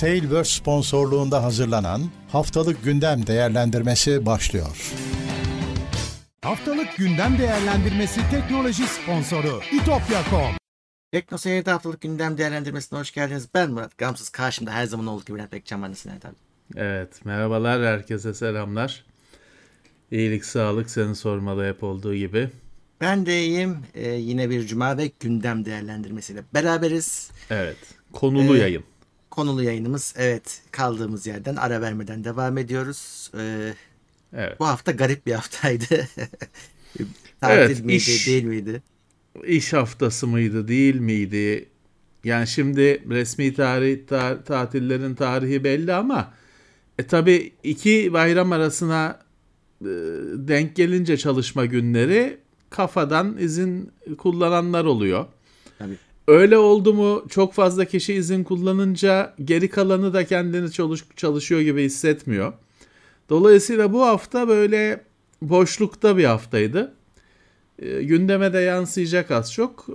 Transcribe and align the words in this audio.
Tailverse 0.00 0.50
sponsorluğunda 0.58 1.42
hazırlanan 1.42 2.02
Haftalık 2.32 2.84
Gündem 2.84 3.26
Değerlendirmesi 3.26 4.26
başlıyor. 4.26 4.92
Haftalık 6.42 6.96
gündem 6.96 7.38
değerlendirmesi 7.38 8.20
teknoloji 8.30 8.82
sponsoru 8.86 9.60
itopya.com 9.72 10.54
Tekno 11.12 11.38
Seyir'de 11.38 11.70
haftalık 11.70 12.00
gündem 12.00 12.38
değerlendirmesine 12.38 12.98
hoş 12.98 13.12
geldiniz. 13.12 13.48
Ben 13.54 13.70
Murat 13.70 13.98
Gamsız. 13.98 14.28
Karşımda 14.28 14.70
her 14.72 14.86
zaman 14.86 15.06
olduğu 15.06 15.24
gibi 15.24 15.34
Bülent 15.36 15.52
Bekcan 15.52 15.82
var. 15.82 15.90
Nasılsın 15.90 16.10
abi? 16.10 16.34
Evet, 16.76 17.24
merhabalar 17.24 17.82
herkese 17.82 18.34
selamlar. 18.34 19.04
İyilik, 20.10 20.44
sağlık 20.44 20.90
seni 20.90 21.14
sormalı 21.14 21.68
hep 21.68 21.82
olduğu 21.82 22.14
gibi. 22.14 22.50
Ben 23.00 23.26
de 23.26 23.40
iyiyim. 23.40 23.78
Ee, 23.94 24.10
yine 24.10 24.50
bir 24.50 24.66
cuma 24.66 24.98
ve 24.98 25.10
gündem 25.20 25.64
değerlendirmesiyle 25.64 26.42
beraberiz. 26.54 27.30
Evet, 27.50 27.76
konulu 28.12 28.56
Ee, 28.56 28.60
yayın. 28.60 28.84
Konulu 29.30 29.62
yayınımız 29.62 30.14
evet 30.16 30.62
kaldığımız 30.70 31.26
yerden 31.26 31.56
ara 31.56 31.80
vermeden 31.80 32.24
devam 32.24 32.58
ediyoruz. 32.58 33.30
Ee, 33.38 33.74
Evet. 34.32 34.60
bu 34.60 34.66
hafta 34.66 34.92
garip 34.92 35.26
bir 35.26 35.32
haftaydı. 35.32 35.84
Tatil 37.40 37.56
Evet, 37.58 37.84
miydi 37.84 37.96
iş- 37.96 38.26
değil 38.26 38.44
miydi? 38.44 38.82
İş 39.46 39.72
haftası 39.72 40.26
mıydı, 40.26 40.68
değil 40.68 40.94
miydi? 40.96 41.68
Yani 42.24 42.46
şimdi 42.46 43.04
resmi 43.10 43.54
tarih 43.54 44.06
ta- 44.06 44.44
tatillerin 44.44 45.14
tarihi 45.14 45.64
belli 45.64 45.94
ama 45.94 46.34
e 46.98 47.06
tabi 47.06 47.52
iki 47.62 48.12
bayram 48.12 48.52
arasına 48.52 49.18
e, 49.80 49.86
denk 50.34 50.76
gelince 50.76 51.16
çalışma 51.16 51.66
günleri 51.66 52.38
kafadan 52.70 53.36
izin 53.38 53.92
kullananlar 54.18 54.84
oluyor. 54.84 55.26
Tabii. 55.78 55.96
Öyle 56.30 56.58
oldu 56.58 56.94
mu 56.94 57.24
çok 57.28 57.54
fazla 57.54 57.84
kişi 57.84 58.14
izin 58.14 58.44
kullanınca 58.44 59.34
geri 59.44 59.70
kalanı 59.70 60.14
da 60.14 60.26
kendini 60.26 60.72
çalış- 60.72 61.04
çalışıyor 61.16 61.60
gibi 61.60 61.84
hissetmiyor. 61.84 62.52
Dolayısıyla 63.28 63.92
bu 63.92 64.02
hafta 64.06 64.48
böyle 64.48 65.04
boşlukta 65.42 66.16
bir 66.16 66.24
haftaydı. 66.24 66.94
E, 67.78 68.02
gündeme 68.02 68.52
de 68.52 68.58
yansıyacak 68.58 69.30
az 69.30 69.52
çok. 69.52 69.86
E, 69.88 69.92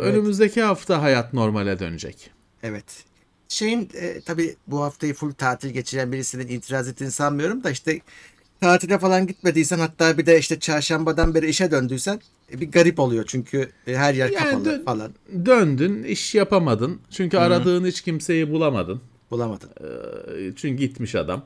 Önümüzdeki 0.00 0.62
hafta 0.62 1.02
hayat 1.02 1.32
normale 1.32 1.78
dönecek. 1.78 2.30
Evet. 2.62 3.04
Şeyin 3.48 3.88
e, 3.94 4.20
tabii 4.20 4.56
bu 4.66 4.82
haftayı 4.82 5.14
full 5.14 5.32
tatil 5.32 5.70
geçiren 5.70 6.12
birisinin 6.12 6.48
itiraz 6.48 6.88
ettiğini 6.88 7.10
sanmıyorum 7.10 7.64
da 7.64 7.70
işte 7.70 8.00
tatile 8.60 8.98
falan 8.98 9.26
gitmediysen 9.26 9.78
hatta 9.78 10.18
bir 10.18 10.26
de 10.26 10.38
işte 10.38 10.60
çarşambadan 10.60 11.34
beri 11.34 11.46
işe 11.48 11.70
döndüysen 11.70 12.20
e, 12.52 12.60
bir 12.60 12.70
garip 12.70 12.98
oluyor 13.00 13.24
çünkü 13.26 13.68
e, 13.86 13.96
her 13.96 14.14
yer 14.14 14.30
Yani 14.30 14.44
kapalı 14.44 14.64
dön- 14.64 14.84
falan 14.84 15.12
Döndün, 15.46 16.02
iş 16.02 16.34
yapamadın. 16.34 17.00
Çünkü 17.10 17.38
aradığın 17.38 17.84
hiç 17.84 18.00
kimseyi 18.00 18.50
bulamadın. 18.50 19.00
bulamadın. 19.30 19.70
E, 19.70 20.52
Çünkü 20.56 20.76
gitmiş 20.84 21.14
adam. 21.14 21.44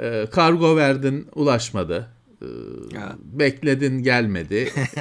E, 0.00 0.26
Kargo 0.32 0.76
verdin, 0.76 1.26
ulaşmadı. 1.34 2.08
E, 2.42 2.46
Ya. 2.94 3.16
Bekledin, 3.22 4.02
gelmedi. 4.02 4.68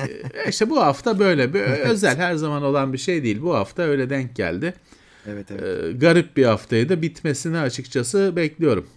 E, 0.45 0.49
İşte 0.49 0.69
bu 0.69 0.81
hafta 0.81 1.19
böyle. 1.19 1.53
bir 1.53 1.59
özel 1.61 2.17
her 2.17 2.35
zaman 2.35 2.63
olan 2.63 2.93
bir 2.93 2.97
şey 2.97 3.23
değil. 3.23 3.41
Bu 3.41 3.55
hafta 3.55 3.81
öyle 3.83 4.09
denk 4.09 4.35
geldi. 4.35 4.73
Evet 5.27 5.47
evet. 5.51 5.85
E, 5.85 5.91
Garip 5.97 6.37
bir 6.37 6.45
haftaydı. 6.45 7.01
Bitmesini 7.01 7.57
açıkçası 7.57 8.33
bekliyorum. 8.35 8.87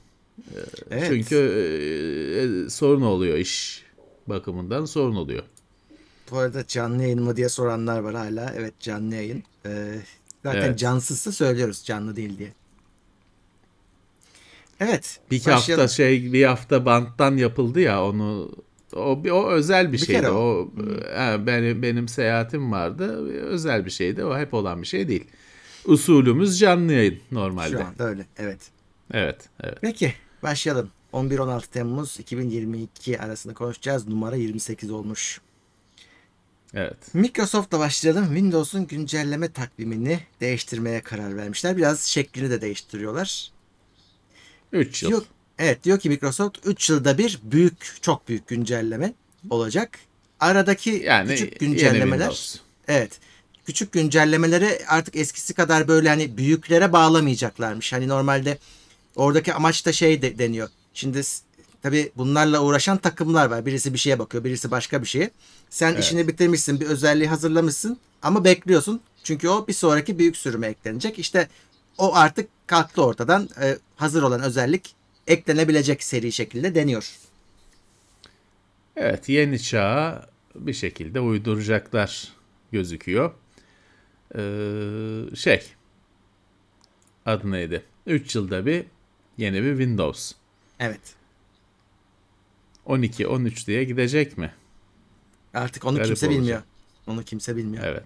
Evet. 0.90 1.06
Çünkü 1.08 1.36
e, 1.36 2.66
e, 2.66 2.70
sorun 2.70 3.02
oluyor 3.02 3.38
iş 3.38 3.84
bakımından 4.26 4.84
sorun 4.84 5.16
oluyor. 5.16 5.42
bu 6.30 6.38
arada 6.38 6.66
canlı 6.66 7.02
yayın 7.02 7.22
mı 7.22 7.36
diye 7.36 7.48
soranlar 7.48 7.98
var 7.98 8.14
hala. 8.14 8.52
Evet 8.56 8.80
canlı 8.80 9.14
yayın. 9.14 9.42
Ee, 9.66 9.94
zaten 10.42 10.60
Evet. 10.62 10.78
cansızsa 10.78 11.32
söylüyoruz 11.32 11.84
canlı 11.84 12.16
değil 12.16 12.38
diye. 12.38 12.52
Evet. 14.80 15.20
Bir 15.30 15.38
başlayalım. 15.38 15.82
hafta 15.82 15.88
şey 15.88 16.32
bir 16.32 16.44
hafta 16.44 16.84
banttan 16.86 17.36
yapıldı 17.36 17.80
ya 17.80 18.04
onu 18.04 18.50
o 18.96 19.24
bir 19.24 19.30
o 19.30 19.50
özel 19.50 19.88
bir, 19.88 19.92
Bir 19.92 19.98
şeydi. 19.98 20.12
kere 20.12 20.30
o. 20.30 20.34
O 20.36 20.70
e, 21.20 21.46
benim 21.46 21.82
benim 21.82 22.08
seyahatim 22.08 22.72
vardı. 22.72 23.28
Özel 23.42 23.84
bir 23.86 23.90
şeydi. 23.90 24.24
O 24.24 24.38
hep 24.38 24.54
olan 24.54 24.82
bir 24.82 24.86
şey 24.86 25.08
değil. 25.08 25.24
Usulümüz 25.84 26.58
canlı 26.58 26.92
yayın 26.92 27.18
normalde. 27.32 27.70
Şu 27.70 27.84
anda 27.84 28.04
öyle. 28.04 28.26
Evet. 28.38 28.60
Evet, 29.12 29.36
evet. 29.62 29.78
Peki 29.80 30.12
başlayalım. 30.42 30.90
11-16 31.12 31.62
Temmuz 31.66 32.20
2022 32.20 33.20
arasında 33.20 33.54
konuşacağız. 33.54 34.08
Numara 34.08 34.36
28 34.36 34.90
olmuş. 34.90 35.40
Evet. 36.74 37.14
Microsoft'la 37.14 37.78
başlayalım. 37.78 38.24
Windows'un 38.26 38.86
güncelleme 38.86 39.52
takvimini 39.52 40.20
değiştirmeye 40.40 41.00
karar 41.00 41.36
vermişler. 41.36 41.76
Biraz 41.76 42.00
şeklini 42.00 42.50
de 42.50 42.60
değiştiriyorlar. 42.60 43.50
3 44.72 45.02
yıl. 45.02 45.10
Diyor, 45.10 45.22
evet 45.58 45.84
diyor 45.84 45.98
ki 45.98 46.08
Microsoft 46.08 46.58
3 46.64 46.90
yılda 46.90 47.18
bir 47.18 47.38
büyük, 47.42 48.02
çok 48.02 48.28
büyük 48.28 48.48
güncelleme 48.48 49.12
olacak. 49.50 49.98
Aradaki 50.40 50.90
yani 50.90 51.28
küçük 51.28 51.60
güncellemeler. 51.60 52.60
Evet. 52.88 53.18
Küçük 53.66 53.92
güncellemeleri 53.92 54.78
artık 54.88 55.16
eskisi 55.16 55.54
kadar 55.54 55.88
böyle 55.88 56.08
hani 56.08 56.36
büyüklere 56.36 56.92
bağlamayacaklarmış. 56.92 57.92
Hani 57.92 58.08
normalde 58.08 58.58
oradaki 59.18 59.54
amaç 59.54 59.86
da 59.86 59.92
şey 59.92 60.22
de, 60.22 60.38
deniyor. 60.38 60.68
Şimdi 60.94 61.20
tabii 61.82 62.12
bunlarla 62.16 62.62
uğraşan 62.62 62.98
takımlar 62.98 63.50
var. 63.50 63.66
Birisi 63.66 63.92
bir 63.94 63.98
şeye 63.98 64.18
bakıyor, 64.18 64.44
birisi 64.44 64.70
başka 64.70 65.02
bir 65.02 65.06
şeye. 65.06 65.30
Sen 65.70 65.92
Evet. 65.92 66.04
işini 66.04 66.28
bitirmişsin, 66.28 66.80
bir 66.80 66.86
özelliği 66.86 67.28
hazırlamışsın 67.28 67.98
ama 68.22 68.44
bekliyorsun. 68.44 69.00
Çünkü 69.24 69.48
o 69.48 69.66
bir 69.68 69.72
sonraki 69.72 70.18
büyük 70.18 70.36
sürüme 70.36 70.66
eklenecek. 70.66 71.18
İşte 71.18 71.48
o 71.98 72.14
artık 72.14 72.48
kalktı 72.66 73.04
ortadan. 73.04 73.48
Ee, 73.60 73.78
hazır 73.96 74.22
olan 74.22 74.42
özellik 74.42 74.94
eklenebilecek 75.26 76.02
seri 76.02 76.32
şekilde 76.32 76.74
deniyor. 76.74 77.10
Evet, 78.96 79.28
yeni 79.28 79.62
çağa 79.62 80.26
bir 80.54 80.72
şekilde 80.72 81.20
uyduracaklar 81.20 82.32
gözüküyor. 82.72 83.34
Ee, 84.34 85.36
şey 85.36 85.62
adı 87.26 87.50
neydi? 87.50 87.82
3 88.06 88.34
yılda 88.34 88.66
bir 88.66 88.84
yeni 89.38 89.62
bir 89.62 89.70
Windows. 89.70 90.32
Evet. 90.80 91.00
12, 92.86 93.26
13 93.26 93.66
diye 93.66 93.84
gidecek 93.84 94.38
mi? 94.38 94.52
Artık 95.54 95.84
onu 95.84 95.96
Garip 95.96 96.06
kimse 96.06 96.26
olacak. 96.26 96.40
bilmiyor. 96.40 96.62
Onu 97.06 97.22
kimse 97.22 97.56
bilmiyor. 97.56 97.84
Evet. 97.86 98.02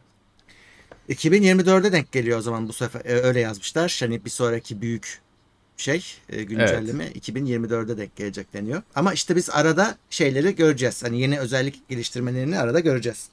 2024'e 1.09 1.93
denk 1.93 2.13
geliyor 2.13 2.39
o 2.39 2.43
zaman 2.43 2.69
bu 2.69 2.73
sefer 2.73 3.01
e, 3.05 3.13
öyle 3.13 3.41
yazmışlar. 3.41 3.97
Hani 4.01 4.25
bir 4.25 4.31
sonraki 4.31 4.81
büyük 4.81 5.21
şey 5.77 6.05
e, 6.29 6.43
güncelleme 6.43 7.07
2024'e 7.09 7.97
denk 7.97 8.17
gelecek 8.17 8.53
deniyor. 8.53 8.83
Ama 8.95 9.13
işte 9.13 9.37
biz 9.37 9.51
arada 9.51 9.99
şeyleri 10.11 10.55
göreceğiz. 10.57 11.03
Hani 11.03 11.21
yeni 11.21 11.39
özellik 11.39 11.89
geliştirmelerini 11.89 12.59
arada 12.59 12.81
göreceğiz. 12.81 13.29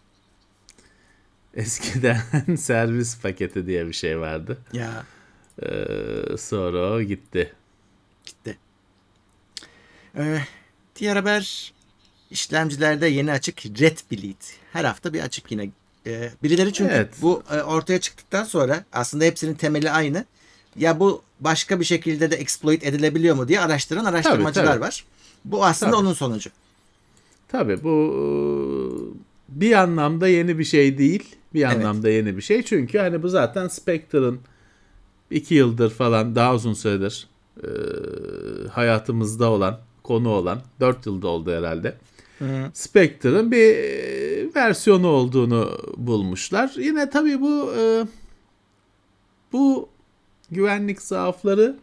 Eskiden 1.54 2.22
servis 2.58 3.22
paketi 3.22 3.68
diye 3.68 3.88
bir 3.88 3.94
şey 3.94 4.20
vardı. 4.20 4.58
Ya 4.74 5.06
Ee, 5.64 6.38
sonra 6.38 6.92
o 6.94 7.02
gitti. 7.02 7.54
Gitti. 8.30 8.58
Ee, 10.18 10.40
diğer 10.96 11.16
haber 11.16 11.74
işlemcilerde 12.32 13.08
yeni 13.08 13.32
açık 13.32 13.66
Red 13.66 13.98
Bleed. 14.12 14.42
Her 14.74 14.84
hafta 14.86 15.14
bir 15.14 15.20
açık 15.22 15.52
yine. 15.52 15.70
Ee, 16.08 16.32
birileri 16.44 16.74
çünkü 16.74 16.94
Evet. 16.94 17.14
bu 17.22 17.44
e, 17.52 17.62
ortaya 17.62 18.00
çıktıktan 18.00 18.44
sonra 18.44 18.86
aslında 18.94 19.24
hepsinin 19.26 19.54
temeli 19.54 19.92
aynı. 19.92 20.26
Ya 20.76 21.00
bu 21.00 21.22
başka 21.40 21.80
bir 21.80 21.86
şekilde 21.86 22.32
de 22.32 22.36
exploit 22.36 22.84
edilebiliyor 22.84 23.36
mu 23.36 23.48
diye 23.48 23.60
araştıran 23.60 24.06
araştırmacılar 24.06 24.66
tabii. 24.68 24.82
var. 24.82 25.06
Bu 25.46 25.66
aslında 25.66 25.92
Tabii. 25.92 26.02
onun 26.02 26.14
sonucu. 26.14 26.50
Tabii 27.48 27.84
bu 27.84 28.14
e, 28.16 28.22
bir 29.50 29.74
anlamda 29.74 30.28
yeni 30.28 30.60
bir 30.60 30.64
şey 30.64 30.98
değil. 30.98 31.36
Bir 31.54 31.62
Evet. 31.62 31.76
anlamda 31.76 32.10
yeni 32.10 32.38
bir 32.38 32.42
şey. 32.42 32.64
Çünkü 32.64 32.98
hani 32.98 33.24
bu 33.24 33.30
zaten 33.30 33.68
Spectre'ın 33.68 34.40
iki 35.32 35.56
yıldır 35.56 35.90
falan 35.90 36.36
daha 36.36 36.56
uzun 36.56 36.74
süredir 36.74 37.28
e, 37.64 37.70
hayatımızda 38.68 39.50
olan, 39.50 39.80
konu 40.04 40.30
olan, 40.30 40.62
dört 40.80 41.06
yılda 41.06 41.28
oldu 41.28 41.52
herhalde. 41.52 41.98
Spectre'ın 42.74 43.52
bir 43.52 43.76
e, 43.76 44.56
versiyonu 44.56 45.08
olduğunu 45.08 45.78
bulmuşlar. 45.98 46.74
Yine 46.78 47.10
tabii 47.10 47.42
bu 47.42 47.74
e, 47.78 48.04
bu 49.54 49.90
güvenlik 50.52 51.02
zaafları 51.02 51.78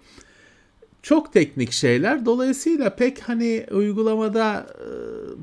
çok 1.02 1.32
teknik 1.32 1.72
şeyler. 1.72 2.26
Dolayısıyla 2.26 2.96
pek 2.96 3.20
hani 3.20 3.66
uygulamada 3.70 4.66
e, 4.80 4.88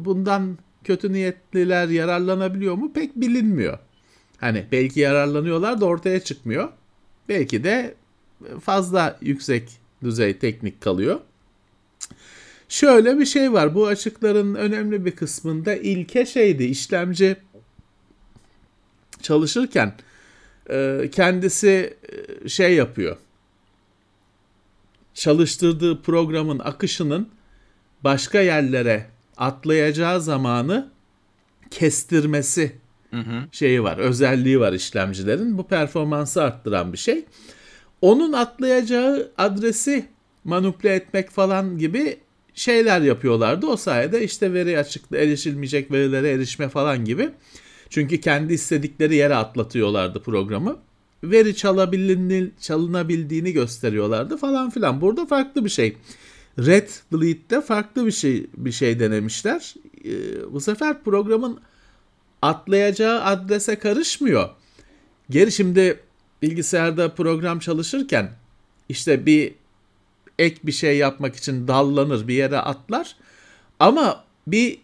bundan 0.05 0.57
kötü 0.83 1.13
niyetliler 1.13 1.87
yararlanabiliyor 1.87 2.75
mu 2.75 2.93
pek 2.93 3.15
bilinmiyor. 3.15 3.79
Hani 4.37 4.65
belki 4.71 4.99
yararlanıyorlar 4.99 5.81
da 5.81 5.85
ortaya 5.85 6.19
çıkmıyor. 6.19 6.69
Belki 7.29 7.63
de 7.63 7.95
fazla 8.61 9.17
yüksek 9.21 9.82
düzey 10.03 10.37
teknik 10.37 10.81
kalıyor. 10.81 11.19
Şöyle 12.69 13.19
bir 13.19 13.25
şey 13.25 13.53
var. 13.53 13.75
Bu 13.75 13.87
açıkların 13.87 14.55
önemli 14.55 15.05
bir 15.05 15.11
kısmında 15.11 15.75
ilke 15.75 16.25
şeydi. 16.25 16.63
işlemci 16.63 17.35
çalışırken 19.21 19.93
e, 20.69 21.09
kendisi 21.11 21.97
e, 22.43 22.49
şey 22.49 22.73
yapıyor. 22.75 23.17
çalıştırdığı 25.13 26.01
programın 26.01 26.59
akışının 26.59 27.29
başka 28.03 28.39
yerlere 28.39 29.05
atlayacağı 29.37 30.21
zamanı 30.21 30.91
kestirmesi 31.71 32.75
şeyi 33.51 33.83
var, 33.83 33.97
özelliği 33.97 34.59
var 34.59 34.73
işlemcilerin. 34.73 35.57
Bu 35.57 35.67
performansı 35.67 36.43
arttıran 36.43 36.93
bir 36.93 36.97
şey. 36.97 37.25
Onun 38.03 38.33
atlayacağı 38.33 39.31
adresi 39.37 40.05
manipüle 40.43 40.93
etmek 40.93 41.29
falan 41.29 41.77
gibi 41.77 42.17
şeyler 42.53 43.01
yapıyorlardı. 43.01 43.67
O 43.67 43.77
sayede 43.77 44.23
işte 44.23 44.53
veri 44.53 44.79
açıkta 44.79 45.17
erişilmeyecek 45.17 45.91
verilere 45.91 46.29
erişme 46.29 46.69
falan 46.69 47.05
gibi. 47.05 47.29
Çünkü 47.89 48.21
kendi 48.21 48.53
istedikleri 48.53 49.15
yere 49.15 49.35
atlatıyorlardı 49.35 50.21
programı. 50.21 50.77
Veri 51.23 51.55
çalınabildiğini 52.59 53.51
gösteriyorlardı 53.51 54.37
falan 54.37 54.69
filan. 54.69 55.01
Burada 55.01 55.25
farklı 55.25 55.65
bir 55.65 55.69
şey. 55.69 55.97
Red 56.59 56.89
Bleed'de 57.13 57.61
farklı 57.61 58.05
bir 58.05 58.11
şey 58.11 58.47
bir 58.57 58.71
şey 58.71 58.99
denemişler. 58.99 59.73
Ee, 60.05 60.11
bu 60.53 60.61
sefer 60.61 61.03
programın 61.03 61.59
atlayacağı 62.41 63.23
adrese 63.23 63.79
karışmıyor. 63.79 64.49
Geri 65.29 65.51
şimdi 65.51 65.99
bilgisayarda 66.43 67.15
program 67.15 67.59
çalışırken 67.59 68.31
işte 68.89 69.25
bir 69.25 69.53
ek 70.39 70.55
bir 70.63 70.71
şey 70.71 70.97
yapmak 70.97 71.35
için 71.35 71.67
dallanır 71.67 72.27
bir 72.27 72.33
yere 72.33 72.57
atlar. 72.57 73.15
Ama 73.79 74.23
bir 74.47 74.77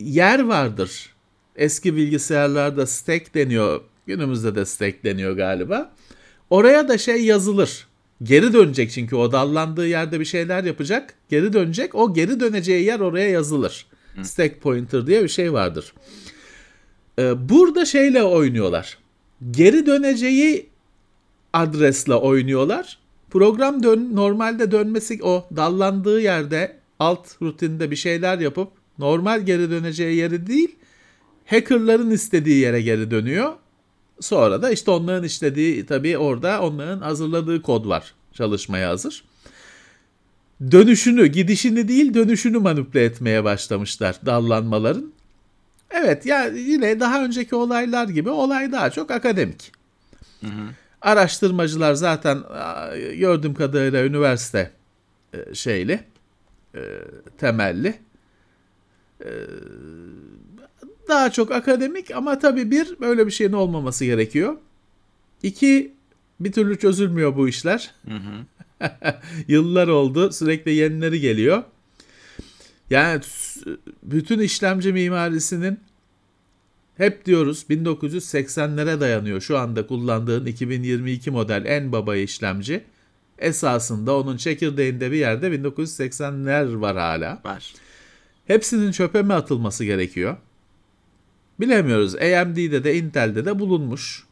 yer 0.00 0.40
vardır. 0.40 1.14
Eski 1.56 1.96
bilgisayarlarda 1.96 2.86
stack 2.86 3.34
deniyor. 3.34 3.80
Günümüzde 4.06 4.54
de 4.54 4.64
stack 4.64 5.04
deniyor 5.04 5.36
galiba. 5.36 5.92
Oraya 6.50 6.88
da 6.88 6.98
şey 6.98 7.24
yazılır. 7.24 7.86
Geri 8.22 8.52
dönecek 8.52 8.90
çünkü 8.90 9.16
o 9.16 9.32
dallandığı 9.32 9.86
yerde 9.86 10.20
bir 10.20 10.24
şeyler 10.24 10.64
yapacak. 10.64 11.14
Geri 11.28 11.52
dönecek. 11.52 11.94
O 11.94 12.14
geri 12.14 12.40
döneceği 12.40 12.84
yer 12.84 13.00
oraya 13.00 13.30
yazılır. 13.30 13.86
Stack 14.22 14.62
pointer 14.62 15.06
diye 15.06 15.22
bir 15.22 15.28
şey 15.28 15.52
vardır. 15.52 15.92
Ee, 17.18 17.48
burada 17.48 17.84
şeyle 17.84 18.22
oynuyorlar. 18.22 18.98
Geri 19.50 19.86
döneceği 19.86 20.69
adresle 21.52 22.14
oynuyorlar. 22.14 22.98
Program 23.30 23.82
dön 23.82 24.10
normalde 24.12 24.70
dönmesi 24.70 25.18
o 25.22 25.48
dallandığı 25.56 26.20
yerde 26.20 26.76
alt 26.98 27.42
rutinde 27.42 27.90
bir 27.90 27.96
şeyler 27.96 28.38
yapıp 28.38 28.68
normal 28.98 29.40
geri 29.40 29.70
döneceği 29.70 30.16
yeri 30.16 30.46
değil 30.46 30.76
hackerların 31.46 32.10
istediği 32.10 32.60
yere 32.60 32.82
geri 32.82 33.10
dönüyor. 33.10 33.52
Sonra 34.20 34.62
da 34.62 34.70
işte 34.70 34.90
onların 34.90 35.24
işlediği 35.24 35.86
tabii 35.86 36.18
orada 36.18 36.62
onların 36.62 37.00
hazırladığı 37.00 37.62
kod 37.62 37.88
var 37.88 38.14
çalışmaya 38.34 38.88
hazır. 38.88 39.24
Dönüşünü, 40.70 41.26
gidişini 41.26 41.88
değil 41.88 42.14
dönüşünü 42.14 42.58
manipüle 42.58 43.04
etmeye 43.04 43.44
başlamışlar 43.44 44.16
dallanmaların. 44.26 45.12
Evet 45.90 46.26
ya 46.26 46.44
yani 46.44 46.58
yine 46.58 47.00
daha 47.00 47.24
önceki 47.24 47.54
olaylar 47.54 48.08
gibi 48.08 48.30
olay 48.30 48.72
daha 48.72 48.90
çok 48.90 49.10
akademik. 49.10 49.72
Hı 50.40 50.46
hı. 50.46 50.70
Araştırmacılar 51.02 51.94
zaten 51.94 52.38
gördüğüm 53.18 53.54
kadarıyla 53.54 54.04
üniversite 54.04 54.70
e, 55.34 55.54
şeyli, 55.54 56.00
e, 56.74 56.80
temelli. 57.38 57.94
E, 59.24 59.30
daha 61.08 61.30
çok 61.30 61.52
akademik 61.52 62.10
ama 62.10 62.38
tabii 62.38 62.70
bir 62.70 63.00
böyle 63.00 63.26
bir 63.26 63.30
şeyin 63.30 63.52
olmaması 63.52 64.04
gerekiyor. 64.04 64.56
İki 65.42 65.92
bir 66.40 66.52
türlü 66.52 66.78
çözülmüyor 66.78 67.36
bu 67.36 67.48
işler. 67.48 67.90
Hı 68.08 68.14
hı. 68.14 68.46
Yıllar 69.48 69.88
oldu 69.88 70.32
sürekli 70.32 70.74
yenileri 70.74 71.20
geliyor. 71.20 71.62
Yani 72.90 73.20
bütün 74.02 74.38
işlemci 74.38 74.92
mimarisinin 74.92 75.80
hep 77.00 77.26
diyoruz 77.26 77.64
1980'lere 77.70 79.00
dayanıyor 79.00 79.40
şu 79.40 79.58
anda 79.58 79.86
kullandığın 79.86 80.46
2022 80.46 81.30
model 81.30 81.64
en 81.66 81.92
baba 81.92 82.16
işlemci. 82.16 82.84
Esasında 83.38 84.16
onun 84.16 84.36
çekirdeğinde 84.36 85.10
bir 85.10 85.16
yerde 85.16 85.48
1980'ler 85.48 86.80
var 86.80 86.96
hala. 86.96 87.40
Var. 87.44 87.74
Hepsinin 88.46 88.92
çöpe 88.92 89.22
mi 89.22 89.34
atılması 89.34 89.84
gerekiyor? 89.84 90.36
Bilemiyoruz. 91.60 92.14
AMD'de 92.14 92.84
de 92.84 92.96
Intel'de 92.96 93.44
de 93.44 93.58
bulunmuş. 93.58 94.24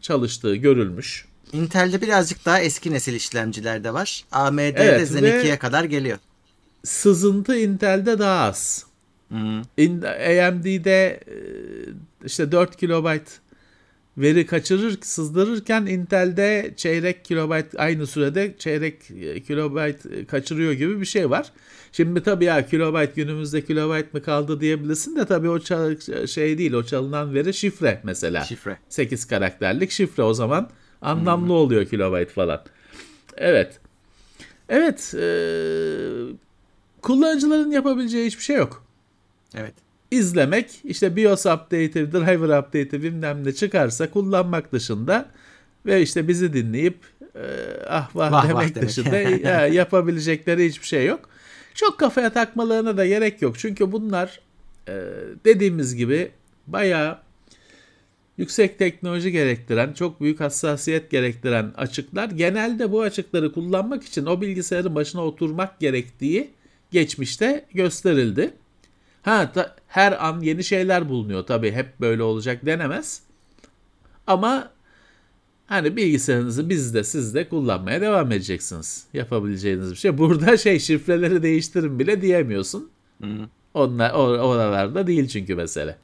Çalıştığı 0.00 0.56
görülmüş. 0.56 1.26
Intel'de 1.52 2.00
birazcık 2.00 2.46
daha 2.46 2.60
eski 2.60 2.92
nesil 2.92 3.14
işlemciler 3.14 3.84
de 3.84 3.94
var. 3.94 4.24
AMD'de 4.32 4.74
evet, 4.76 5.08
Zen 5.08 5.22
2'ye 5.22 5.58
kadar 5.58 5.84
geliyor. 5.84 6.18
Sızıntı 6.84 7.56
Intel'de 7.56 8.18
daha 8.18 8.44
az. 8.44 8.89
Hmm. 9.30 9.62
AMD'de 10.48 11.20
işte 12.24 12.52
4 12.52 12.76
kilobayt 12.76 13.40
veri 14.18 14.46
kaçırır, 14.46 14.98
sızdırırken 15.02 15.86
Intel'de 15.86 16.74
çeyrek 16.76 17.24
kilobayt 17.24 17.66
aynı 17.76 18.06
sürede 18.06 18.54
çeyrek 18.58 19.02
kilobayt 19.46 20.26
kaçırıyor 20.26 20.72
gibi 20.72 21.00
bir 21.00 21.06
şey 21.06 21.30
var. 21.30 21.52
Şimdi 21.92 22.22
tabii 22.22 22.44
ya 22.44 22.66
kilobayt 22.66 23.16
günümüzde 23.16 23.64
kilobayt 23.64 24.14
mı 24.14 24.22
kaldı 24.22 24.60
diyebilirsin 24.60 25.16
de 25.16 25.26
tabii 25.26 25.48
o 25.48 25.58
çal- 25.58 26.26
şey 26.26 26.58
değil 26.58 26.72
o 26.72 26.82
çalınan 26.82 27.34
veri 27.34 27.54
şifre 27.54 28.00
mesela. 28.04 28.44
Şifre. 28.44 28.78
8 28.88 29.24
karakterlik 29.24 29.90
şifre 29.90 30.22
o 30.22 30.34
zaman 30.34 30.70
anlamlı 31.02 31.46
hmm. 31.46 31.54
oluyor 31.54 31.86
kilobayt 31.86 32.30
falan. 32.30 32.62
Evet. 33.36 33.80
Evet. 34.68 35.14
E, 35.14 35.26
kullanıcıların 37.02 37.70
yapabileceği 37.70 38.26
hiçbir 38.26 38.42
şey 38.42 38.56
yok. 38.56 38.89
Evet. 39.54 39.74
İzlemek, 40.10 40.80
işte 40.84 41.16
BIOS 41.16 41.46
update'i, 41.46 42.12
driver 42.12 42.58
update'i 42.58 43.02
bilmem 43.02 43.44
ne 43.44 43.52
çıkarsa 43.52 44.10
kullanmak 44.10 44.72
dışında 44.72 45.28
ve 45.86 46.02
işte 46.02 46.28
bizi 46.28 46.52
dinleyip 46.52 46.96
e, 47.34 47.44
ah 47.88 48.16
vah, 48.16 48.32
vah 48.32 48.48
demek 48.48 48.76
vah 48.76 48.82
dışında 48.82 49.16
ya, 49.16 49.66
yapabilecekleri 49.66 50.66
hiçbir 50.66 50.86
şey 50.86 51.06
yok. 51.06 51.28
Çok 51.74 51.98
kafaya 51.98 52.32
takmalarına 52.32 52.96
da 52.96 53.06
gerek 53.06 53.42
yok. 53.42 53.58
Çünkü 53.58 53.92
bunlar 53.92 54.40
e, 54.88 54.92
dediğimiz 55.44 55.96
gibi 55.96 56.30
bayağı 56.66 57.18
yüksek 58.36 58.78
teknoloji 58.78 59.32
gerektiren, 59.32 59.92
çok 59.92 60.20
büyük 60.20 60.40
hassasiyet 60.40 61.10
gerektiren 61.10 61.72
açıklar. 61.76 62.30
Genelde 62.30 62.92
bu 62.92 63.02
açıkları 63.02 63.52
kullanmak 63.52 64.04
için 64.04 64.26
o 64.26 64.40
bilgisayarın 64.40 64.94
başına 64.94 65.24
oturmak 65.24 65.80
gerektiği 65.80 66.50
geçmişte 66.90 67.64
gösterildi. 67.74 68.50
Ha 69.22 69.52
ta, 69.52 69.76
her 69.86 70.26
an 70.26 70.40
yeni 70.40 70.64
şeyler 70.64 71.08
bulunuyor 71.08 71.46
tabii 71.46 71.72
hep 71.72 72.00
böyle 72.00 72.22
olacak 72.22 72.66
denemez. 72.66 73.22
Ama 74.26 74.70
hani 75.66 75.96
bilgisayarınızı 75.96 76.68
biz 76.68 76.94
de 76.94 77.04
siz 77.04 77.34
de 77.34 77.48
kullanmaya 77.48 78.00
devam 78.00 78.32
edeceksiniz. 78.32 79.04
Yapabileceğiniz 79.12 79.90
bir 79.90 79.96
şey. 79.96 80.18
Burada 80.18 80.56
şey 80.56 80.78
şifreleri 80.78 81.42
değiştirin 81.42 81.98
bile 81.98 82.22
diyemiyorsun. 82.22 82.90
Hı. 83.22 83.28
Onlar 83.74 84.10
oralarda 84.14 85.06
değil 85.06 85.28
çünkü 85.28 85.54
mesele. 85.54 85.96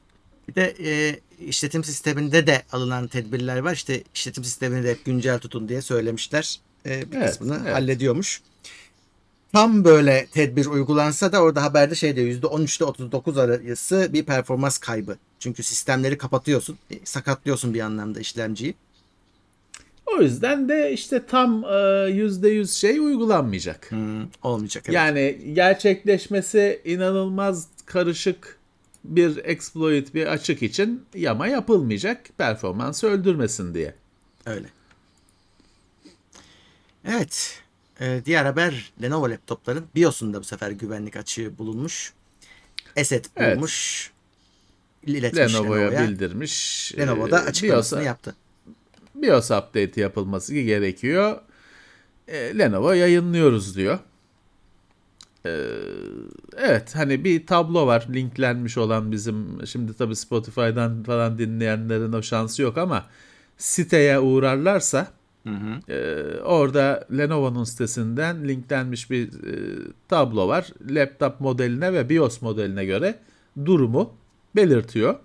Bir 0.47 0.55
de 0.55 0.75
e, 0.83 1.19
işletim 1.45 1.83
sisteminde 1.83 2.47
de 2.47 2.63
alınan 2.71 3.07
tedbirler 3.07 3.57
var. 3.57 3.73
İşte 3.73 4.03
işletim 4.15 4.43
sistemini 4.43 4.83
de 4.83 4.91
hep 4.91 5.05
güncel 5.05 5.39
tutun 5.39 5.69
diye 5.69 5.81
söylemişler. 5.81 6.59
E, 6.85 7.11
bir 7.11 7.17
evet, 7.17 7.29
kısmını 7.29 7.59
evet. 7.63 7.75
hallediyormuş 7.75 8.41
tam 9.51 9.83
böyle 9.83 10.27
tedbir 10.31 10.65
uygulansa 10.65 11.31
da 11.31 11.41
orada 11.41 11.63
haberde 11.63 11.95
şey 11.95 12.15
diyor 12.15 12.27
%13 12.27 12.77
ile 12.77 12.85
39 12.85 13.37
arası 13.37 14.09
bir 14.13 14.23
performans 14.23 14.77
kaybı. 14.77 15.17
Çünkü 15.39 15.63
sistemleri 15.63 16.17
kapatıyorsun. 16.17 16.77
E, 16.91 16.95
sakatlıyorsun 17.03 17.73
bir 17.73 17.79
anlamda 17.79 18.19
işlemciyi. 18.19 18.75
O 20.05 20.21
yüzden 20.21 20.69
de 20.69 20.93
işte 20.93 21.25
tam 21.25 21.63
yüzde 22.09 22.49
yüz 22.49 22.73
şey 22.73 22.99
uygulanmayacak. 22.99 23.91
Hmm, 23.91 24.25
olmayacak. 24.43 24.83
Evet. 24.87 24.95
Yani 24.95 25.53
gerçekleşmesi 25.53 26.81
inanılmaz 26.85 27.67
karışık 27.85 28.57
bir 29.03 29.37
exploit 29.45 30.13
bir 30.13 30.25
açık 30.25 30.63
için 30.63 31.05
yama 31.15 31.47
yapılmayacak 31.47 32.25
performansı 32.37 33.07
öldürmesin 33.07 33.73
diye. 33.73 33.93
Öyle. 34.45 34.67
Evet. 37.05 37.61
Ee, 38.01 38.21
diğer 38.25 38.45
haber 38.45 38.91
Lenovo 39.01 39.29
laptopların 39.29 39.85
BIOS'unda 39.95 40.39
bu 40.39 40.43
sefer 40.43 40.71
güvenlik 40.71 41.15
açığı 41.15 41.57
bulunmuş. 41.57 42.13
Eset 42.95 43.37
bulmuş. 43.37 44.07
Evet. 45.03 45.17
İletmiş 45.17 45.53
Lenovo'ya, 45.53 45.81
Lenovo'ya 45.89 46.09
bildirmiş. 46.09 46.93
Lenovo 46.97 47.31
da 47.31 47.39
ee, 47.39 47.43
açıklamasını 47.43 47.99
BIOS, 47.99 48.07
yaptı. 48.07 48.35
BIOS 49.15 49.51
update 49.51 50.01
yapılması 50.01 50.53
gerekiyor. 50.53 51.41
E, 52.27 52.57
Lenovo 52.57 52.91
yayınlıyoruz 52.91 53.75
diyor. 53.75 53.99
E, 55.45 55.49
evet 56.57 56.95
hani 56.95 57.23
bir 57.23 57.45
tablo 57.45 57.87
var 57.87 58.07
linklenmiş 58.13 58.77
olan 58.77 59.11
bizim 59.11 59.67
şimdi 59.67 59.93
tabi 59.93 60.15
Spotify'dan 60.15 61.03
falan 61.03 61.37
dinleyenlerin 61.37 62.13
o 62.13 62.21
şansı 62.21 62.61
yok 62.61 62.77
ama 62.77 63.05
siteye 63.57 64.19
uğrarlarsa 64.19 65.16
Ee, 65.89 66.23
orada 66.43 67.07
Lenovo'nun 67.17 67.63
sitesinden 67.63 68.47
linklenmiş 68.47 69.11
bir 69.11 69.27
e, 69.27 69.53
tablo 70.07 70.47
var. 70.47 70.73
Laptop 70.89 71.39
modeline 71.39 71.93
ve 71.93 72.09
BIOS 72.09 72.41
modeline 72.41 72.85
göre 72.85 73.19
durumu 73.65 74.13
belirtiyor. 74.55 75.15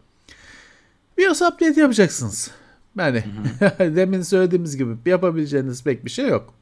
BIOS 1.19 1.43
update 1.43 1.81
yapacaksınız. 1.81 2.51
Yani 2.99 3.25
demin 3.79 4.23
söylediğimiz 4.23 4.77
gibi 4.77 4.97
yapabileceğiniz 5.07 5.85
pek 5.85 6.05
bir 6.05 6.11
şey 6.11 6.29
yok. 6.29 6.55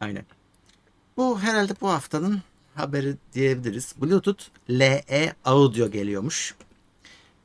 Aynen. 0.00 0.24
Bu 1.16 1.40
herhalde 1.40 1.72
bu 1.80 1.88
haftanın 1.88 2.42
haberi 2.74 3.16
diyebiliriz. 3.34 3.94
Bluetooth 4.02 4.44
LE 4.70 5.32
Audio 5.44 5.90
geliyormuş. 5.90 6.54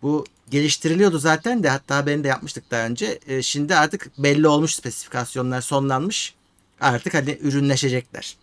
Bu 0.02 0.26
geliştiriliyordu 0.52 1.20
zaten 1.20 1.64
de 1.64 1.70
hatta 1.70 2.06
ben 2.06 2.24
de 2.24 2.28
yapmıştık 2.28 2.72
daha 2.72 2.86
önce. 2.86 3.20
E, 3.28 3.42
şimdi 3.42 3.76
artık 3.76 4.12
belli 4.18 4.48
olmuş 4.48 4.76
spesifikasyonlar 4.76 5.62
sonlanmış. 5.62 6.36
Artık 6.82 7.14
hani 7.14 7.38
ürünleşecekler. 7.42 8.36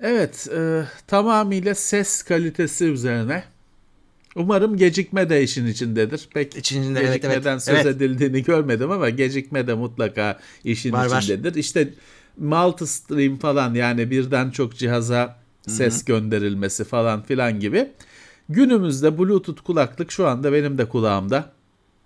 Evet, 0.00 0.48
e, 0.56 0.84
tamamıyla 1.06 1.74
ses 1.74 2.22
kalitesi 2.22 2.84
üzerine. 2.84 3.44
Umarım 4.36 4.76
gecikme 4.76 5.30
de 5.30 5.42
işin 5.42 5.66
içindedir. 5.66 6.28
Pek 6.34 6.56
İçinde, 6.56 7.00
evet, 7.00 7.08
gecikmeden 7.08 7.52
evet. 7.52 7.62
söz 7.62 7.74
Evet. 7.74 7.86
edildiğini 7.86 8.42
görmedim 8.42 8.90
ama 8.90 9.10
gecikme 9.10 9.66
de 9.66 9.74
mutlaka 9.74 10.38
işin 10.64 10.92
Var, 10.92 11.06
var. 11.10 11.22
içindedir. 11.22 11.54
İşte 11.54 11.88
multi-stream 12.42 13.38
falan 13.38 13.74
yani 13.74 14.10
birden 14.10 14.50
çok 14.50 14.76
cihaza 14.76 15.38
ses 15.68 16.04
gönderilmesi 16.04 16.84
falan 16.84 17.22
filan 17.22 17.60
gibi. 17.60 17.88
Günümüzde 18.48 19.18
Bluetooth 19.18 19.62
kulaklık 19.62 20.10
şu 20.10 20.26
anda 20.26 20.52
benim 20.52 20.78
de 20.78 20.88
kulağımda. 20.88 21.52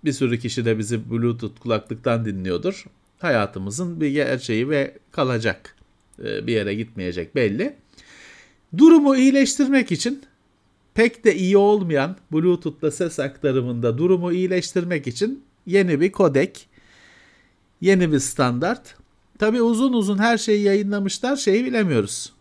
Bir 0.05 0.11
sürü 0.11 0.39
kişi 0.39 0.65
de 0.65 0.77
bizi 0.77 1.11
Bluetooth 1.11 1.59
kulaklıktan 1.59 2.25
dinliyordur. 2.25 2.85
Hayatımızın 3.19 4.01
bir 4.01 4.09
gerçeği 4.09 4.69
ve 4.69 4.97
kalacak. 5.11 5.75
Ee, 6.19 6.47
Bir 6.47 6.53
yere 6.53 6.75
gitmeyecek 6.75 7.35
belli. 7.35 7.75
Durumu 8.77 9.15
iyileştirmek 9.15 9.91
için 9.91 10.23
pek 10.93 11.23
de 11.23 11.35
iyi 11.35 11.57
olmayan 11.57 12.15
Bluetooth'la 12.31 12.91
ses 12.91 13.19
aktarımında 13.19 13.97
durumu 13.97 14.31
iyileştirmek 14.31 15.07
için 15.07 15.43
yeni 15.65 16.01
bir 16.01 16.11
kodek, 16.11 16.67
yeni 17.81 18.11
bir 18.11 18.19
standart. 18.19 18.95
Tabi 19.39 19.61
uzun 19.61 19.93
uzun 19.93 20.17
her 20.17 20.37
şeyi 20.37 20.61
yayınlamışlar 20.61 21.35
şeyi 21.35 21.65
bilemiyoruz. 21.65 22.33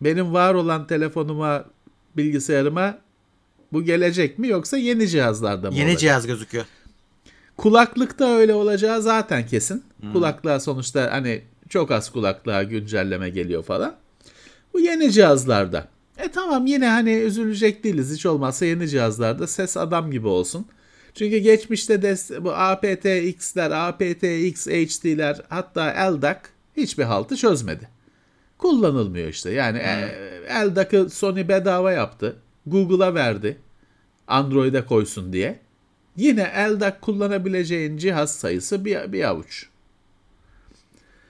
Benim 0.00 0.32
var 0.32 0.54
olan 0.54 0.86
telefonuma, 0.86 1.64
bilgisayarıma 2.16 3.05
bu 3.72 3.84
gelecek 3.84 4.38
mi 4.38 4.48
yoksa 4.48 4.76
yeni 4.76 5.08
cihazlarda 5.08 5.70
mı 5.70 5.76
Yeni 5.76 5.84
olacak? 5.86 6.00
cihaz 6.00 6.26
gözüküyor. 6.26 6.64
Kulaklıkta 7.56 8.28
öyle 8.28 8.54
olacağı 8.54 9.02
zaten 9.02 9.46
kesin. 9.46 9.84
Kulaklığa 10.12 10.60
sonuçta 10.60 11.12
hani 11.12 11.42
çok 11.68 11.90
az 11.90 12.10
kulaklığa 12.12 12.62
güncelleme 12.62 13.30
geliyor 13.30 13.62
falan. 13.62 13.96
Bu 14.74 14.80
yeni 14.80 15.12
cihazlarda. 15.12 15.88
E 16.18 16.28
tamam 16.28 16.66
yine 16.66 16.88
hani 16.88 17.12
üzülecek 17.12 17.84
değiliz. 17.84 18.14
Hiç 18.14 18.26
olmazsa 18.26 18.66
yeni 18.66 18.88
cihazlarda 18.88 19.46
ses 19.46 19.76
adam 19.76 20.10
gibi 20.10 20.26
olsun. 20.26 20.66
Çünkü 21.14 21.38
geçmişte 21.38 22.02
de 22.02 22.16
bu 22.44 22.52
aptX'ler, 22.54 23.70
aptX 23.70 24.66
HD'ler 24.66 25.40
hatta 25.48 25.82
LDAC 26.12 26.38
hiçbir 26.76 27.04
haltı 27.04 27.36
çözmedi. 27.36 27.88
Kullanılmıyor 28.58 29.28
işte. 29.28 29.50
Yani 29.50 29.78
e, 29.78 30.14
LDAC'ı 30.64 31.10
Sony 31.10 31.48
bedava 31.48 31.92
yaptı. 31.92 32.36
Google'a 32.66 33.14
verdi. 33.14 33.58
Android'e 34.26 34.84
koysun 34.84 35.32
diye. 35.32 35.58
Yine 36.16 36.70
LDAC 36.70 37.00
kullanabileceğin 37.00 37.96
cihaz 37.96 38.34
sayısı 38.36 38.84
bir, 38.84 39.12
bir 39.12 39.24
avuç. 39.28 39.66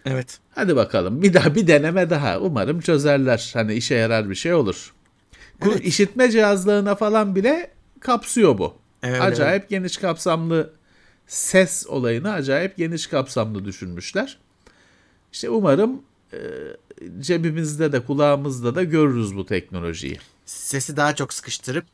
Evet. 0.06 0.38
Hadi 0.50 0.76
bakalım 0.76 1.22
bir 1.22 1.34
daha 1.34 1.54
bir 1.54 1.66
deneme 1.66 2.10
daha. 2.10 2.40
Umarım 2.40 2.80
çözerler. 2.80 3.50
Hani 3.54 3.74
işe 3.74 3.94
yarar 3.94 4.30
bir 4.30 4.34
şey 4.34 4.54
olur. 4.54 4.94
Evet. 5.62 5.84
işitme 5.84 6.30
cihazlarına 6.30 6.94
falan 6.94 7.36
bile 7.36 7.70
kapsıyor 8.00 8.58
bu. 8.58 8.74
Evet, 9.02 9.20
acayip 9.20 9.68
geniş 9.68 9.96
kapsamlı 9.96 10.72
ses 11.26 11.86
olayını 11.86 12.32
acayip 12.32 12.76
geniş 12.76 13.06
kapsamlı 13.06 13.64
düşünmüşler. 13.64 14.38
İşte 15.32 15.50
umarım 15.50 16.02
e, 16.32 16.38
cebimizde 17.20 17.92
de 17.92 18.04
kulağımızda 18.04 18.74
da 18.74 18.82
görürüz 18.82 19.36
bu 19.36 19.46
teknolojiyi. 19.46 20.18
Sesi 20.46 20.96
daha 20.96 21.14
çok 21.14 21.32
sıkıştırıp 21.32 21.86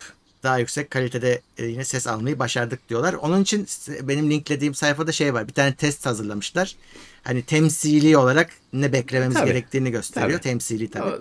daha 0.43 0.59
yüksek 0.59 0.91
kalitede 0.91 1.41
e, 1.59 1.67
yine 1.67 1.85
ses 1.85 2.07
almayı 2.07 2.39
başardık 2.39 2.89
diyorlar. 2.89 3.15
Onun 3.15 3.43
için 3.43 3.67
benim 4.03 4.31
linklediğim 4.31 4.75
sayfada 4.75 5.13
şey 5.13 5.35
var. 5.35 5.49
Bir 5.49 5.53
tane 5.53 5.75
test 5.75 6.07
hazırlamışlar. 6.07 6.77
Hani 7.23 7.43
temsili 7.43 8.17
olarak 8.17 8.51
ne 8.73 8.93
beklememiz 8.93 9.35
Tabii. 9.37 9.47
gerektiğini 9.47 9.91
gösteriyor. 9.91 10.33
Tabii. 10.33 10.43
Temsili 10.43 10.91
tabii. 10.91 11.11
O 11.11 11.19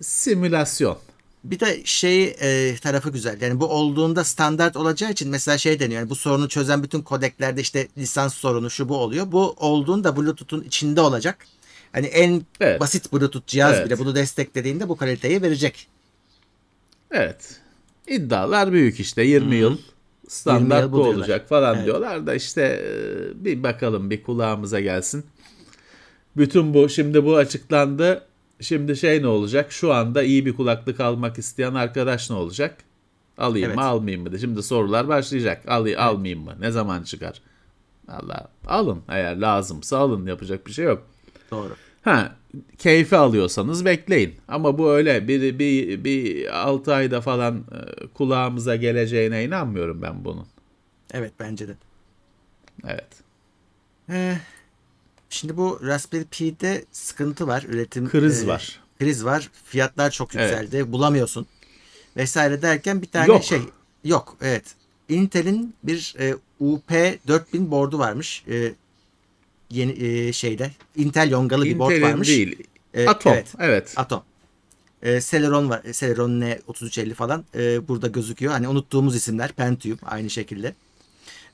simülasyon. 0.00 0.98
Bir 1.44 1.60
de 1.60 1.80
şey 1.84 2.24
e, 2.40 2.76
tarafı 2.76 3.10
güzel. 3.10 3.40
Yani 3.40 3.60
bu 3.60 3.66
olduğunda 3.66 4.24
standart 4.24 4.76
olacağı 4.76 5.10
için 5.10 5.28
mesela 5.30 5.58
şey 5.58 5.80
deniyor. 5.80 6.00
Yani 6.00 6.10
bu 6.10 6.16
sorunu 6.16 6.48
çözen 6.48 6.82
bütün 6.82 7.02
kodeklerde 7.02 7.60
işte 7.60 7.88
lisans 7.98 8.34
sorunu 8.34 8.70
şu 8.70 8.88
bu 8.88 8.96
oluyor. 8.96 9.32
Bu 9.32 9.54
olduğunda 9.58 10.16
Bluetooth'un 10.16 10.62
içinde 10.62 11.00
olacak. 11.00 11.46
Hani 11.92 12.06
en 12.06 12.42
Evet. 12.60 12.80
basit 12.80 13.12
Bluetooth 13.12 13.46
cihaz 13.46 13.74
Evet. 13.74 13.86
bile 13.86 13.98
bunu 13.98 14.14
desteklediğinde 14.14 14.88
bu 14.88 14.96
kaliteyi 14.96 15.42
verecek. 15.42 15.88
Evet. 17.10 17.60
İddialar 18.08 18.72
büyük 18.72 19.00
işte 19.00 19.22
20 19.22 19.56
yıl 19.56 19.78
standart 20.28 20.82
20 20.82 20.82
yıl 20.84 20.92
bu 20.92 20.96
bu 20.96 21.02
diyorlar. 21.04 21.18
olacak 21.18 21.48
falan 21.48 21.74
Evet. 21.76 21.86
diyorlar 21.86 22.26
da 22.26 22.34
işte 22.34 22.62
e, 22.62 23.44
bir 23.44 23.62
bakalım 23.62 24.10
bir 24.10 24.22
kulağımıza 24.22 24.80
gelsin. 24.80 25.26
Bütün 26.36 26.74
bu 26.74 26.88
şimdi 26.88 27.24
bu 27.24 27.36
açıklandı. 27.36 28.24
Şimdi 28.60 28.96
şey 28.96 29.22
ne 29.22 29.26
olacak? 29.26 29.72
Şu 29.72 29.92
anda 29.92 30.22
iyi 30.22 30.46
bir 30.46 30.56
kulaklık 30.56 31.00
almak 31.00 31.38
isteyen 31.38 31.74
arkadaş 31.74 32.30
ne 32.30 32.36
olacak? 32.36 32.76
Alayım 33.38 33.66
Evet. 33.66 33.76
mı 33.76 33.84
almayayım 33.84 34.30
mı? 34.30 34.38
Şimdi 34.38 34.62
sorular 34.62 35.08
başlayacak. 35.08 35.68
Alayım 35.68 36.00
almayayım 36.00 36.44
mı? 36.44 36.54
Ne 36.60 36.70
zaman 36.70 37.02
çıkar? 37.02 37.40
Allah 38.08 38.48
alın 38.66 39.02
eğer 39.08 39.36
lazımsa 39.40 39.98
alın 39.98 40.26
yapacak 40.26 40.66
bir 40.66 40.72
şey 40.72 40.84
yok. 40.84 41.02
Doğru. 41.50 41.76
Ha, 42.02 42.36
keyfi 42.78 43.16
alıyorsanız 43.16 43.84
bekleyin. 43.84 44.34
Ama 44.48 44.78
bu 44.78 44.92
öyle 44.92 45.28
bir 45.28 45.58
bir 45.58 46.04
bir 46.04 46.46
6 46.58 46.94
ayda 46.94 47.20
falan 47.20 47.56
e, 47.56 48.06
kulağımıza 48.06 48.76
geleceğine 48.76 49.44
inanmıyorum 49.44 50.02
ben 50.02 50.24
bunun. 50.24 50.46
Evet 51.12 51.32
bence 51.40 51.68
de. 51.68 51.76
Evet. 52.84 53.08
Ee, 54.10 54.38
şimdi 55.30 55.56
bu 55.56 55.80
Raspberry 55.82 56.24
Pi'de 56.24 56.84
sıkıntı 56.92 57.46
var. 57.46 57.64
Üretim 57.68 58.08
Kriz 58.08 58.44
e, 58.44 58.46
var. 58.46 58.80
Kriz 58.98 59.24
var. 59.24 59.50
Fiyatlar 59.64 60.10
çok 60.10 60.34
Evet. 60.34 60.50
yükseldi. 60.50 60.92
Bulamıyorsun. 60.92 61.46
Vesaire 62.16 62.62
derken 62.62 63.02
bir 63.02 63.06
tane 63.06 63.26
Yok. 63.26 63.44
şey 63.44 63.60
yok. 64.04 64.36
Evet. 64.40 64.64
Intel'in 65.08 65.74
bir 65.82 66.14
e, 66.18 66.34
UP 66.60 66.90
4000 67.28 67.70
board'u 67.70 67.98
varmış. 67.98 68.44
E, 68.50 68.72
yeni 69.70 69.92
e, 70.04 70.32
şeyde 70.32 70.70
Intel 70.96 71.30
yongalı 71.30 71.64
bir 71.64 71.78
board 71.78 72.02
varmış. 72.02 72.28
değil. 72.28 72.62
E, 72.94 73.08
Atom. 73.08 73.32
Evet. 73.32 73.54
Evet. 73.58 73.92
Atom. 73.96 74.22
E, 75.02 75.20
Celeron 75.20 75.70
var. 75.70 75.82
Celeron 75.92 76.40
N3350 76.40 77.14
falan 77.14 77.44
e, 77.54 77.88
burada 77.88 78.06
gözüküyor. 78.06 78.52
Hani 78.52 78.68
unuttuğumuz 78.68 79.16
isimler. 79.16 79.52
Pentium 79.52 79.98
aynı 80.06 80.30
şekilde. 80.30 80.74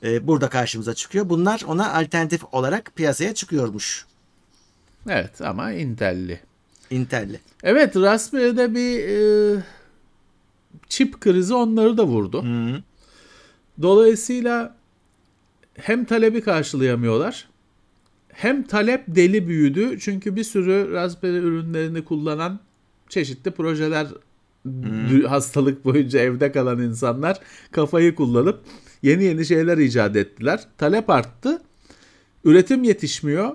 E, 0.03 0.27
burada 0.27 0.49
karşımıza 0.49 0.93
çıkıyor. 0.93 1.29
Bunlar 1.29 1.61
ona 1.67 1.93
alternatif 1.93 2.41
olarak 2.51 2.91
piyasaya 2.95 3.33
çıkıyormuş. 3.33 4.05
Evet 5.09 5.41
ama 5.41 5.71
Intel'li. 5.71 6.39
Intel'li. 6.89 7.39
Evet 7.63 7.95
Raspberry'de 7.95 8.75
bir 8.75 8.99
e, 9.57 9.63
çip 10.89 11.21
krizi 11.21 11.53
onları 11.53 11.97
da 11.97 12.05
vurdu. 12.05 12.45
Dolayısıyla 13.81 14.75
hem 15.73 16.05
talebi 16.05 16.41
karşılayamıyorlar 16.41 17.47
hem 18.35 18.63
talep 18.63 19.03
deli 19.07 19.47
büyüdü. 19.47 19.99
Çünkü 19.99 20.35
bir 20.35 20.43
sürü 20.43 20.91
Raspberry 20.91 21.37
ürünlerini 21.37 22.03
kullanan 22.05 22.59
çeşitli 23.09 23.51
projeler 23.51 24.07
dü- 24.67 25.27
hastalık 25.27 25.85
boyunca 25.85 26.19
evde 26.19 26.51
kalan 26.51 26.81
insanlar 26.81 27.39
kafayı 27.71 28.15
kullanıp 28.15 28.59
yeni 29.01 29.23
yeni 29.23 29.45
şeyler 29.45 29.77
icat 29.77 30.15
ettiler. 30.15 30.67
Talep 30.77 31.09
arttı. 31.09 31.61
Üretim 32.43 32.83
yetişmiyor. 32.83 33.51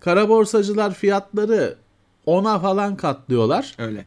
Kara 0.00 0.28
borsacılar 0.28 0.94
fiyatları 0.94 1.76
ona 2.26 2.58
falan 2.58 2.96
katlıyorlar. 2.96 3.74
Öyle. 3.78 4.06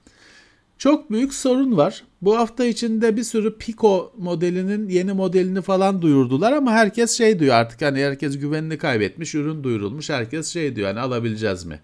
Çok 0.77 1.11
büyük 1.11 1.33
sorun 1.33 1.77
var. 1.77 2.03
Bu 2.21 2.37
hafta 2.37 2.65
içinde 2.65 3.17
bir 3.17 3.23
sürü 3.23 3.57
Pico 3.57 4.13
modelinin 4.17 4.89
yeni 4.89 5.13
modelini 5.13 5.61
falan 5.61 6.01
duyurdular 6.01 6.51
ama 6.51 6.71
herkes 6.71 7.11
şey 7.17 7.39
diyor 7.39 7.55
artık 7.55 7.81
hani 7.81 8.03
herkes 8.03 8.39
güvenini 8.39 8.77
kaybetmiş, 8.77 9.35
ürün 9.35 9.63
duyurulmuş. 9.63 10.09
Herkes 10.09 10.47
şey 10.47 10.75
diyor 10.75 10.87
hani 10.87 10.99
alabileceğiz 10.99 11.65
mi? 11.65 11.79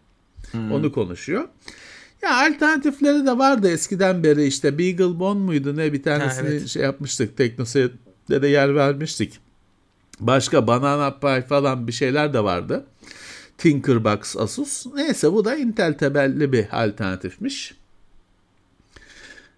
Onu 0.54 0.92
konuşuyor. 0.92 1.48
Ya 2.22 2.46
alternatifleri 2.46 3.26
de 3.26 3.38
vardı 3.38 3.70
eskiden 3.70 4.24
beri 4.24 4.46
işte 4.46 4.80
Beagle 4.80 5.20
Bone 5.20 5.40
muydu 5.40 5.78
ne 5.78 5.94
bir 5.94 6.04
tanesini 6.04 6.50
evet. 6.50 6.68
şey 6.68 6.84
yapmıştık. 6.84 7.38
Teknoseyir'de 7.38 8.42
de 8.42 8.48
yer 8.48 8.76
vermiştik. 8.76 9.40
Başka 10.20 10.68
Banana 10.68 11.12
Pi 11.12 11.48
falan 11.48 11.88
bir 11.88 11.92
şeyler 11.92 12.34
de 12.34 12.44
vardı. 12.44 12.86
Tinkerbox 13.58 14.38
Asus. 14.38 14.86
Neyse 14.86 15.34
bu 15.34 15.46
da 15.46 15.56
Intel 15.56 15.94
temelli 15.94 16.52
bir 16.52 16.84
alternatifmiş. 16.84 17.83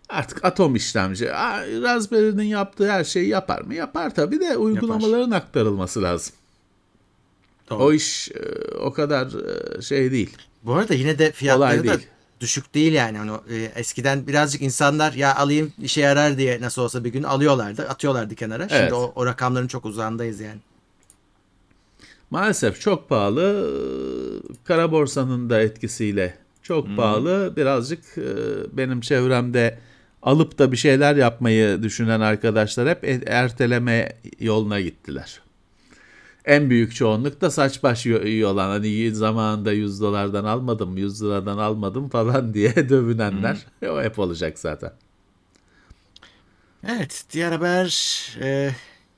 Artık 0.09 0.45
atom 0.45 0.75
işlemci. 0.75 1.29
Raspberry'nin 1.81 2.43
yaptığı 2.43 2.91
her 2.91 3.03
şeyi 3.03 3.27
yapar 3.29 3.61
mı? 3.61 3.75
Yapar 3.75 4.15
tabii 4.15 4.39
de 4.39 4.57
uygulamaların 4.57 5.31
aktarılması 5.31 6.01
lazım. 6.03 6.35
Doğru. 7.69 7.83
O 7.83 7.93
iş 7.93 8.29
e, 8.31 8.75
o 8.77 8.93
kadar 8.93 9.27
e, 9.77 9.81
şey 9.81 10.11
değil. 10.11 10.37
Bu 10.63 10.73
arada 10.73 10.93
yine 10.93 11.19
de 11.19 11.31
fiyatları 11.31 11.79
da 11.79 11.97
değil. 11.97 12.07
düşük 12.41 12.73
değil 12.73 12.93
yani. 12.93 13.17
Hani, 13.17 13.31
o, 13.31 13.43
e, 13.49 13.71
eskiden 13.75 14.27
birazcık 14.27 14.61
insanlar 14.61 15.13
ya 15.13 15.35
alayım 15.35 15.73
işe 15.81 16.01
yarar 16.01 16.37
diye 16.37 16.61
nasıl 16.61 16.81
olsa 16.81 17.03
bir 17.03 17.09
gün 17.09 17.23
alıyorlardı. 17.23 17.89
Atıyorlardı 17.89 18.35
kenara. 18.35 18.69
Şimdi 18.69 18.81
Evet. 18.81 18.93
o, 18.93 19.11
o 19.15 19.25
rakamların 19.25 19.67
çok 19.67 19.85
uzağındayız 19.85 20.39
yani. 20.39 20.59
Maalesef 22.29 22.81
çok 22.81 23.09
pahalı. 23.09 23.71
Kara 24.63 24.91
borsanın 24.91 25.49
da 25.49 25.61
etkisiyle 25.61 26.37
çok 26.63 26.95
pahalı. 26.97 27.53
Birazcık 27.57 28.17
benim 28.71 29.01
çevremde 29.01 29.79
alıp 30.25 30.59
da 30.59 30.71
bir 30.71 30.77
şeyler 30.77 31.15
yapmayı 31.15 31.83
düşünen 31.83 32.19
arkadaşlar 32.19 32.89
hep 32.89 33.03
e- 33.03 33.23
erteleme 33.27 34.17
yoluna 34.39 34.81
gittiler. 34.81 35.41
En 36.45 36.69
büyük 36.69 36.95
çoğunluk 36.95 37.41
da 37.41 37.51
saç 37.51 37.83
baş 37.83 38.05
yo- 38.05 38.23
iyi 38.23 38.45
olan 38.45 38.69
hani 38.69 39.15
zamanında 39.15 39.71
100 39.71 40.01
dolardan 40.01 40.45
almadım 40.45 40.97
100 40.97 41.23
liradan 41.23 41.57
almadım 41.57 42.09
falan 42.09 42.53
diye 42.53 42.89
dövünenler 42.89 43.65
o 43.89 44.01
hep 44.01 44.19
olacak 44.19 44.59
zaten. 44.59 44.91
Evet 46.87 47.25
diğer 47.31 47.51
haber 47.51 48.19
e, 48.41 48.71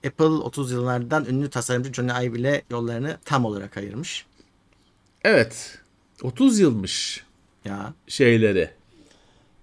Apple 0.07 0.25
30 0.25 0.71
yıllardan 0.71 1.25
ünlü 1.25 1.49
tasarımcı 1.49 1.93
Johnny 1.93 2.27
Ive 2.27 2.39
ile 2.39 2.61
yollarını 2.71 3.17
tam 3.25 3.45
olarak 3.45 3.77
ayırmış. 3.77 4.25
Evet 5.23 5.79
30 6.23 6.59
yılmış 6.59 7.23
Ya 7.65 7.93
şeyleri. 8.07 8.76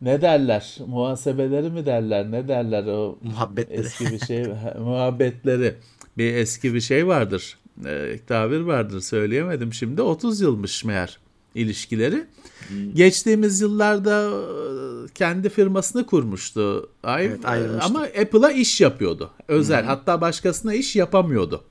Ne 0.05 0.21
derler? 0.23 0.79
Muhasebeleri 0.87 1.71
mi 1.71 1.87
derler? 1.87 2.31
Ne 2.31 2.49
derler 2.49 2.87
o 2.87 3.19
muhabbetleri. 3.23 3.81
eski 3.81 4.05
bir 4.13 4.19
şey 4.19 4.47
muhabbetleri. 4.79 5.75
Bir 6.19 6.35
eski 6.35 6.75
bir 6.75 6.81
şey 6.81 7.07
vardır. 7.07 7.59
E, 7.87 8.19
tabir 8.27 8.61
vardır 8.61 9.01
söyleyemedim 9.01 9.73
şimdi. 9.75 10.03
30 10.03 10.41
yılmış 10.41 10.85
meğer 10.85 11.19
ilişkileri. 11.55 12.25
Geçtiğimiz 12.95 13.61
yıllarda 13.61 14.31
e, 14.31 15.09
kendi 15.15 15.49
firmasını 15.49 16.07
kurmuştu. 16.07 16.91
Ay, 17.03 17.27
Evet, 17.27 17.45
ayrılmıştı. 17.45 17.87
ama 17.87 18.01
Apple'a 18.01 18.51
iş 18.51 18.81
yapıyordu. 18.81 19.31
Özel. 19.49 19.85
Hatta 19.85 20.21
başkasına 20.21 20.75
iş 20.75 20.97
yapamıyordu. 20.97 21.65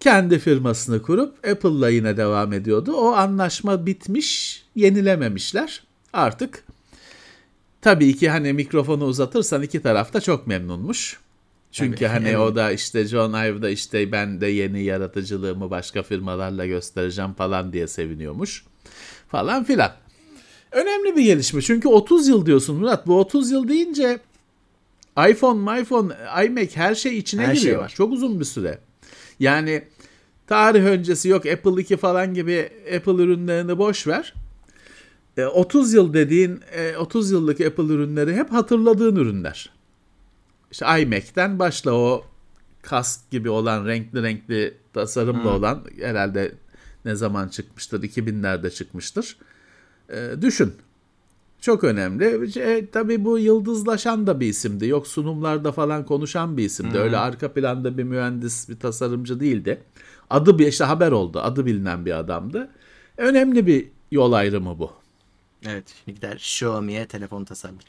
Kendi 0.00 0.38
firmasını 0.38 1.02
kurup 1.02 1.48
Apple'la 1.48 1.88
yine 1.88 2.16
devam 2.16 2.52
ediyordu. 2.52 2.92
O 2.96 3.12
anlaşma 3.12 3.86
bitmiş, 3.86 4.62
yenilememişler. 4.76 5.82
Artık 6.12 6.64
tabii 7.82 8.16
ki 8.16 8.30
hani 8.30 8.52
mikrofonu 8.52 9.04
uzatırsan 9.04 9.62
iki 9.62 9.82
taraf 9.82 10.12
da 10.12 10.20
çok 10.20 10.46
memnunmuş. 10.46 11.20
Çünkü 11.72 11.96
Tabii, 11.96 12.08
hani 12.08 12.28
evet. 12.28 12.38
o 12.38 12.56
da 12.56 12.72
işte 12.72 13.04
John 13.06 13.44
Ive 13.44 13.62
da 13.62 13.70
işte 13.70 14.12
ben 14.12 14.40
de 14.40 14.46
yeni 14.46 14.82
yaratıcılığımı 14.82 15.70
başka 15.70 16.02
firmalarla 16.02 16.66
göstereceğim 16.66 17.34
falan 17.34 17.72
diye 17.72 17.86
seviniyormuş. 17.88 18.64
Falan 19.28 19.64
filan. 19.64 19.92
Önemli 20.72 21.16
bir 21.16 21.24
gelişme. 21.24 21.62
Çünkü 21.62 21.88
30 21.88 22.28
yıl 22.28 22.46
diyorsun 22.46 22.76
Murat. 22.76 23.06
Bu 23.06 23.20
30 23.20 23.50
yıl 23.50 23.68
deyince 23.68 24.18
iPhone, 25.28 25.80
iPhone, 25.80 26.14
iMac 26.46 26.76
her 26.76 26.94
şey 26.94 27.18
içine 27.18 27.46
Her 27.46 27.54
şey 27.54 27.62
giriyor. 27.62 27.82
var. 27.82 27.92
Çok 27.96 28.12
uzun 28.12 28.40
bir 28.40 28.44
süre. 28.44 28.78
Yani 29.40 29.82
tarih 30.46 30.82
öncesi 30.84 31.28
yok 31.28 31.46
Apple 31.46 31.82
2 31.82 31.96
falan 31.96 32.34
gibi 32.34 32.70
Apple 32.96 33.22
ürünlerini 33.22 33.78
boş 33.78 34.06
ver. 34.06 34.34
E, 35.36 35.44
30 35.44 35.92
yıl 35.92 36.14
dediğin 36.14 36.60
e, 36.72 36.96
30 36.96 37.30
yıllık 37.30 37.60
Apple 37.60 37.84
ürünleri 37.84 38.34
hep 38.34 38.52
hatırladığın 38.52 39.16
ürünler. 39.16 39.70
İşte 40.70 40.86
iMac'ten 41.02 41.58
başla 41.58 41.92
o 41.92 42.24
kask 42.82 43.30
gibi 43.30 43.50
olan 43.50 43.86
renkli 43.86 44.22
renkli 44.22 44.74
tasarımlı 44.92 45.50
olan 45.50 45.84
herhalde 46.00 46.54
ne 47.04 47.14
zaman 47.14 47.48
çıkmıştır 47.48 48.02
2000'lerde 48.02 48.70
çıkmıştır. 48.70 49.36
E, 50.08 50.30
düşün. 50.40 50.72
Çok 51.60 51.84
önemli. 51.84 52.58
E, 52.60 52.90
tabii 52.90 53.24
bu 53.24 53.38
yıldızlaşan 53.38 54.26
da 54.26 54.40
bir 54.40 54.46
isimdi. 54.46 54.86
Yok 54.86 55.06
sunumlarda 55.06 55.72
falan 55.72 56.06
konuşan 56.06 56.56
bir 56.56 56.64
isimdi. 56.64 56.98
Öyle 56.98 57.16
arka 57.16 57.52
planda 57.52 57.98
bir 57.98 58.04
mühendis, 58.04 58.68
bir 58.68 58.78
tasarımcı 58.78 59.40
değildi. 59.40 59.80
Adı 60.30 60.58
bir 60.58 60.66
işte 60.66 60.84
haber 60.84 61.12
oldu. 61.12 61.40
Adı 61.40 61.66
bilinen 61.66 62.06
bir 62.06 62.18
adamdı. 62.18 62.68
Önemli 63.16 63.66
bir 63.66 63.88
yol 64.10 64.32
ayrımı 64.32 64.78
bu. 64.78 65.01
Evet 65.66 65.84
şimdi 66.04 66.14
gider 66.16 66.36
Xiaomi'ye 66.36 67.06
telefon 67.06 67.44
tasarlar. 67.44 67.84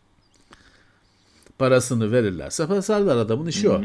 Parasını 1.57 2.11
verirlerse 2.11 2.67
tasarlar 2.67 3.17
adamın 3.17 3.47
işi 3.47 3.69
o. 3.69 3.81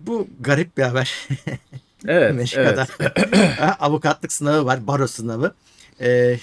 Bu 0.00 0.28
garip 0.40 0.76
bir 0.76 0.82
haber. 0.82 1.28
Evet, 2.06 2.54
evet. 2.56 2.78
Avukatlık 3.80 4.32
sınavı 4.32 4.66
var, 4.66 4.86
baro 4.86 5.06
sınavı. 5.06 5.54
Ee, 6.00 6.38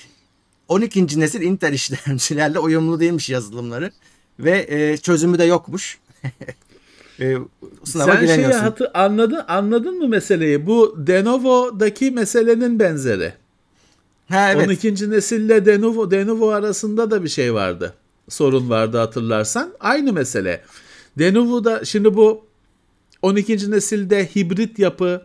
12. 0.68 1.20
nesil 1.20 1.42
Intel 1.42 1.74
işlemcilerle 1.74 2.60
uyumlu 2.60 3.00
değilmiş 3.00 3.30
yazılımları 3.30 3.92
ve 4.40 4.66
e, 4.70 4.98
çözümü 4.98 5.40
de 5.40 5.44
yokmuş. 5.44 6.00
e, 7.20 7.38
sınava 7.84 8.12
Sen 8.12 8.16
şeyi 8.16 8.26
giremiyorsun. 8.26 8.60
hatı, 8.60 8.92
anladın, 8.94 9.42
anladın 9.48 9.98
mı 9.98 10.08
meseleyi? 10.08 10.66
Bu 10.66 11.06
Lenovo'daki 11.10 12.12
meselenin 12.12 12.80
benzeri. 12.80 13.34
Ha, 14.30 14.52
evet. 14.52 14.68
12. 14.68 15.10
nesille 15.10 15.66
Lenovo, 15.66 16.12
Lenovo 16.12 16.50
arasında 16.50 17.12
da 17.12 17.24
bir 17.24 17.30
şey 17.30 17.54
vardı. 17.54 17.94
Sorun 18.30 18.70
vardı 18.70 18.98
hatırlarsan. 18.98 19.74
Aynı 19.80 20.14
mesele. 20.14 20.62
Lenovo'da 21.20 21.86
şimdi 21.86 22.16
bu 22.16 22.46
12. 23.22 23.72
nesilde 23.72 24.26
hibrit 24.36 24.80
yapı, 24.80 25.22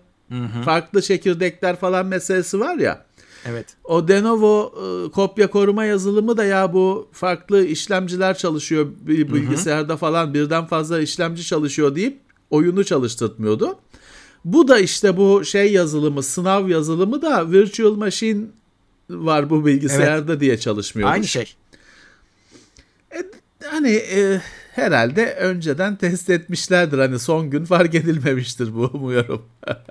farklı 0.65 1.03
çekirdekler 1.03 1.77
falan 1.77 2.07
meselesi 2.07 2.61
var 2.61 2.77
ya. 2.77 3.05
Evet. 3.47 3.67
O 3.85 4.09
Lenovo 4.09 4.75
e, 4.77 5.11
kopya 5.11 5.51
koruma 5.51 5.85
yazılımı 5.85 6.37
da 6.37 6.45
ya 6.45 6.73
bu 6.73 7.09
farklı 7.13 7.65
işlemciler 7.65 8.39
çalışıyor 8.39 8.87
bir 9.07 9.33
bilgisayarda 9.33 9.97
falan 9.97 10.35
birden 10.35 10.67
fazla 10.67 11.01
işlemci 11.01 11.45
çalışıyor 11.45 11.95
deyip 11.95 12.19
oyunu 12.51 12.85
çalıştırtmıyordu. 12.85 13.79
Bu 14.45 14.69
da 14.69 14.79
işte 14.79 15.17
bu 15.17 15.45
şey 15.45 15.73
yazılımı, 15.73 16.23
sınav 16.23 16.69
yazılımı 16.69 17.23
da 17.23 17.51
virtual 17.51 17.95
machine 17.95 18.45
var 19.11 19.51
bu 19.51 19.67
bilgisayarda 19.67 20.41
diye 20.41 20.59
çalışmıyormuş. 20.59 21.15
Aynı 21.15 21.27
şey. 21.27 21.55
Hani 23.71 23.91
e, 23.91 24.41
herhalde 24.73 25.35
önceden 25.35 25.97
test 25.97 26.31
etmişlerdir. 26.31 26.99
Hani 26.99 27.19
son 27.19 27.51
gün 27.51 27.65
fark 27.65 27.95
edilmemiştir 27.95 28.75
bu 28.75 28.91
umuyorum. 28.95 29.43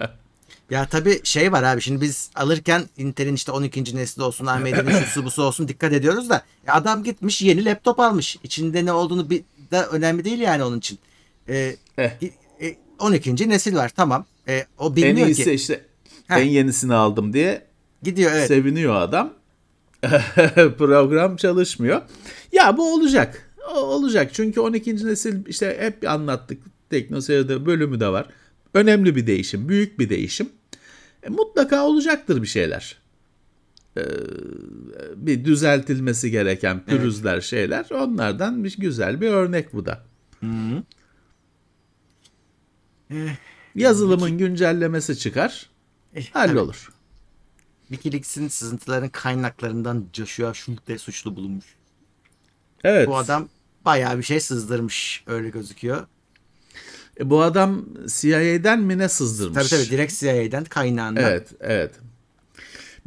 Ya 0.70 0.86
tabii 0.86 1.22
şey 1.24 1.52
var 1.52 1.64
abi 1.64 1.82
şimdi 1.82 2.02
biz 2.02 2.30
alırken 2.36 2.84
Intel'in 2.98 3.36
işte 3.36 3.52
12. 3.52 3.96
nesli 3.96 4.24
olsun 4.24 4.46
AMD'nin 4.46 5.00
şusu 5.04 5.26
busu 5.26 5.44
olsun 5.44 5.68
dikkat 5.68 5.94
ediyoruz 5.94 6.30
da 6.30 6.44
e, 6.68 6.72
adam 6.72 7.04
gitmiş 7.04 7.42
yeni 7.42 7.66
laptop 7.66 8.00
almış. 8.00 8.38
İçinde 8.44 8.86
ne 8.86 8.92
olduğunu 8.94 9.30
bir 9.30 9.44
de 9.72 9.82
önemli 9.82 10.26
değil 10.26 10.40
yani 10.40 10.64
onun 10.64 10.78
için. 10.78 11.00
Ee, 11.50 11.76
Eh. 11.98 12.12
e, 12.62 12.76
12. 13.00 13.50
nesil 13.50 13.76
var 13.76 13.92
tamam. 13.96 14.26
E, 14.48 14.66
o 14.78 14.88
en 14.90 14.96
bilmiyor 14.96 15.28
iyisi 15.28 15.44
ki. 15.44 15.52
işte 15.52 15.86
Heh. 16.28 16.36
en 16.38 16.46
yenisini 16.48 16.94
aldım 16.94 17.34
diye 17.34 17.66
Gidiyor 18.04 18.32
evet. 18.32 18.48
seviniyor 18.48 18.96
adam. 18.96 19.34
Program 20.78 21.36
çalışmıyor. 21.36 22.02
Ya 22.52 22.78
bu 22.78 22.94
olacak. 22.94 23.50
O 23.76 23.80
olacak. 23.80 24.30
Çünkü 24.34 24.60
12. 24.60 25.06
nesil 25.08 25.46
işte 25.48 25.78
hep 25.80 26.10
anlattık. 26.10 26.64
Teknoseyir'de 26.90 27.66
bölümü 27.66 28.00
de 28.00 28.08
var. 28.08 28.28
Önemli 28.74 29.16
bir 29.16 29.28
değişim. 29.28 29.70
Büyük 29.70 30.00
bir 30.00 30.10
değişim. 30.10 30.50
E, 31.24 31.30
mutlaka 31.30 31.86
olacaktır 31.86 32.42
bir 32.42 32.48
şeyler. 32.48 33.04
Ee, 33.98 34.02
bir 35.16 35.46
düzeltilmesi 35.46 36.32
gereken 36.32 36.86
pürüzler 36.86 37.42
şeyler. 37.42 37.86
Onlardan 37.92 38.64
bir 38.64 38.76
güzel 38.78 39.22
bir 39.22 39.28
örnek 39.30 39.74
bu 39.74 39.86
da. 39.86 40.04
Eh, 43.12 43.36
Yazılımın 43.76 44.38
güncellemesi 44.38 45.18
çıkar. 45.18 45.70
eh, 46.16 46.26
Hallolur. 46.32 46.93
Wikileaks'in 47.94 48.48
sızıntıların 48.48 49.10
kaynaklarından 49.10 50.06
Joshua 50.14 50.54
Schulte 50.54 50.98
suçlu 50.98 51.36
bulunmuş. 51.36 51.66
Evet. 52.84 53.08
Bu 53.08 53.18
adam 53.18 53.50
bayağı 53.86 54.18
bir 54.18 54.24
şey 54.24 54.40
sızdırmış 54.40 55.24
öyle 55.28 55.50
gözüküyor. 55.50 56.08
E, 57.20 57.30
bu 57.30 57.42
adam 57.42 57.86
CIA'den 58.08 58.80
mi 58.80 58.98
ne 58.98 59.10
sızdırmış? 59.10 59.70
Tabii 59.70 59.82
tabii 59.82 59.92
direkt 59.92 60.14
CIA'den 60.14 60.64
kaynağından. 60.64 61.24
Evet, 61.24 61.50
evet. 61.60 61.92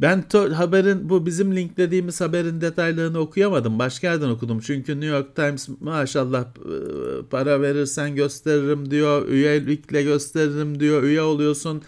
Ben 0.01 0.23
haberin 0.53 1.09
bu 1.09 1.25
bizim 1.25 1.55
linklediğimiz 1.55 2.21
haberin 2.21 2.61
detaylarını 2.61 3.19
okuyamadım. 3.19 3.79
Başka 3.79 4.07
yerden 4.07 4.29
okudum. 4.29 4.59
Çünkü 4.59 4.91
New 4.91 5.05
York 5.05 5.35
Times 5.35 5.69
maşallah 5.79 6.45
para 7.29 7.61
verirsen 7.61 8.15
gösteririm 8.15 8.91
diyor. 8.91 9.27
Üyelikle 9.27 10.03
gösteririm 10.03 10.79
diyor. 10.79 11.03
Üye 11.03 11.21
oluyorsun. 11.21 11.81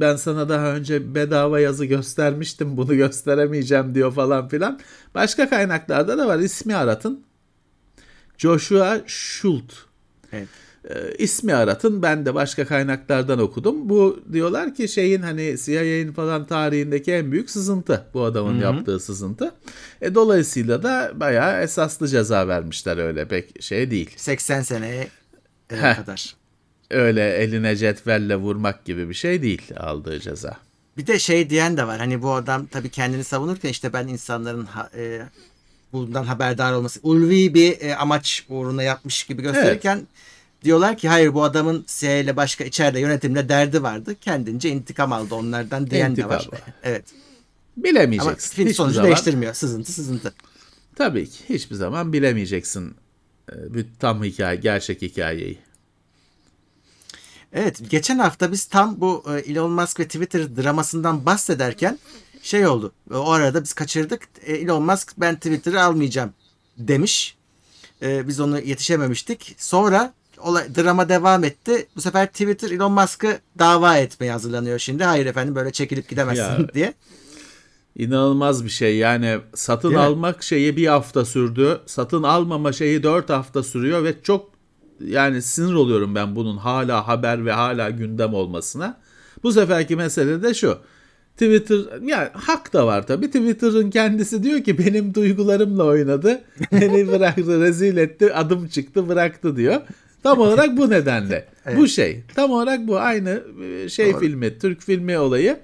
Ben 0.00 0.16
sana 0.16 0.48
daha 0.48 0.74
önce 0.74 1.14
bedava 1.14 1.60
yazı 1.60 1.84
göstermiştim. 1.84 2.76
Bunu 2.76 2.96
gösteremeyeceğim 2.96 3.94
diyor 3.94 4.12
falan 4.12 4.48
filan. 4.48 4.80
Başka 5.14 5.50
kaynaklarda 5.50 6.18
da 6.18 6.26
var. 6.26 6.38
İsmi 6.38 6.76
aratın. 6.76 7.24
Joshua 8.38 9.00
Schultz. 9.06 9.74
Evet. 10.32 10.48
E, 10.90 11.14
ismi 11.18 11.54
aratın. 11.54 12.02
Ben 12.02 12.26
de 12.26 12.34
başka 12.34 12.66
kaynaklardan 12.66 13.38
okudum. 13.38 13.88
Bu 13.88 14.20
diyorlar 14.32 14.74
ki 14.74 14.88
şeyin 14.88 15.22
hani 15.22 15.56
CIA'nin 15.64 16.12
falan 16.12 16.46
tarihindeki 16.46 17.12
en 17.12 17.32
büyük 17.32 17.50
sızıntı. 17.50 18.06
Bu 18.14 18.24
adamın 18.24 18.60
yaptığı 18.60 19.00
sızıntı. 19.00 19.54
E, 20.00 20.14
dolayısıyla 20.14 20.82
da 20.82 21.12
bayağı 21.14 21.62
esaslı 21.62 22.08
ceza 22.08 22.48
vermişler 22.48 22.96
öyle 22.96 23.28
pek 23.28 23.62
şey 23.62 23.90
değil. 23.90 24.10
80 24.16 24.62
seneye 24.62 25.08
e, 25.70 25.76
Heh. 25.76 25.96
kadar. 25.96 26.43
Öyle 26.90 27.30
eline 27.36 27.76
cetvelle 27.76 28.36
vurmak 28.36 28.84
gibi 28.84 29.08
bir 29.08 29.14
şey 29.14 29.42
değil 29.42 29.62
aldığı 29.76 30.20
ceza. 30.20 30.56
Bir 30.96 31.06
de 31.06 31.18
şey 31.18 31.50
diyen 31.50 31.76
de 31.76 31.86
var. 31.86 31.98
Hani 31.98 32.22
bu 32.22 32.32
adam 32.32 32.66
tabii 32.66 32.88
kendini 32.90 33.24
savunurken 33.24 33.68
işte 33.68 33.92
ben 33.92 34.08
insanların 34.08 34.68
e, 34.96 35.22
bundan 35.92 36.24
haberdar 36.24 36.72
olması 36.72 37.00
ulvi 37.02 37.54
bir 37.54 37.80
e, 37.80 37.96
amaç 37.96 38.44
uğruna 38.48 38.82
yapmış 38.82 39.24
gibi 39.24 39.42
gösterirken 39.42 40.02
diyorlar 40.64 40.96
ki 40.98 41.08
hayır 41.08 41.34
bu 41.34 41.44
adamın 41.44 41.84
CIA 41.88 42.16
ile 42.16 42.36
başka 42.36 42.64
içeride 42.64 43.00
yönetimle 43.00 43.48
derdi 43.48 43.82
vardı. 43.82 44.14
Kendince 44.20 44.68
intikam 44.68 45.12
aldı 45.12 45.34
onlardan 45.34 45.90
diyen 45.90 46.10
İntikam. 46.10 46.30
de 46.30 46.34
var. 46.34 46.48
Evet. 46.82 47.04
Ama 47.76 47.84
Bilemeyeceksin. 47.84 48.54
film 48.56 48.64
Hiçbir 48.66 48.74
sonucu 48.74 48.94
zaman- 48.94 49.06
değiştirmiyor. 49.06 49.54
Sızıntı 49.54 49.92
sızıntı. 49.92 50.34
Tabii 50.96 51.30
ki 51.30 51.38
hiçbir 51.48 51.74
zaman 51.76 52.12
bilemeyeceksin 52.12 52.94
e, 53.48 53.54
tam 53.98 54.24
hikaye, 54.24 54.56
gerçek 54.56 55.02
hikayeyi. 55.02 55.58
Evet 57.54 57.90
geçen 57.90 58.18
hafta 58.18 58.52
biz 58.52 58.64
tam 58.64 59.00
bu 59.00 59.24
e, 59.34 59.38
Elon 59.38 59.70
Musk 59.70 60.00
ve 60.00 60.04
Twitter 60.06 60.56
dramasından 60.56 61.26
bahsederken 61.26 61.98
şey 62.42 62.66
oldu. 62.66 62.92
E, 63.10 63.14
O 63.14 63.30
arada 63.30 63.62
biz 63.62 63.72
kaçırdık. 63.72 64.22
E, 64.46 64.52
Elon 64.54 64.82
Musk 64.82 65.12
ben 65.16 65.34
Twitter'ı 65.36 65.82
almayacağım 65.82 66.32
demiş. 66.78 67.36
Biz 68.02 68.40
onu 68.40 68.60
yetişememiştik. 68.60 69.54
Sonra 69.58 70.12
olay, 70.38 70.74
drama 70.76 71.08
devam 71.08 71.44
etti. 71.44 71.86
Bu 71.96 72.00
sefer 72.00 72.26
Twitter 72.26 72.70
Elon 72.70 72.92
Musk'ı 72.92 73.38
dava 73.58 73.96
etmeye 73.96 74.32
hazırlanıyor 74.32 74.78
şimdi. 74.78 75.04
Hayır 75.04 75.26
efendim 75.26 75.54
böyle 75.54 75.72
çekilip 75.72 76.08
gidemezsin 76.08 76.42
Ya. 76.42 76.74
diye. 76.74 76.94
İnanılmaz 77.96 78.64
bir 78.64 78.70
şey 78.70 78.96
yani 78.96 79.38
satın 79.54 79.88
Değil 79.88 79.98
mi? 80.00 80.04
almak 80.06 80.42
şeyi 80.42 80.76
bir 80.76 80.86
hafta 80.86 81.24
sürdü. 81.24 81.80
Satın 81.86 82.22
almama 82.22 82.72
şeyi 82.72 83.02
dört 83.02 83.30
hafta 83.30 83.62
sürüyor 83.62 84.04
ve 84.04 84.14
çok 84.22 84.53
yani 85.00 85.42
sinir 85.42 85.74
oluyorum 85.74 86.14
ben 86.14 86.36
bunun 86.36 86.56
hala 86.56 87.08
haber 87.08 87.46
ve 87.46 87.52
hala 87.52 87.90
gündem 87.90 88.34
olmasına. 88.34 89.00
Bu 89.42 89.52
seferki 89.52 89.96
mesele 89.96 90.42
de 90.42 90.54
şu. 90.54 90.78
Twitter 91.32 91.78
yani 92.02 92.28
hak 92.32 92.72
da 92.72 92.86
var 92.86 93.06
tabii. 93.06 93.26
Twitter'ın 93.26 93.90
kendisi 93.90 94.42
diyor 94.42 94.64
ki 94.64 94.78
benim 94.78 95.14
duygularımla 95.14 95.84
oynadı. 95.84 96.42
Beni 96.72 97.08
bıraktı, 97.12 97.60
rezil 97.60 97.96
etti, 97.96 98.34
adım 98.34 98.68
çıktı, 98.68 99.08
bıraktı 99.08 99.56
diyor. 99.56 99.80
Tam 100.22 100.38
olarak 100.38 100.76
bu 100.76 100.90
nedenle. 100.90 101.48
Bu 101.76 101.88
şey. 101.88 102.22
Tam 102.34 102.50
olarak 102.50 102.86
bu 102.86 102.98
aynı 102.98 103.42
e, 103.64 103.88
şey 103.88 104.12
Doğru. 104.12 104.20
filmi, 104.20 104.58
Türk 104.58 104.82
filmi 104.82 105.18
olayı. 105.18 105.58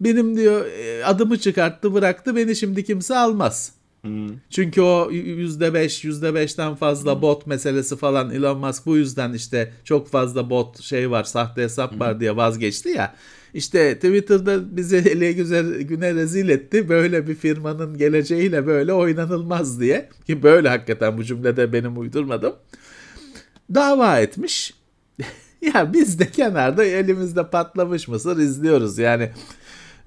Benim 0.00 0.36
diyor 0.36 0.66
e, 0.66 1.04
adımı 1.04 1.38
çıkarttı 1.38 1.94
bıraktı 1.94 2.36
beni 2.36 2.56
şimdi 2.56 2.84
kimse 2.84 3.16
almaz. 3.16 3.72
Çünkü 4.50 4.80
o 4.80 5.10
yüzde 5.10 5.74
beş, 5.74 6.04
yüzde 6.04 6.34
beşten 6.34 6.74
fazla 6.74 7.22
bot 7.22 7.46
meselesi 7.46 7.96
falan 7.96 8.30
Elon 8.30 8.58
Musk 8.58 8.86
bu 8.86 8.96
yüzden 8.96 9.32
işte 9.32 9.72
çok 9.84 10.08
fazla 10.08 10.50
bot 10.50 10.80
şey 10.80 11.10
var, 11.10 11.24
sahte 11.24 11.62
hesap 11.62 12.00
var 12.00 12.20
diye 12.20 12.36
vazgeçti 12.36 12.88
ya. 12.88 13.14
İşte 13.54 13.94
Twitter'da 13.94 14.76
bizi 14.76 14.96
ele 15.10 15.32
güzel 15.32 15.80
güne 15.80 16.14
rezil 16.14 16.48
etti. 16.48 16.88
Böyle 16.88 17.28
bir 17.28 17.34
firmanın 17.34 17.98
geleceğiyle 17.98 18.66
böyle 18.66 18.92
oynanılmaz 18.92 19.80
diye. 19.80 20.08
Ki 20.26 20.42
böyle 20.42 20.68
hakikaten 20.68 21.18
bu 21.18 21.24
cümlede 21.24 21.72
benim 21.72 21.98
uydurmadım. 21.98 22.54
Dava 23.74 24.18
etmiş. 24.18 24.74
ya 25.74 25.92
biz 25.92 26.18
de 26.18 26.30
kenarda 26.30 26.84
elimizde 26.84 27.50
patlamış 27.50 28.08
mısır 28.08 28.38
izliyoruz. 28.38 28.98
Yani 28.98 29.30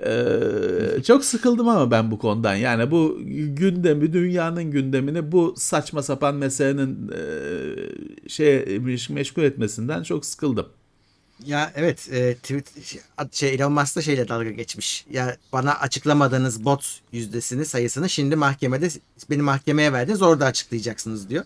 ee, 0.05 1.03
çok 1.03 1.25
sıkıldım 1.25 1.67
ama 1.67 1.91
ben 1.91 2.11
bu 2.11 2.19
konudan. 2.19 2.55
Yani 2.55 2.91
bu 2.91 3.17
gündemi, 3.55 4.13
dünyanın 4.13 4.71
gündemini 4.71 5.31
bu 5.31 5.53
saçma 5.57 6.03
sapan 6.03 6.35
meselenin 6.35 7.11
e, 7.11 7.19
şey 8.29 8.57
meş- 8.57 9.13
meşgul 9.13 9.43
etmesinden 9.43 10.03
çok 10.03 10.25
sıkıldım. 10.25 10.67
Ya 11.45 11.71
evet 11.75 12.09
e, 12.11 12.35
tweet 12.35 12.67
şey 13.31 13.53
Elon 13.55 13.71
Musk 13.71 13.95
da 13.95 14.01
şeyle 14.01 14.27
dalga 14.27 14.51
geçmiş. 14.51 15.05
Ya 15.11 15.37
bana 15.53 15.73
açıklamadığınız 15.73 16.65
bot 16.65 16.99
yüzdesini 17.11 17.65
sayısını 17.65 18.09
şimdi 18.09 18.35
mahkemede 18.35 18.89
beni 19.29 19.41
mahkemeye 19.41 19.93
verdiniz 19.93 20.21
orada 20.21 20.45
açıklayacaksınız 20.45 21.29
diyor. 21.29 21.43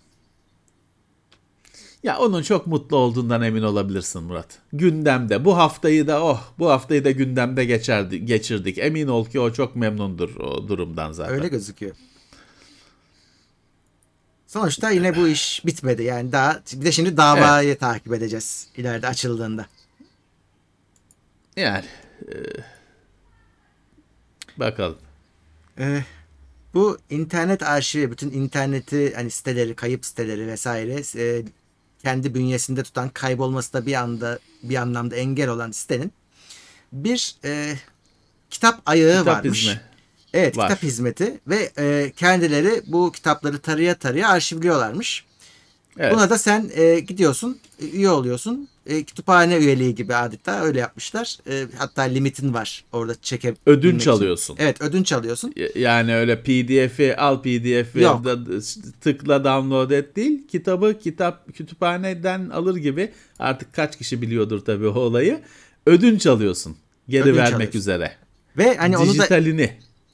Ya 2.03 2.19
onun 2.19 2.43
çok 2.43 2.67
mutlu 2.67 2.97
olduğundan 2.97 3.41
emin 3.41 3.61
olabilirsin 3.61 4.23
Murat. 4.23 4.57
Gündemde 4.73 5.45
bu 5.45 5.57
haftayı 5.57 6.07
da 6.07 6.23
oh 6.23 6.43
bu 6.59 6.69
haftayı 6.69 7.05
da 7.05 7.11
gündemde 7.11 7.65
geçerdi, 7.65 8.25
geçirdik. 8.25 8.77
Emin 8.77 9.07
ol 9.07 9.25
ki 9.25 9.39
o 9.39 9.53
çok 9.53 9.75
memnundur 9.75 10.35
o 10.35 10.67
durumdan 10.67 11.11
zaten. 11.11 11.33
Öyle 11.33 11.47
gözüküyor. 11.47 11.95
Sonuçta 14.47 14.89
yine 14.89 15.15
bu 15.15 15.27
iş 15.27 15.65
bitmedi. 15.65 16.03
Yani 16.03 16.31
daha 16.31 16.61
bir 16.73 16.85
de 16.85 16.91
şimdi 16.91 17.17
davayı 17.17 17.77
takip 17.77 18.13
edeceğiz 18.13 18.67
ileride 18.77 19.07
açıldığında. 19.07 19.65
Yani 21.55 21.85
e, 22.27 22.35
bakalım. 24.57 24.97
Ee, 25.79 26.03
bu 26.73 26.97
internet 27.09 27.63
arşivi, 27.63 28.11
bütün 28.11 28.31
interneti 28.31 29.15
hani 29.15 29.31
siteleri, 29.31 29.75
kayıp 29.75 30.05
siteleri 30.05 30.47
vesaire 30.47 31.01
e, 31.15 31.43
kendi 32.03 32.33
bünyesinde 32.35 32.83
tutan 32.83 33.09
kaybolması 33.09 33.73
da 33.73 33.85
bir 33.85 33.93
anda 33.93 34.39
bir 34.63 34.75
anlamda 34.75 35.15
engel 35.15 35.49
olan 35.49 35.71
sitenin 35.71 36.11
bir 36.93 37.35
e, 37.45 37.75
kitap 38.49 38.81
ayağı 38.85 39.19
Kitap 39.19 39.37
varmış. 39.37 39.63
izmi. 39.63 39.81
Evet, 40.33 40.57
var. 40.57 40.67
kitap 40.69 40.83
hizmeti 40.83 41.39
ve 41.47 41.71
e, 41.77 42.11
kendileri 42.15 42.81
bu 42.87 43.11
kitapları 43.11 43.59
taraya 43.59 43.95
taraya 43.95 44.29
arşivliyorlarmış. 44.29 45.25
Evet. 45.99 46.13
Buna 46.13 46.29
da 46.29 46.37
sen 46.37 46.69
e, 46.75 46.99
gidiyorsun, 46.99 47.57
e, 47.81 47.89
üye 47.89 48.09
oluyorsun. 48.09 48.67
E, 48.87 49.03
kütüphane 49.03 49.57
üyeliği 49.57 49.95
gibi 49.95 50.15
adeta 50.15 50.61
öyle 50.61 50.79
yapmışlar. 50.79 51.37
E, 51.49 51.65
hatta 51.77 52.01
limitin 52.01 52.53
var 52.53 52.83
orada 52.91 53.15
çeke. 53.21 53.55
Ödünç 53.65 54.07
alıyorsun. 54.07 54.55
Evet, 54.59 54.81
ödünç 54.81 55.13
alıyorsun. 55.13 55.53
Yani 55.75 56.15
öyle 56.15 56.41
PDF'i 56.43 57.15
al 57.15 57.41
PDF'i 57.41 58.01
da- 58.01 58.61
tıkla 59.01 59.43
download 59.43 59.91
et 59.91 60.15
değil. 60.15 60.47
Kitabı 60.47 60.99
kitap 60.99 61.53
kütüphaneden 61.53 62.49
alır 62.49 62.75
gibi 62.75 63.11
artık 63.39 63.73
kaç 63.73 63.97
kişi 63.97 64.21
biliyordur 64.21 64.59
tabii 64.65 64.87
o 64.87 64.99
olayı. 64.99 65.41
Ödünç 65.85 66.27
alıyorsun. 66.27 66.77
Geri 67.09 67.23
Ödünç 67.23 67.37
vermek 67.37 67.53
alıyorsun. 67.55 67.79
üzere. 67.79 68.11
Ve 68.57 68.77
hani 68.77 68.97
onu 68.97 69.09
da 69.09 69.13
Dijitalini. 69.13 69.73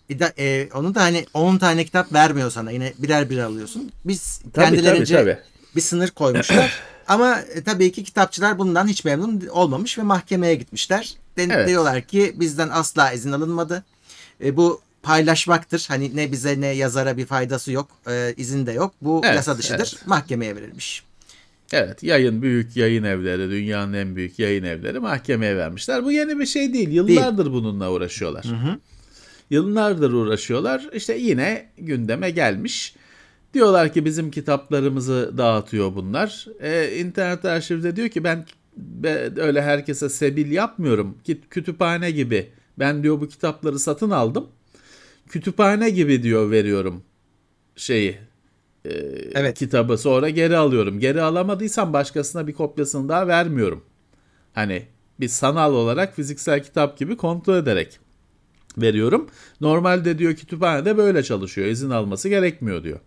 İda- 0.10 0.34
e, 0.40 0.70
onu 0.74 0.96
da 0.96 1.02
hani 1.02 1.26
10 1.34 1.58
tane 1.58 1.86
kitap 1.86 2.14
vermiyor 2.14 2.52
sana. 2.52 2.72
Yine 2.72 2.94
birer 2.98 3.30
birer 3.30 3.44
alıyorsun. 3.44 3.92
Biz 4.06 4.42
Tabii, 4.54 4.66
kendilerince 4.66 5.16
tabii, 5.16 5.32
tabii. 5.32 5.57
Bir 5.76 5.82
sınır 5.82 6.10
koymuşlar. 6.10 6.80
Ama 7.08 7.40
e, 7.40 7.64
tabii 7.64 7.92
ki 7.92 8.04
kitapçılar 8.04 8.58
bundan 8.60 8.88
hiç 8.88 9.06
memnun 9.06 9.48
olmamış 9.48 9.98
ve 9.98 10.02
mahkemeye 10.02 10.56
gitmişler. 10.56 11.14
Den- 11.38 11.50
Evet. 11.50 11.68
Diyorlar 11.68 12.02
ki 12.02 12.36
bizden 12.36 12.70
asla 12.70 13.12
izin 13.12 13.32
alınmadı. 13.32 13.84
E, 14.44 14.58
bu 14.58 14.82
paylaşmaktır. 15.04 15.86
Hani 15.88 16.16
ne 16.16 16.32
bize 16.32 16.62
ne 16.62 16.68
yazara 16.68 17.18
bir 17.18 17.26
faydası 17.26 17.72
yok. 17.72 17.88
E, 18.10 18.34
izin 18.38 18.66
de 18.66 18.72
yok. 18.72 18.94
Bu 19.02 19.22
Evet, 19.26 19.36
yasa 19.36 19.58
dışıdır. 19.58 19.76
evet. 19.98 20.08
Mahkemeye 20.08 20.56
verilmiş. 20.56 21.04
Evet 21.72 22.04
yayın 22.04 22.42
büyük 22.42 22.78
yayın 22.78 23.04
evleri 23.04 23.50
dünyanın 23.50 23.94
en 23.94 24.16
büyük 24.16 24.40
yayın 24.40 24.64
evleri 24.64 25.00
mahkemeye 25.00 25.58
vermişler. 25.58 26.04
Bu 26.06 26.12
yeni 26.12 26.40
bir 26.40 26.46
şey 26.46 26.74
değil. 26.74 26.90
Yıllardır 26.90 27.52
bununla 27.52 27.92
uğraşıyorlar. 27.92 28.46
Yıllardır 29.50 30.14
uğraşıyorlar. 30.14 30.90
İşte 30.94 31.18
yine 31.18 31.70
gündeme 31.78 32.30
gelmiş. 32.30 32.96
Diyorlar 33.58 33.94
ki 33.94 34.06
bizim 34.06 34.32
kitaplarımızı 34.32 35.34
dağıtıyor 35.38 35.96
bunlar. 35.96 36.48
Ee, 36.62 36.98
internet 36.98 37.46
arşivde 37.46 37.96
diyor 37.96 38.10
ki 38.10 38.24
ben 38.24 38.46
be- 38.78 39.32
öyle 39.38 39.62
herkese 39.62 40.10
sebil 40.10 40.52
yapmıyorum. 40.52 41.18
Kit- 41.24 41.50
Kütüphane 41.50 42.12
gibi. 42.12 42.50
Ben 42.80 43.04
diyor 43.04 43.22
bu 43.22 43.28
kitapları 43.28 43.80
satın 43.80 44.10
aldım. 44.10 44.48
Kütüphane 45.30 45.90
gibi 45.90 46.24
diyor 46.24 46.52
veriyorum 46.52 47.04
şeyi 47.76 48.18
Evet. 49.36 49.60
kitabı 49.60 49.98
sonra 49.98 50.30
geri 50.30 50.58
alıyorum. 50.58 51.00
Geri 51.00 51.22
alamadıysam 51.22 51.94
başkasına 51.94 52.48
bir 52.48 52.54
kopyasını 52.54 53.10
daha 53.10 53.28
vermiyorum. 53.28 53.84
Hani 54.54 54.84
bir 55.20 55.28
sanal 55.28 55.74
olarak 55.74 56.16
fiziksel 56.16 56.64
kitap 56.64 56.98
gibi 56.98 57.18
kontrol 57.18 57.56
ederek. 57.58 58.00
veriyorum. 58.78 59.28
Normalde 59.62 60.20
diyor 60.20 60.36
kütüphanede 60.36 60.98
böyle 60.98 61.24
çalışıyor. 61.24 61.68
izin 61.68 61.90
alması 61.90 62.30
gerekmiyor 62.30 62.84
diyor. 62.84 63.00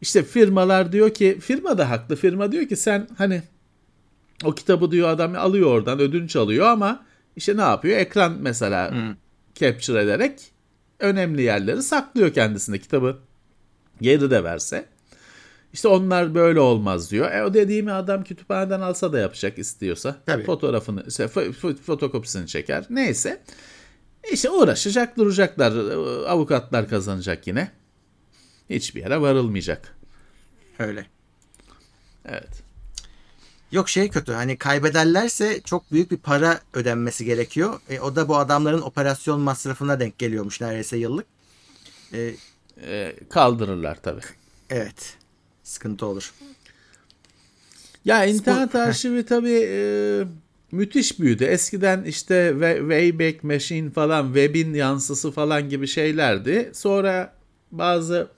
İşte 0.00 0.22
firmalar 0.22 0.92
diyor 0.92 1.14
ki 1.14 1.38
firma 1.40 1.78
da 1.78 1.90
haklı. 1.90 2.16
Firma 2.16 2.52
diyor 2.52 2.68
ki 2.68 2.76
sen 2.76 3.08
hani 3.18 3.42
o 4.44 4.54
kitabı 4.54 4.90
diyor 4.90 5.08
adam 5.08 5.34
alıyor 5.36 5.70
oradan 5.70 6.00
ödünç 6.00 6.36
alıyor 6.36 6.66
ama 6.66 7.04
işte 7.36 7.56
ne 7.56 7.60
yapıyor? 7.60 7.98
Ekran 7.98 8.36
mesela 8.40 8.94
capture 9.54 10.02
ederek 10.02 10.40
önemli 10.98 11.42
yerleri 11.42 11.82
saklıyor 11.82 12.32
kendisinde 12.32 12.78
kitabı 12.78 13.18
geri 14.00 14.30
de 14.30 14.44
verse. 14.44 14.84
İşte 15.72 15.88
onlar 15.88 16.34
böyle 16.34 16.60
olmaz 16.60 17.10
diyor. 17.10 17.32
E 17.32 17.44
o 17.44 17.54
dediğimi 17.54 17.92
adam 17.92 18.24
kütüphaneden 18.24 18.80
alsa 18.80 19.12
da 19.12 19.18
yapacak 19.18 19.58
istiyorsa. 19.58 20.16
Tabii. 20.26 20.44
Fotoğrafını, 20.44 21.04
işte 21.08 21.28
fotokopisini 21.86 22.46
çeker. 22.46 22.84
Neyse. 22.90 23.40
İşte 24.32 24.50
uğraşacak 24.50 25.18
duracaklar. 25.18 25.72
Avukatlar 26.26 26.88
kazanacak 26.88 27.46
yine. 27.46 27.70
Hiçbir 28.70 29.00
yere 29.00 29.20
varılmayacak. 29.20 29.96
Öyle. 30.78 31.06
Evet. 32.24 32.62
Yok 33.72 33.88
şey 33.88 34.08
kötü 34.08 34.32
hani 34.32 34.56
kaybederlerse 34.56 35.60
çok 35.64 35.92
büyük 35.92 36.10
bir 36.10 36.16
para 36.16 36.60
ödenmesi 36.74 37.24
gerekiyor. 37.24 37.80
E, 37.88 38.00
o 38.00 38.16
da 38.16 38.28
bu 38.28 38.36
adamların 38.36 38.82
operasyon 38.82 39.40
masrafına 39.40 40.00
denk 40.00 40.18
geliyormuş 40.18 40.60
neredeyse 40.60 40.96
yıllık. 40.96 41.26
E, 42.12 42.34
Ee, 42.86 43.14
kaldırırlar 43.30 44.02
tabii. 44.02 44.20
evet 44.70 45.14
sıkıntı 45.62 46.06
olur. 46.06 46.32
Ya 48.04 48.24
internet 48.24 48.74
arşivi 48.74 49.24
tabii 49.26 49.66
e, 49.68 50.24
müthiş 50.72 51.20
büyüdü. 51.20 51.44
Eskiden 51.44 52.04
işte 52.04 52.34
Wa- 52.34 52.78
Wayback 52.80 53.44
Machine 53.44 53.90
falan, 53.90 54.26
webin 54.26 54.74
yansısı 54.74 55.30
falan 55.32 55.68
gibi 55.68 55.86
şeylerdi. 55.86 56.70
Sonra 56.74 57.34
bazı 57.72 58.28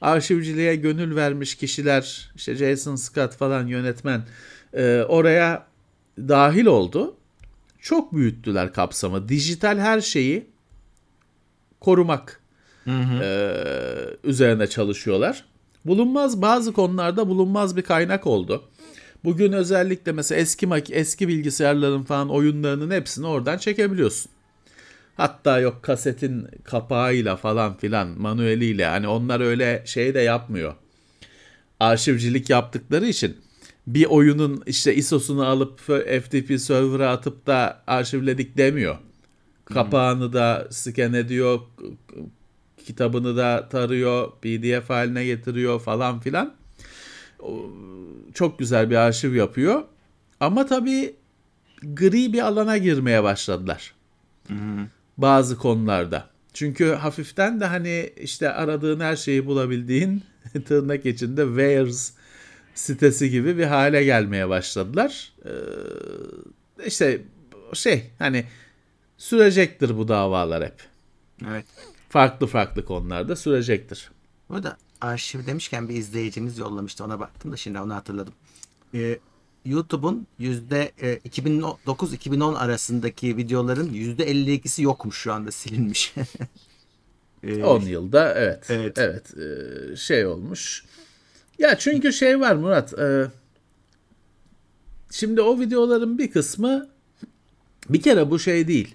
arşivciliğe 0.00 0.76
gönül 0.76 1.16
vermiş 1.16 1.54
kişiler, 1.54 2.32
işte 2.36 2.54
Jason 2.54 2.96
Scott 2.96 3.34
falan 3.36 3.66
yönetmen 3.66 4.22
e, 4.74 5.02
oraya 5.08 5.66
dahil 6.18 6.66
oldu. 6.66 7.16
Çok 7.80 8.14
büyüttüler 8.14 8.72
kapsamı. 8.72 9.28
Dijital 9.28 9.78
her 9.78 10.00
şeyi 10.00 10.46
korumak 11.80 12.40
e, 12.86 13.54
üzerine 14.24 14.66
çalışıyorlar. 14.66 15.44
Bulunmaz 15.84 16.42
bazı 16.42 16.72
konularda 16.72 17.28
bulunmaz 17.28 17.76
bir 17.76 17.82
kaynak 17.82 18.26
oldu. 18.26 18.62
Bugün 19.24 19.52
özellikle 19.52 20.12
mesela 20.12 20.40
eski 20.40 20.68
eski 20.90 21.28
bilgisayarların 21.28 22.02
falan 22.02 22.30
oyunlarının 22.30 22.90
hepsini 22.90 23.26
oradan 23.26 23.58
çekebiliyorsun. 23.58 24.30
Hatta 25.16 25.60
yok 25.60 25.82
kasetin 25.82 26.46
kapağıyla 26.64 27.36
falan 27.36 27.76
filan 27.76 28.08
manueliyle 28.08 28.86
hani 28.86 29.08
onlar 29.08 29.40
öyle 29.40 29.82
şey 29.86 30.14
de 30.14 30.20
yapmıyor. 30.20 30.74
Arşivcilik 31.80 32.50
yaptıkları 32.50 33.06
için 33.06 33.36
bir 33.86 34.04
oyunun 34.06 34.62
işte 34.66 34.94
ISO'sunu 34.94 35.46
alıp 35.46 35.80
FTP 36.24 36.60
server'a 36.60 37.10
atıp 37.10 37.46
da 37.46 37.82
arşivledik 37.86 38.56
demiyor. 38.56 38.98
Kapağını 39.64 40.32
da 40.32 40.68
scan 40.70 41.14
ediyor, 41.14 41.60
kitabını 42.86 43.36
da 43.36 43.68
tarıyor, 43.68 44.32
PDF 44.42 44.90
haline 44.90 45.24
getiriyor 45.24 45.80
falan 45.80 46.20
filan. 46.20 46.54
Çok 48.34 48.58
güzel 48.58 48.90
bir 48.90 48.96
arşiv 48.96 49.34
yapıyor. 49.34 49.82
Ama 50.40 50.66
tabii 50.66 51.16
gri 51.82 52.32
bir 52.32 52.46
alana 52.46 52.78
girmeye 52.78 53.22
başladılar. 53.22 53.94
Bazı 55.22 55.58
konularda. 55.58 56.26
Çünkü 56.52 56.92
hafiften 56.92 57.60
de 57.60 57.64
hani 57.64 58.12
işte 58.16 58.52
aradığın 58.52 59.00
her 59.00 59.16
şeyi 59.16 59.46
bulabildiğin 59.46 60.22
tırnak 60.66 61.06
içinde 61.06 61.44
Wares 61.44 62.12
sitesi 62.74 63.30
gibi 63.30 63.58
bir 63.58 63.64
hale 63.64 64.04
gelmeye 64.04 64.48
başladılar. 64.48 65.32
Ee, 65.44 65.50
işte 66.86 67.22
şey 67.72 68.10
hani 68.18 68.44
sürecektir 69.18 69.96
bu 69.96 70.08
davalar 70.08 70.64
hep. 70.64 70.82
Evet. 71.48 71.66
Farklı 72.08 72.46
farklı 72.46 72.84
konularda 72.84 73.36
sürecektir. 73.36 74.10
Bu 74.48 74.54
arada 74.54 74.76
arşiv 75.00 75.46
demişken 75.46 75.88
bir 75.88 75.94
izleyicimiz 75.94 76.58
yollamıştı 76.58 77.04
ona 77.04 77.20
baktım 77.20 77.52
da 77.52 77.56
şimdi 77.56 77.80
onu 77.80 77.94
hatırladım. 77.94 78.34
Ee, 78.94 79.18
YouTube'un 79.64 80.26
yüzde 80.38 80.92
e, 81.02 81.14
2009-2010 81.14 82.56
arasındaki 82.56 83.36
videoların 83.36 83.92
yüzde 83.92 84.30
52'si 84.30 84.82
yokmuş 84.82 85.16
şu 85.18 85.32
anda 85.32 85.50
silinmiş. 85.50 86.14
Ee, 87.44 87.64
10 87.64 87.80
yılda 87.80 88.34
evet. 88.34 88.66
Evet. 88.70 88.98
Evet. 88.98 89.34
e, 89.38 89.96
şey 89.96 90.26
olmuş. 90.26 90.84
Ya 91.58 91.78
çünkü 91.78 92.12
şey 92.12 92.40
var 92.40 92.54
Murat. 92.54 92.98
e, 92.98 93.26
şimdi 95.10 95.40
o 95.40 95.60
videoların 95.60 96.18
bir 96.18 96.30
kısmı 96.30 96.88
bir 97.88 98.02
kere 98.02 98.30
bu 98.30 98.38
şey 98.38 98.68
değil. 98.68 98.94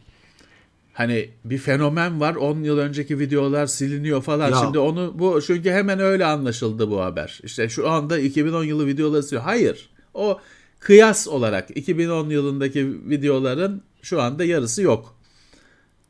Hani 0.94 1.30
bir 1.46 1.58
fenomen 1.58 2.20
var 2.20 2.36
10 2.36 2.64
yıl 2.64 2.78
önceki 2.78 3.20
videolar 3.20 3.66
siliniyor 3.66 4.22
falan. 4.22 4.52
Ya. 4.52 4.58
Şimdi 4.58 4.80
onu 4.80 5.14
bu 5.20 5.42
çünkü 5.42 5.72
hemen 5.72 6.00
öyle 6.00 6.26
anlaşıldı 6.26 6.92
bu 6.92 7.02
haber. 7.02 7.40
İşte 7.44 7.70
şu 7.70 7.90
anda 7.90 8.20
2010 8.20 8.64
yılı 8.64 8.88
videoları 8.88 9.24
siliniyor. 9.24 9.44
Hayır. 9.44 9.90
O 10.16 10.40
kıyas 10.80 11.28
olarak 11.28 11.78
2010 11.78 12.30
yılındaki 12.30 13.10
videoların 13.10 13.82
şu 14.02 14.22
anda 14.22 14.44
yarısı 14.46 14.82
yok 14.82 15.16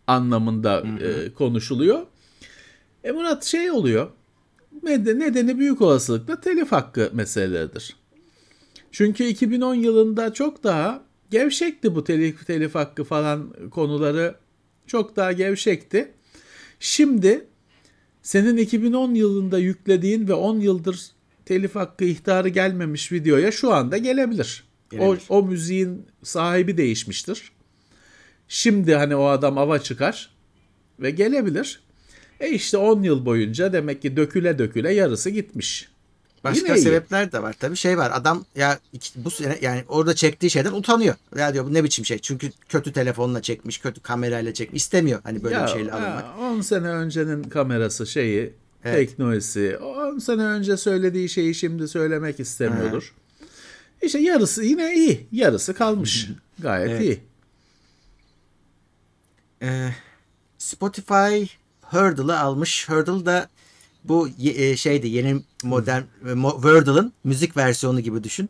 anlamında 0.08 0.84
e, 1.02 1.34
konuşuluyor. 1.34 2.00
E 3.04 3.12
Murat 3.12 3.44
şey 3.44 3.72
oluyor. 3.72 4.10
Neden- 4.84 5.20
Nedeni 5.20 5.58
büyük 5.60 5.82
olasılıkla 5.82 6.42
telif 6.42 6.72
hakkı 6.72 7.10
meseleleridir. 7.14 7.96
Çünkü 8.92 9.24
2010 9.24 9.76
yılında 9.76 10.34
çok 10.34 10.64
daha 10.64 11.04
gevşekti 11.32 11.96
bu 11.96 12.04
telif, 12.04 12.48
telif 12.48 12.76
hakkı 12.76 13.04
falan 13.04 13.54
konuları 13.72 14.36
çok 14.88 15.16
daha 15.16 15.32
gevşekti. 15.32 16.12
Şimdi 16.80 17.48
senin 18.22 18.58
2010 18.58 19.14
yılında 19.14 19.58
yüklediğin 19.60 20.28
ve 20.28 20.34
10 20.34 20.60
yıldır 20.60 21.02
telif 21.46 21.76
hakkı 21.76 22.06
ihtarı 22.06 22.50
gelmemiş 22.50 23.12
videoya 23.12 23.52
şu 23.52 23.74
anda 23.74 23.98
gelebilir. 23.98 24.64
O, 24.86 24.90
Gelebilir. 24.92 25.22
o 25.30 25.44
müziğin 25.44 26.06
sahibi 26.24 26.78
değişmiştir. 26.78 27.52
Şimdi 28.48 28.96
hani 28.96 29.16
o 29.16 29.26
adam 29.26 29.58
ava 29.58 29.80
çıkar 29.80 30.30
ve 31.00 31.12
gelebilir. 31.12 31.80
E 32.40 32.50
işte 32.50 32.78
10 32.78 33.04
yıl 33.04 33.26
boyunca 33.26 33.74
demek 33.74 34.02
ki 34.02 34.18
döküle 34.18 34.60
döküle 34.60 34.94
yarısı 34.94 35.30
gitmiş. 35.30 35.90
Başka 36.44 36.68
Yine 36.68 36.78
iyi. 36.80 36.84
sebepler 36.84 37.32
de 37.32 37.42
var 37.44 37.56
tabii. 37.60 37.76
Şey 37.78 37.98
var 37.98 38.12
adam 38.14 38.46
ya 38.56 38.80
bu 39.16 39.32
sene 39.32 39.58
yani 39.62 39.84
orada 39.88 40.16
çektiği 40.16 40.50
şeyden 40.50 40.72
utanıyor. 40.74 41.16
Ya 41.38 41.54
diyor 41.54 41.66
bu 41.66 41.74
ne 41.74 41.84
biçim 41.84 42.06
şey. 42.06 42.20
Çünkü 42.20 42.52
kötü 42.70 42.94
telefonla 42.94 43.42
çekmiş, 43.42 43.78
kötü 43.78 44.02
kamerayla 44.02 44.54
çekmiş. 44.54 44.82
İstemiyor 44.84 45.20
hani 45.24 45.44
böyle 45.44 45.64
bir 45.64 45.68
şeyle 45.68 45.92
alınmak. 45.92 46.24
ha, 46.24 46.36
10 46.40 46.62
sene 46.62 46.88
öncenin 46.88 47.44
kamerası 47.44 48.08
şeyi, 48.08 48.54
Evet. 48.86 49.10
teknolojisi, 49.10 49.78
10 49.78 50.20
sene 50.20 50.44
önce 50.44 50.78
söylediği 50.78 51.30
şeyi 51.30 51.56
şimdi 51.56 51.88
söylemek 51.88 52.40
istemiyordur. 52.40 53.14
İşte 54.02 54.20
yarısı 54.20 54.64
yine 54.64 54.96
iyi. 54.96 55.28
Yarısı 55.32 55.74
kalmış. 55.74 56.30
Gayet 56.60 56.90
Evet. 56.90 57.02
iyi. 57.02 57.20
Ee, 59.62 59.90
Spotify 60.58 61.44
Hurdle'ı 61.82 62.40
almış. 62.40 62.90
Hurdle 62.90 63.26
da 63.26 63.50
bu 64.04 64.30
e, 64.44 64.78
şeydi 64.78 65.08
yeni 65.08 65.42
modern 65.64 66.02
mo- 66.24 66.54
Wordle'ın 66.54 67.14
müzik 67.24 67.58
versiyonu 67.58 68.00
gibi 68.00 68.24
düşün. 68.24 68.50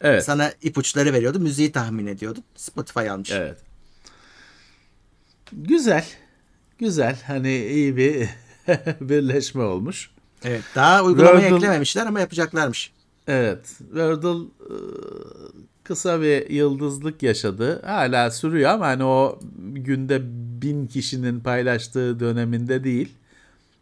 Evet. 0.00 0.24
Sana 0.24 0.52
ipuçları 0.62 1.12
veriyordu. 1.12 1.38
Müziği 1.40 1.72
tahmin 1.72 2.06
ediyordun. 2.06 2.44
Spotify 2.56 3.10
almış. 3.10 3.30
Evet. 3.30 3.58
Güzel. 5.52 6.06
Güzel. 6.78 7.18
Hani 7.26 7.56
iyi 7.66 7.96
bir 7.96 8.28
birleşme 9.00 9.62
olmuş. 9.62 10.10
Evet. 10.44 10.62
Daha 10.74 11.02
uygulamayı 11.04 11.48
Wordle- 11.48 11.56
eklememişler 11.56 12.06
ama 12.06 12.20
yapacaklarmış. 12.20 12.92
Evet. 13.26 13.66
Wordle 13.78 14.44
e, 14.60 14.74
kısa 15.84 16.22
bir 16.22 16.50
yıldızlık 16.50 17.22
yaşadı. 17.22 17.82
Hala 17.86 18.30
sürüyor 18.30 18.70
ama 18.70 18.86
hani 18.86 19.04
o 19.04 19.38
günde 19.58 20.20
bin 20.62 20.86
kişinin 20.86 21.40
paylaştığı 21.40 22.20
döneminde 22.20 22.84
değil. 22.84 23.12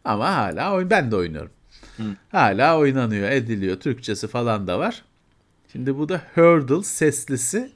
Ama 0.05 0.35
hala 0.35 0.73
oyn 0.73 0.89
ben 0.89 1.11
de 1.11 1.15
oynuyorum. 1.15 1.51
Hala 2.31 2.77
oynanıyor, 2.77 3.29
ediliyor. 3.29 3.79
Türkçesi 3.79 4.27
falan 4.27 4.67
da 4.67 4.79
var. 4.79 5.03
Şimdi 5.71 5.97
bu 5.97 6.09
da 6.09 6.21
Hurdle 6.35 6.83
seslisi. 6.83 7.71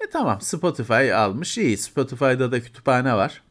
E 0.00 0.10
tamam 0.12 0.40
Spotify 0.40 1.14
almış 1.14 1.58
iyi. 1.58 1.76
Spotify'da 1.76 2.52
da 2.52 2.60
kütüphane 2.60 3.14
var. 3.14 3.42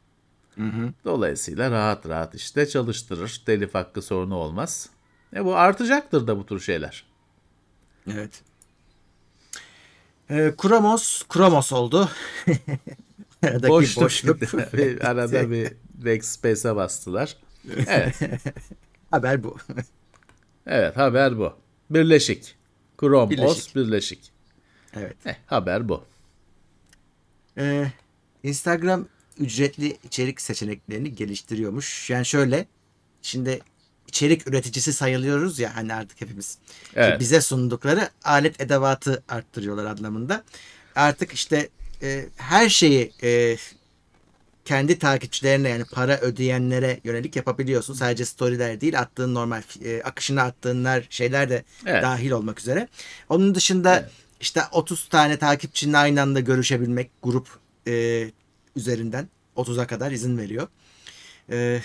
Dolayısıyla 1.06 1.72
rahat 1.72 2.08
rahat 2.08 2.36
işte 2.36 2.68
çalıştırır. 2.68 3.44
Telif 3.46 3.76
hakkı 3.76 4.02
sorunu 4.02 4.36
olmaz. 4.36 4.90
E 5.36 5.46
bu 5.46 5.56
artacaktır 5.56 6.28
da 6.28 6.38
bu 6.38 6.46
tür 6.46 6.60
şeyler. 6.60 7.06
Evet. 8.12 8.42
Ee, 10.30 10.54
Chromos, 10.62 11.24
Chromos 11.34 11.74
oldu. 11.74 12.10
Aradaki 13.44 13.70
boşluk, 13.70 14.04
boşluk. 14.04 14.42
Bir 14.74 15.10
arada 15.10 15.52
bir 15.52 15.74
backspace'e 15.94 16.76
bastılar. 16.76 17.38
Evet. 17.88 18.20
Haber 19.12 19.44
bu. 19.44 19.58
Evet 20.68 20.98
haber 20.98 21.38
bu. 21.38 21.54
Birleşik. 21.90 22.56
Chrome 23.00 23.30
Birleşik. 23.30 23.76
Birleşik. 23.76 24.32
evet. 24.96 25.16
Eh, 25.26 25.36
haber 25.46 25.90
bu. 25.90 26.04
Ee, 27.58 27.92
Instagram 28.44 29.08
ücretli 29.40 29.98
içerik 30.04 30.42
seçeneklerini 30.42 31.16
geliştiriyormuş. 31.16 32.10
Yani 32.10 32.26
şöyle 32.26 32.66
şimdi 33.22 33.60
içerik 34.08 34.48
üreticisi 34.48 34.94
sayılıyoruz 34.94 35.60
ya 35.60 35.76
hani 35.76 35.94
artık 35.94 36.22
hepimiz. 36.22 36.58
Evet. 36.96 37.20
Bize 37.20 37.42
sundukları 37.42 38.10
alet 38.24 38.62
edevatı 38.62 39.24
arttırıyorlar 39.30 39.86
anlamında. 39.86 40.44
Artık 40.96 41.34
işte 41.34 41.70
e, 42.02 42.26
her 42.38 42.70
şeyi 42.70 43.12
e, 43.24 43.58
kendi 44.66 45.00
takipçilerine 45.00 45.70
yani 45.70 45.84
para 45.92 46.20
ödeyenlere 46.20 47.00
yönelik 47.04 47.36
yapabiliyorsun. 47.36 47.94
Sadece 47.94 48.26
storyler 48.26 48.82
değil 48.82 49.00
attığın 49.00 49.36
normal 49.36 49.62
e, 49.86 50.02
akışına 50.04 50.42
attığınlar 50.42 51.08
şeyler 51.10 51.50
de 51.50 51.64
Evet. 51.86 52.04
dahil 52.04 52.32
olmak 52.32 52.60
üzere. 52.60 52.88
Onun 53.30 53.56
dışında 53.56 54.10
işte 54.42 54.62
30 54.72 55.10
tane 55.10 55.38
takipçinin 55.38 55.94
aynı 55.94 56.22
anda 56.22 56.40
görüşebilmek 56.40 57.12
grup 57.24 57.48
e, 57.88 58.32
üzerinden 58.76 59.28
30'a 59.58 59.88
kadar 59.88 60.12
izin 60.12 60.38
veriyor. 60.38 60.68
E, 61.50 61.82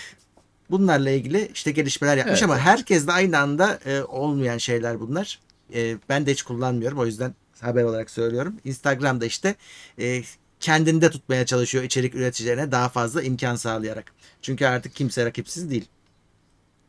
bunlarla 0.69 1.09
ilgili 1.09 1.51
işte 1.53 1.71
gelişmeler 1.71 2.17
yapmış 2.17 2.39
Evet, 2.39 2.43
ama 2.43 2.57
herkes 2.57 3.07
de 3.07 3.11
aynı 3.11 3.39
anda 3.39 3.79
e, 3.85 4.01
olmayan 4.03 4.57
şeyler 4.57 4.99
bunlar. 4.99 5.39
E, 5.73 5.97
ben 6.09 6.25
de 6.25 6.31
hiç 6.31 6.43
kullanmıyorum 6.43 6.99
o 6.99 7.05
yüzden 7.05 7.35
haber 7.61 7.83
olarak 7.83 8.09
söylüyorum. 8.09 8.55
Instagram'da 8.65 9.25
işte 9.25 9.55
e, 9.99 10.23
kendinde 10.59 11.09
tutmaya 11.09 11.45
çalışıyor 11.45 11.83
içerik 11.83 12.15
üreticilerine 12.15 12.71
daha 12.71 12.89
fazla 12.89 13.21
imkan 13.21 13.55
sağlayarak. 13.55 14.13
Çünkü 14.41 14.65
artık 14.65 14.95
kimse 14.95 15.25
rakipsiz 15.25 15.69
değil. 15.69 15.85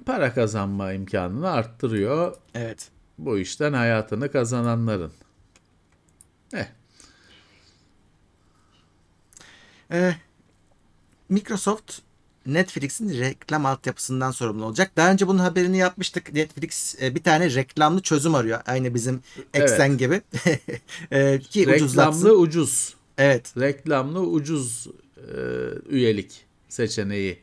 Para 0.06 0.34
kazanma 0.34 0.92
imkanını 0.92 1.50
arttırıyor. 1.50 2.36
Evet. 2.54 2.88
Bu 3.18 3.38
işten 3.38 3.72
hayatını 3.72 4.32
kazananların. 4.32 5.12
Eh, 6.54 6.66
Ee, 9.92 10.14
Microsoft 11.28 11.98
Netflix'in 12.46 13.18
reklam 13.20 13.66
altyapısından 13.66 14.30
sorumlu 14.30 14.64
olacak. 14.64 14.92
Daha 14.96 15.12
önce 15.12 15.26
bunun 15.26 15.38
haberini 15.38 15.78
yapmıştık. 15.78 16.32
Netflix 16.32 17.02
e, 17.02 17.14
bir 17.14 17.22
tane 17.22 17.54
reklamlı 17.54 18.02
çözüm 18.02 18.34
arıyor. 18.34 18.60
Aynı 18.66 18.94
bizim 18.94 19.22
Exen 19.54 19.98
gibi. 19.98 20.22
e, 21.10 21.38
ki 21.38 21.68
ucuzlatsın. 21.68 22.20
reklamlı 22.20 22.38
ucuz. 22.38 22.94
Evet. 23.18 23.54
Reklamlı 23.58 24.20
ucuz 24.20 24.86
e, 25.16 25.40
üyelik 25.88 26.44
seçeneği 26.68 27.38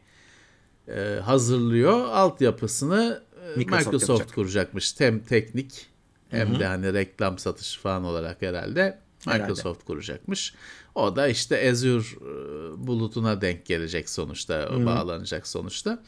e, 0.88 1.20
hazırlıyor. 1.24 2.06
Altyapısını 2.06 3.24
e, 3.36 3.58
Microsoft 3.58 3.86
Microsoft, 3.86 4.10
yapacak. 4.10 4.36
kuracakmış. 4.36 5.00
Hem 5.00 5.20
teknik 5.20 5.88
hem 6.30 6.60
de 6.60 6.66
hani 6.66 6.94
reklam 6.94 7.40
satışı 7.40 7.82
falan 7.82 8.04
olarak 8.04 8.42
herhalde 8.42 9.00
Herhalde. 9.26 9.44
Microsoft 9.44 9.86
kuracakmış. 9.86 10.54
O 10.96 11.16
da 11.16 11.28
işte 11.28 11.70
Azure 11.70 12.04
e, 12.04 12.88
bulutuna 12.88 13.42
denk 13.42 13.66
gelecek 13.66 14.10
sonuçta, 14.10 14.70
bağlanacak 14.86 15.48
sonuçta. 15.48 16.04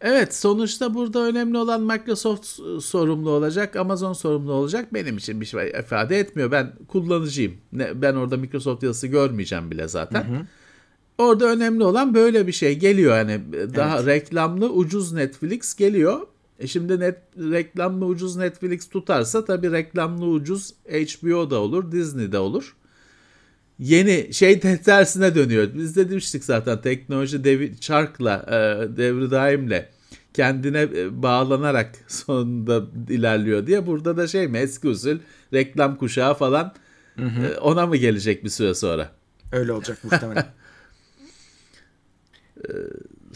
Evet 0.00 0.34
sonuçta 0.34 0.94
burada 0.94 1.20
önemli 1.20 1.58
olan 1.58 1.82
Microsoft 1.82 2.60
e, 2.60 2.80
sorumlu 2.80 3.30
olacak, 3.30 3.76
Amazon 3.76 4.12
sorumlu 4.12 4.52
olacak. 4.52 4.94
Benim 4.94 5.16
için 5.16 5.40
bir 5.40 5.46
şey 5.46 5.68
ifade 5.68 6.18
etmiyor. 6.18 6.50
Ben 6.50 6.72
kullanıcıyım. 6.88 7.54
Ben 7.72 8.14
orada 8.14 8.36
Microsoft 8.36 8.82
yazısı 8.82 9.06
görmeyeceğim 9.06 9.70
bile 9.70 9.88
zaten. 9.88 10.46
Orada 11.18 11.46
önemli 11.46 11.84
olan 11.84 12.14
böyle 12.14 12.46
bir 12.46 12.52
şey 12.52 12.78
geliyor 12.78 13.16
yani 13.16 13.40
daha 13.74 14.06
reklamlı 14.06 14.70
ucuz 14.72 15.12
Netflix 15.12 15.74
geliyor. 15.74 16.20
E 16.58 16.66
şimdi 16.66 17.00
net 17.00 17.18
reklamlı 17.36 18.04
ucuz 18.04 18.36
Netflix 18.36 18.88
tutarsa 18.88 19.44
tabii 19.44 19.72
reklamlı 19.72 20.26
ucuz 20.26 20.74
HBO 20.88 21.50
da 21.50 21.60
olur, 21.60 21.92
Disney 21.92 22.32
de 22.32 22.38
olur. 22.38 22.76
Yeni 23.78 24.34
şey 24.34 24.62
de 24.62 24.80
tersine 24.84 25.34
dönüyor. 25.34 25.68
Biz 25.74 25.96
de 25.96 26.10
demiştik 26.10 26.44
zaten 26.44 26.80
teknoloji 26.80 27.44
devi, 27.44 27.80
çarkla, 27.80 28.46
e, 28.48 28.96
devri 28.96 29.30
daimle 29.30 29.88
kendine 30.34 30.80
e, 30.80 31.22
bağlanarak 31.22 31.94
sonunda 32.08 32.84
ilerliyor 33.08 33.66
diye. 33.66 33.86
Burada 33.86 34.16
da 34.16 34.26
şey 34.26 34.48
mi 34.48 34.58
eski 34.58 34.88
usul 34.88 35.18
reklam 35.52 35.96
kuşağı 35.96 36.34
falan 36.34 36.74
e, 37.18 37.58
ona 37.60 37.86
mı 37.86 37.96
gelecek 37.96 38.44
bir 38.44 38.48
süre 38.48 38.74
sonra? 38.74 39.10
Öyle 39.52 39.72
olacak 39.72 39.98
muhtemelen. 40.04 40.46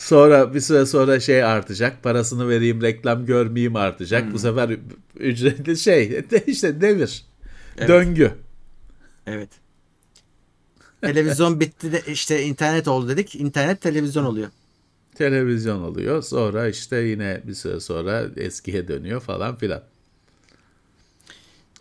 Sonra 0.00 0.54
bir 0.54 0.60
süre 0.60 0.86
sonra 0.86 1.20
şey 1.20 1.44
artacak. 1.44 2.02
Parasını 2.02 2.48
vereyim 2.48 2.82
reklam 2.82 3.26
görmeyeyim 3.26 3.76
artacak. 3.76 4.32
Bu 4.32 4.38
sefer 4.38 4.76
ücretli 5.16 5.76
şey 5.76 6.24
işte 6.46 6.80
devir. 6.80 7.24
Evet. 7.78 7.88
Döngü. 7.88 8.32
evet. 9.26 9.48
Televizyon 11.00 11.60
bitti 11.60 11.92
de 11.92 12.02
işte 12.06 12.42
internet 12.42 12.88
oldu 12.88 13.08
dedik. 13.08 13.34
İnternet 13.34 13.80
televizyon 13.80 14.24
oluyor. 14.24 14.48
Televizyon 15.14 15.82
oluyor. 15.82 16.22
Sonra 16.22 16.68
işte 16.68 16.96
yine 16.96 17.40
bir 17.44 17.54
süre 17.54 17.80
sonra 17.80 18.24
eskiye 18.36 18.88
dönüyor 18.88 19.20
falan 19.20 19.56
filan. 19.56 19.82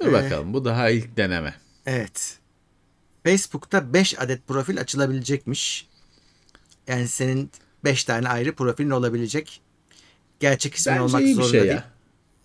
Dur 0.02 0.08
Ee, 0.08 0.14
bakalım 0.14 0.54
bu 0.54 0.66
daha 0.66 0.90
ilk 0.90 1.18
deneme. 1.18 1.54
Evet. 1.86 2.38
Facebook'ta 3.24 3.94
5 3.94 4.20
adet 4.20 4.48
profil 4.48 4.80
açılabilecekmiş. 4.80 5.88
Yani 6.88 7.08
senin 7.08 7.52
5 7.84 8.04
tane 8.04 8.30
ayrı 8.30 8.56
profilin 8.56 8.90
olabilecek. 8.90 9.62
Gerçek 10.40 10.76
ismin 10.76 10.94
Bence 10.96 11.04
olmak 11.04 11.22
bir 11.22 11.34
zorunda 11.34 11.52
şey 11.52 11.62
değil. 11.62 11.72
ya. 11.74 11.84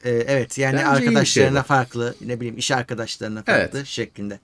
Ee, 0.04 0.10
evet 0.10 0.58
yani 0.58 0.72
Bence 0.76 0.84
şey 0.84 1.08
arkadaşlarına 1.08 1.60
bu. 1.60 1.66
farklı, 1.66 2.14
ne 2.20 2.36
bileyim 2.40 2.58
iş 2.58 2.70
arkadaşlarına 2.70 3.42
farklı 3.42 3.78
Evet. 3.78 3.86
şeklinde. 3.86 4.40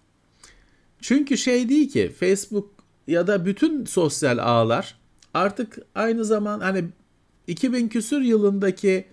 Çünkü 1.01 1.39
şey 1.39 1.69
değil 1.69 1.91
ki 1.91 2.13
Facebook 2.21 2.71
ya 3.07 3.27
da 3.27 3.47
bütün 3.47 3.85
sosyal 3.85 4.39
ağlar 4.39 4.99
artık 5.35 5.79
aynı 5.95 6.25
zaman 6.25 6.61
hani 6.61 6.85
2000 7.47 7.89
küsür 7.89 8.21
yılındaki 8.21 9.05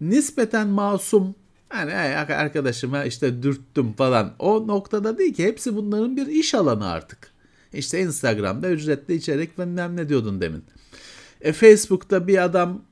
nispeten 0.00 0.68
masum 0.68 1.34
hani 1.68 1.94
"Ay, 1.94 2.16
arkadaşıma 2.16 3.04
işte 3.04 3.42
dürttüm 3.42 3.92
falan 3.92 4.34
o 4.38 4.66
noktada 4.66 5.18
değil 5.18 5.34
ki 5.34 5.44
hepsi 5.44 5.76
bunların 5.76 6.16
bir 6.16 6.26
iş 6.26 6.54
alanı 6.54 6.88
artık. 6.88 7.30
İşte 7.72 8.00
Instagram'da 8.00 8.70
ücretli 8.70 9.14
içerik 9.14 9.58
bilmem 9.58 9.96
ne 9.96 10.08
diyordun 10.08 10.40
demin. 10.40 10.64
E, 11.40 11.52
Facebook'ta 11.52 12.26
bir 12.26 12.44
adam 12.44 12.82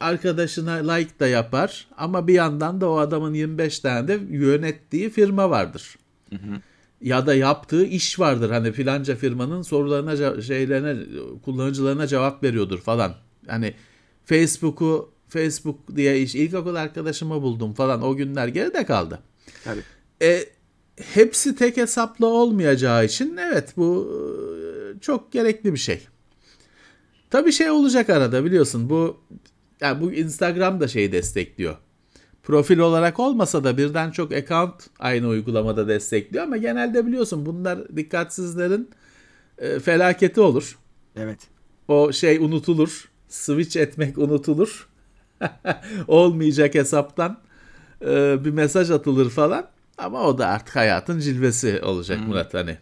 arkadaşına 0.00 0.92
like 0.92 1.20
da 1.20 1.26
yapar 1.26 1.86
ama 1.96 2.26
bir 2.26 2.34
yandan 2.34 2.80
da 2.80 2.90
o 2.90 2.96
adamın 2.96 3.34
25 3.34 3.80
tane 3.80 4.08
de 4.08 4.20
yönettiği 4.30 5.10
firma 5.10 5.50
vardır 5.50 5.96
ya 7.00 7.26
da 7.26 7.34
yaptığı 7.34 7.84
iş 7.84 8.20
vardır. 8.20 8.50
Hani 8.50 8.72
filanca 8.72 9.16
firmanın 9.16 9.62
sorularına, 9.62 10.42
şeylerine, 10.42 10.96
kullanıcılarına 11.44 12.06
cevap 12.06 12.42
veriyordur 12.42 12.80
falan. 12.80 13.14
Hani 13.46 13.74
Facebook'u 14.24 15.12
Facebook 15.28 15.96
diye 15.96 16.20
iş 16.20 16.34
ilkokul 16.34 16.74
arkadaşımı 16.74 17.42
buldum 17.42 17.74
falan 17.74 18.02
o 18.02 18.16
günler 18.16 18.48
geride 18.48 18.86
kaldı. 18.86 19.18
Tabii. 19.64 19.82
E, 20.22 20.44
hepsi 20.96 21.56
tek 21.56 21.76
hesaplı 21.76 22.26
olmayacağı 22.26 23.04
için 23.04 23.36
evet 23.36 23.74
bu 23.76 24.12
e, 24.14 25.00
çok 25.00 25.32
gerekli 25.32 25.72
bir 25.72 25.78
şey. 25.78 26.06
Tabii 27.30 27.52
şey 27.52 27.70
olacak 27.70 28.10
arada 28.10 28.44
biliyorsun 28.44 28.90
bu 28.90 29.20
yani 29.80 30.00
bu 30.00 30.12
Instagram 30.12 30.80
da 30.80 30.88
şeyi 30.88 31.12
destekliyor. 31.12 31.76
Profil 32.42 32.78
olarak 32.78 33.20
olmasa 33.20 33.64
da 33.64 33.78
birden 33.78 34.10
çok 34.10 34.32
account 34.32 34.86
aynı 34.98 35.28
uygulamada 35.28 35.88
destekliyor 35.88 36.44
ama 36.44 36.56
genelde 36.56 37.06
biliyorsun 37.06 37.46
bunlar 37.46 37.96
dikkatsizlerin 37.96 38.90
e, 39.58 39.78
felaketi 39.78 40.40
olur. 40.40 40.78
Evet. 41.16 41.38
O 41.88 42.12
şey 42.12 42.38
unutulur. 42.38 43.10
Switch 43.28 43.76
etmek 43.76 44.18
unutulur. 44.18 44.88
Olmayacak 46.08 46.74
hesaptan 46.74 47.38
e, 48.02 48.44
bir 48.44 48.50
mesaj 48.50 48.90
atılır 48.90 49.30
falan. 49.30 49.68
Ama 49.98 50.22
o 50.22 50.38
da 50.38 50.46
artık 50.46 50.76
hayatın 50.76 51.18
cilvesi 51.18 51.80
olacak 51.82 52.20
Murat 52.28 52.54
hani. 52.54 52.78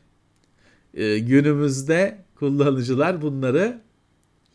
E, 0.94 1.18
günümüzde 1.18 2.24
kullanıcılar 2.34 3.22
bunları 3.22 3.80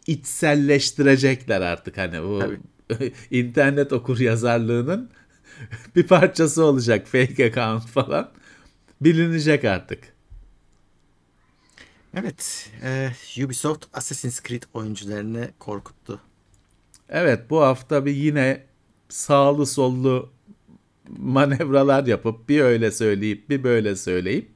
içselleştirecekler 0.10 1.62
artık 1.62 1.97
hani 1.97 2.24
bu 2.24 2.43
internet 3.32 3.93
okur 3.93 4.20
yazarlığının 4.20 5.10
bir 5.95 6.07
parçası 6.07 6.64
olacak 6.64 7.07
fake 7.07 7.45
account 7.45 7.88
falan 7.88 8.32
bilinecek 9.01 9.66
artık. 9.66 10.03
Evet. 12.14 12.70
e, 12.84 13.10
Ubisoft 13.45 13.86
Assassin's 13.93 14.43
Creed 14.43 14.64
oyuncularını 14.74 15.49
korkuttu. 15.60 16.22
Evet 17.10 17.49
bu 17.49 17.62
hafta 17.62 18.05
bir 18.05 18.16
yine 18.16 18.64
sağlı 19.10 19.66
sollu 19.66 20.30
manevralar 21.18 22.05
yapıp 22.05 22.49
bir 22.49 22.62
öyle 22.62 22.91
söyleyip 22.91 23.49
bir 23.49 23.64
böyle 23.64 23.95
söyleyip. 23.95 24.51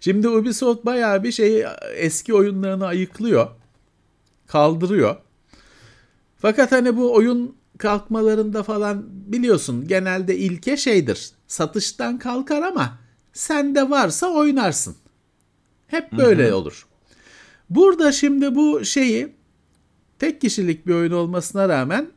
Şimdi 0.00 0.28
Ubisoft 0.28 0.84
bayağı 0.84 1.22
bir 1.22 1.32
şeyi 1.32 1.66
eski 1.94 2.34
oyunlarını 2.34 2.86
ayıklıyor. 2.86 3.50
Kaldırıyor. 4.52 5.16
Fakat 6.38 6.72
hani 6.72 6.96
bu 6.96 7.14
oyun 7.14 7.56
kalkmalarında 7.78 8.62
falan 8.62 9.04
biliyorsun 9.08 9.88
genelde 9.88 10.36
ilke 10.36 10.76
şeydir. 10.76 11.30
Satıştan 11.46 12.18
kalkar 12.18 12.62
ama 12.62 12.98
sende 13.32 13.90
varsa 13.90 14.26
oynarsın. 14.26 14.96
Hep 15.86 16.12
böyle 16.12 16.54
olur. 16.54 16.86
Burada 17.70 18.12
şimdi 18.12 18.54
bu 18.54 18.84
şeyi 18.84 19.32
tek 20.18 20.40
kişilik 20.40 20.86
bir 20.86 20.94
oyun 20.94 21.12
olmasına 21.12 21.68
rağmen 21.68 22.10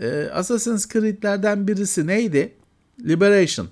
e, 0.00 0.28
Assassin's 0.34 0.88
Creed'lerden 0.88 1.68
birisi 1.68 2.06
neydi? 2.06 2.54
Liberation. 3.00 3.68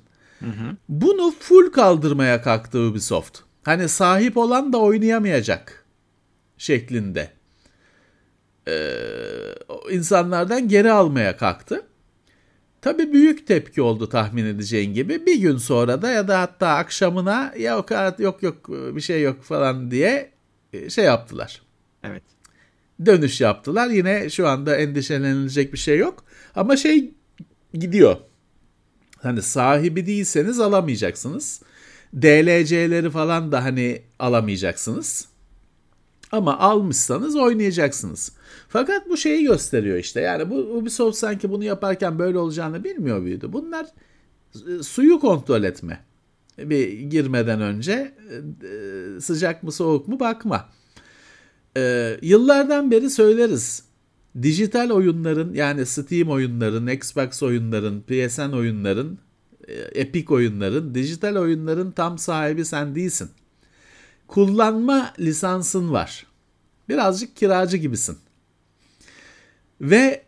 Bunu 0.89 1.35
full 1.41 1.73
kaldırmaya 1.73 2.43
kalktı 2.43 2.79
Ubisoft. 2.79 3.39
Hani 3.63 3.89
sahip 3.89 4.37
olan 4.37 4.73
da 4.73 4.79
oynayamayacak 4.79 5.85
şeklinde. 6.59 7.40
Ee, 8.71 9.55
insanlardan 9.91 10.69
geri 10.69 10.93
almaya 10.93 11.37
kalktı. 11.37 11.87
Tabii 12.83 13.13
büyük 13.13 13.47
tepki 13.47 13.83
oldu 13.83 14.09
tahmin 14.09 14.45
edeceğin 14.45 14.95
gibi. 14.95 15.27
Bir 15.27 15.41
gün 15.41 15.57
sonra 15.57 16.03
da 16.03 16.11
ya 16.11 16.29
da 16.29 16.41
hatta 16.41 16.69
akşamına 16.69 17.55
ya 17.59 17.73
yok 17.73 17.91
yok 18.19 18.43
yok 18.43 18.69
bir 18.69 19.01
şey 19.01 19.23
yok 19.23 19.43
falan 19.43 19.91
diye 19.91 20.31
e, 20.73 20.91
şey 20.91 21.05
yaptılar. 21.05 21.63
Evet. 22.05 22.23
Dönüş 23.07 23.41
yaptılar. 23.41 23.91
Yine 23.91 24.31
şu 24.31 24.49
anda 24.49 24.77
endişelenilecek 24.77 25.73
bir 25.73 25.79
şey 25.79 25.99
yok. 25.99 26.25
Ama 26.55 26.77
şey 26.77 27.15
gidiyor. 27.75 28.17
Hani 29.23 29.43
sahibi 29.43 30.07
değilseniz 30.07 30.61
alamayacaksınız. 30.61 31.63
DLC'leri 32.15 33.11
falan 33.11 33.53
da 33.53 33.65
hani 33.65 34.03
alamayacaksınız. 34.19 35.29
Ama 36.33 36.59
almışsanız 36.59 37.37
oynayacaksınız. 37.37 38.33
Fakat 38.69 39.09
bu 39.09 39.17
şeyi 39.17 39.45
gösteriyor 39.45 39.99
işte. 39.99 40.21
Yani 40.21 40.51
bu 40.51 40.57
Ubisoft 40.57 41.19
sanki 41.19 41.51
bunu 41.51 41.65
yaparken 41.65 42.19
böyle 42.19 42.39
olacağını 42.39 42.85
bilmiyor 42.85 43.19
muydu? 43.19 43.53
Bunlar 43.53 43.87
e, 44.55 44.83
suyu 44.83 45.21
kontrol 45.21 45.63
etme. 45.63 46.05
Bir 46.59 46.89
girmeden 46.93 47.61
önce 47.61 48.15
e, 49.17 49.21
sıcak 49.21 49.63
mı 49.63 49.73
soğuk 49.73 50.09
mu 50.09 50.21
bakma. 50.21 50.69
Yıllardan 52.23 52.91
beri 52.91 53.11
söyleriz. 53.11 53.83
Dijital 54.43 54.91
oyunların 54.91 55.55
yani 55.55 55.87
Steam 55.87 56.31
oyunların, 56.31 56.87
Xbox 56.87 57.43
oyunların, 57.43 58.01
PSN 58.01 58.53
oyunların, 58.53 59.19
e, 59.69 59.73
Epic 59.75 60.35
oyunların, 60.35 60.95
dijital 60.95 61.37
oyunların 61.37 61.91
tam 61.91 62.19
sahibi 62.19 62.65
sen 62.65 62.95
değilsin. 62.95 63.31
Kullanma 64.31 65.13
lisansın 65.19 65.93
var. 65.93 66.27
Birazcık 66.89 67.37
kiracı 67.37 67.77
gibisin. 67.77 68.19
Ve 69.81 70.23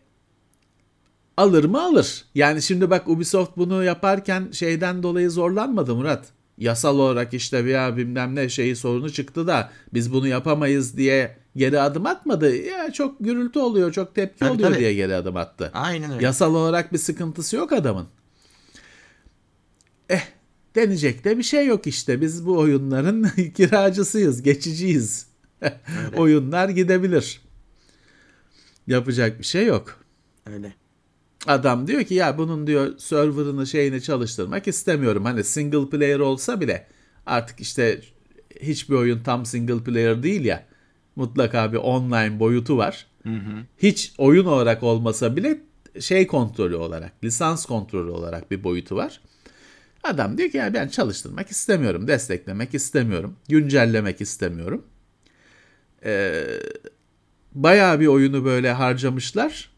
alır 1.37 1.65
mı 1.65 1.83
alır. 1.83 2.25
Yani 2.35 2.63
şimdi 2.63 2.91
bak 2.91 3.09
Ubisoft 3.09 3.57
bunu 3.57 3.85
yaparken 3.85 4.51
şeyden 4.53 5.03
dolayı 5.03 5.31
zorlanmadı 5.31 5.95
Murat. 5.95 6.29
Yasal 6.59 6.99
olarak 6.99 7.35
işte 7.35 7.59
ya 7.59 7.97
bilmem 7.97 8.35
ne 8.35 8.49
şeyi 8.49 8.77
sorunu 8.77 9.13
çıktı 9.13 9.47
da 9.47 9.71
biz 9.95 10.13
bunu 10.13 10.29
yapamayız 10.29 10.97
diye 10.97 11.37
geri 11.57 11.81
adım 11.81 12.07
atmadı. 12.07 12.57
Ya 12.57 12.93
çok 12.93 13.21
gürültü 13.21 13.59
oluyor, 13.59 13.93
çok 13.93 14.15
tepki 14.15 14.39
Tabii, 14.39 14.51
oluyor 14.51 14.69
tabii. 14.69 14.81
diye 14.81 14.95
geri 14.95 15.15
adım 15.15 15.37
attı. 15.37 15.71
Aynen 15.75 16.13
öyle. 16.13 16.25
Yasal 16.25 16.55
olarak 16.55 16.93
bir 16.93 16.99
sıkıntısı 16.99 17.57
yok 17.57 17.73
adamın. 17.73 18.07
Eh 20.09 20.42
denecek 20.75 21.25
de 21.25 21.39
bir 21.39 21.43
şey 21.43 21.67
yok 21.67 21.87
işte. 21.87 22.21
Biz 22.21 22.47
bu 22.47 22.59
oyunların 22.59 23.29
kiracısıyız, 23.55 24.43
geçiciyiz. 24.43 25.27
Oyunlar 26.17 26.69
gidebilir. 26.69 27.41
Yapacak 28.87 29.39
bir 29.39 29.45
şey 29.45 29.67
yok. 29.67 30.01
Öyle. 30.47 30.75
Adam 31.47 31.87
diyor 31.87 32.05
ki 32.05 32.15
ya 32.15 32.39
bunun 32.39 32.67
diyor 32.67 32.99
serverını 32.99 33.67
şeyini 33.67 34.03
çalıştırmak 34.03 34.69
istemiyorum. 34.69 35.25
Hani 35.25 35.45
single 35.45 35.89
player 35.91 36.19
olsa 36.19 36.61
bile 36.61 36.87
artık 37.27 37.61
işte 37.61 38.01
hiçbir 38.61 38.95
oyun 38.95 39.23
tam 39.23 39.47
single 39.47 39.85
player 39.85 40.23
değil 40.23 40.45
ya. 40.45 40.67
Mutlaka 41.17 41.73
bir 41.73 41.79
online 41.79 42.41
boyutu 42.41 42.77
var. 42.77 43.07
Hiç 43.79 44.13
oyun 44.19 44.45
olarak 44.45 44.83
olmasa 44.83 45.37
bile 45.37 45.61
şey 46.01 46.27
kontrolü 46.27 46.77
olarak, 46.77 47.25
lisans 47.25 47.67
kontrolü 47.67 48.11
olarak 48.11 48.51
bir 48.51 48.65
boyutu 48.65 48.97
var. 48.97 49.21
Adam 50.03 50.39
diyor 50.39 50.51
ki 50.51 50.57
ya 50.57 50.75
ben 50.75 50.89
çalıştırmak 50.89 51.51
istemiyorum, 51.51 52.09
desteklemek 52.09 52.75
istemiyorum, 52.75 53.37
güncellemek 53.49 54.21
istemiyorum. 54.21 54.85
Ee, 56.05 56.45
bayağı 57.55 58.01
bir 58.01 58.07
oyunu 58.07 58.45
böyle 58.45 58.73
harcamışlar. 58.73 59.73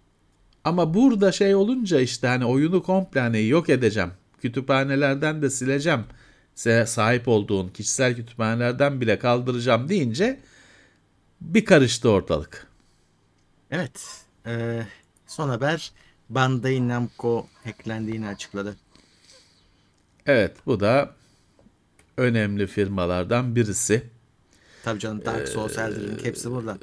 Ama 0.65 0.95
burada 0.95 1.33
şey 1.33 1.55
olunca 1.55 2.01
işte 2.01 2.27
hani 2.27 2.45
oyunu 2.45 2.83
komple 2.83 3.21
hani 3.21 3.47
yok 3.47 3.69
edeceğim. 3.69 4.11
Kütüphanelerden 4.43 5.43
de 5.43 5.51
sileceğim. 5.51 6.05
Sahip 6.87 7.29
olduğun 7.29 7.69
kişisel 7.69 8.17
kütüphanelerden 8.17 9.01
bile 9.01 9.19
kaldıracağım 9.19 9.89
deyince 9.89 10.41
bir 11.41 11.65
karıştı 11.65 12.11
ortalık. 12.11 12.67
Evet. 13.71 14.25
Ee, 14.47 14.87
son 15.27 15.49
haber 15.49 15.93
Bandai 16.29 16.89
Namco 16.89 17.47
hacklendiğini 17.65 18.29
açıkladı. 18.29 18.77
Evet 20.27 20.57
bu 20.67 20.81
da 20.81 21.11
önemli 22.17 22.67
firmalardan 22.67 23.57
birisi. 23.57 24.03
Tabii 24.85 24.99
canım 24.99 25.25
Dark 25.25 25.49
Souls, 25.49 25.79
Elden 25.79 26.09
Ring 26.11 26.25
hepsi 26.25 26.51
burada. 26.51 26.79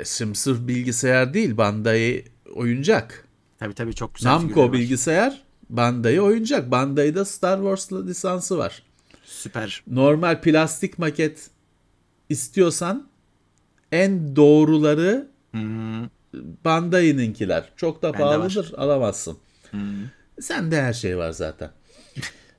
Ee, 0.00 0.04
Şimdi 0.04 0.38
sırf 0.38 0.68
bilgisayar 0.68 1.34
değil 1.34 1.56
Bandai 1.56 2.24
oyuncak. 2.54 3.24
Tabii 3.58 3.74
tabii 3.74 3.94
çok 3.94 4.14
güzel 4.14 4.30
Namco 4.30 4.62
var. 4.62 4.72
bilgisayar 4.72 5.42
Bandai 5.70 6.20
oyuncak. 6.20 6.70
Bandai'de 6.70 7.24
Star 7.24 7.56
Wars 7.56 7.92
lisansı 7.92 8.58
var. 8.58 8.82
Süper. 9.24 9.82
normal 9.86 10.40
plastik 10.40 10.98
maket 10.98 11.50
istiyorsan 12.28 13.08
en 13.92 14.36
doğruları 14.36 15.28
Bandai'ninkiler. 16.64 17.72
Çok 17.76 18.02
da 18.02 18.12
Bende 18.12 18.22
pahalıdır 18.24 18.72
alamazsın. 18.76 19.38
Sende 20.40 20.82
her 20.82 20.92
şey 20.92 21.18
var 21.18 21.30
zaten. 21.30 21.70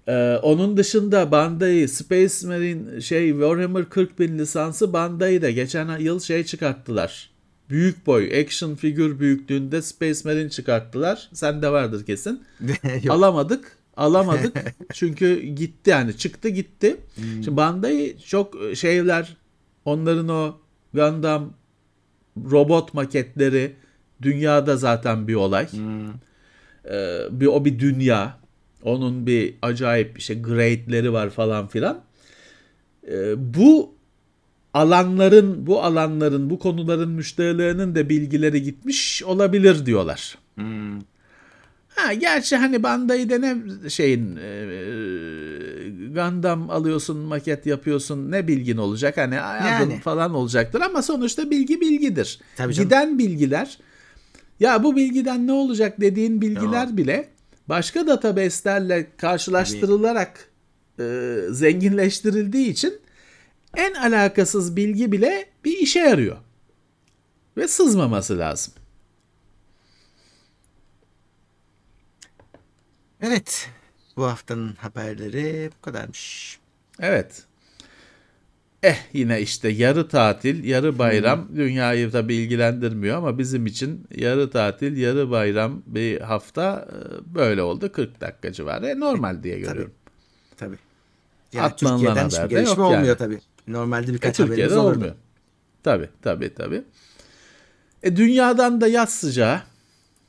Ee, 0.10 0.40
onun 0.44 0.78
dışında 0.78 1.32
Bandai 1.32 1.88
Space 1.88 2.48
Marine 2.48 3.02
şey 3.02 3.30
Warhammer 3.30 3.90
40 3.90 4.20
bin 4.20 4.40
lisansı 4.40 4.94
Bandai'de 4.94 5.52
geçen 5.52 5.98
yıl 6.00 6.20
şey 6.20 6.44
çıkarttılar. 6.44 7.30
Büyük 7.70 8.08
boy 8.08 8.40
action 8.42 8.76
figür 8.76 9.20
büyüklüğünde 9.20 9.82
Space 9.82 10.20
Marine 10.26 10.50
çıkarttılar. 10.50 11.30
Sende 11.34 11.72
vardır 11.72 12.06
kesin. 12.06 12.44
Alamadık. 13.10 13.78
Alamadık. 13.98 14.58
Çünkü 14.94 15.42
gitti 15.42 15.90
yani. 15.90 16.18
Çıktı 16.18 16.50
gitti. 16.50 16.98
Şimdi 17.16 17.58
Bandai 17.58 18.18
çok 18.28 18.56
şeyler 18.76 19.38
onların 19.86 20.30
o 20.30 20.58
Gundam 20.94 21.54
robot 22.52 22.94
maketleri 22.94 23.76
dünyada 24.22 24.78
zaten 24.78 25.28
bir 25.28 25.36
olay. 25.36 25.68
Ee, 26.92 27.20
bir 27.32 27.48
o 27.48 27.66
bir 27.66 27.80
dünya. 27.80 28.40
Onun 28.84 29.26
bir 29.26 29.54
acayip 29.62 30.16
bir 30.16 30.22
şey 30.22 30.42
grade'leri 30.42 31.14
var 31.14 31.30
falan 31.30 31.68
filan. 31.68 32.02
Ee, 33.08 33.54
bu 33.56 33.94
alanların 34.74 35.68
bu 35.68 35.84
alanların 35.84 36.50
bu 36.50 36.60
konuların 36.60 37.10
müşterilerinin 37.10 37.96
de 37.96 38.10
bilgileri 38.10 38.64
gitmiş 38.64 39.24
olabilir 39.24 39.86
diyorlar. 39.86 40.38
Ha 41.96 42.14
gerçi 42.14 42.56
hani 42.56 42.84
Bandai'de 42.84 43.42
ne 43.42 43.58
şeyin 43.90 44.36
e, 44.36 44.66
Gundam 46.14 46.70
alıyorsun, 46.70 47.18
maket 47.18 47.66
yapıyorsun 47.66 48.32
ne 48.32 48.48
bilgin 48.48 48.78
olacak 48.78 49.18
hani 49.18 49.36
Yani. 49.36 50.00
falan 50.00 50.34
olacaktır 50.34 50.82
ama 50.82 51.02
sonuçta 51.02 51.50
bilgi 51.50 51.82
bilgidir. 51.82 52.40
Tabii 52.58 52.74
canım. 52.74 52.90
Giden 52.90 53.20
bilgiler 53.20 53.78
ya 54.60 54.84
bu 54.84 54.96
bilgiden 54.96 55.48
ne 55.48 55.52
olacak 55.52 56.02
dediğin 56.02 56.42
bilgiler 56.42 56.98
bile 56.98 57.30
başka 57.70 58.08
database'lerle 58.08 59.08
karşılaştırılarak 59.18 60.52
e, 61.00 61.36
zenginleştirildiği 61.50 62.70
için 62.70 63.02
en 63.78 63.94
alakasız 63.94 64.76
bilgi 64.76 65.12
bile 65.12 65.50
bir 65.66 65.78
işe 65.78 66.00
yarıyor. 66.00 66.38
Ve 67.58 67.68
sızmaması 67.68 68.38
lazım. 68.40 68.74
Evet. 73.22 73.70
Bu 74.18 74.26
haftanın 74.26 74.74
haberleri 74.76 75.70
bu 75.78 75.82
kadarmış. 75.82 76.60
Evet. 77.00 77.44
Eh 78.84 78.98
yine 79.14 79.42
işte 79.42 79.70
yarı 79.70 80.08
tatil, 80.08 80.64
yarı 80.64 81.00
bayram 81.00 81.48
dünyayı 81.56 82.14
da 82.14 82.20
ilgilendirmiyor 82.22 83.18
ama 83.18 83.38
bizim 83.38 83.66
için 83.66 84.08
yarı 84.16 84.50
tatil, 84.50 84.98
yarı 84.98 85.32
bayram 85.32 85.82
bir 85.86 86.22
hafta 86.22 86.88
e, 86.92 87.36
böyle 87.36 87.62
oldu. 87.62 87.92
40 87.92 88.22
dakika 88.22 88.52
civarı. 88.54 88.88
E, 88.88 89.00
normal 89.00 89.44
diye 89.44 89.60
görüyorum. 89.60 89.94
Tabii. 90.58 90.76
Yani 91.54 91.66
Atlanılan 91.66 91.98
Türkiye'den 92.00 92.26
hiçbir 92.28 92.38
haber 92.40 92.50
de 92.50 92.56
gelişme 92.56 92.84
olmuyor 92.84 93.04
yani. 93.04 93.18
tabii. 93.18 93.40
Normalde 93.68 94.12
E, 94.12 94.14
birkaç 94.14 94.38
Türkiye'de 94.38 94.62
haberimiz 94.62 94.78
olurdu. 94.78 94.96
olmuyor. 94.98 95.16
Tabii 95.84 96.10
tabii 96.22 96.54
tabii. 96.54 96.82
E, 98.04 98.16
dünyadan 98.16 98.82
da 98.82 98.88
yaz 98.88 99.10
sıcağı. 99.14 99.62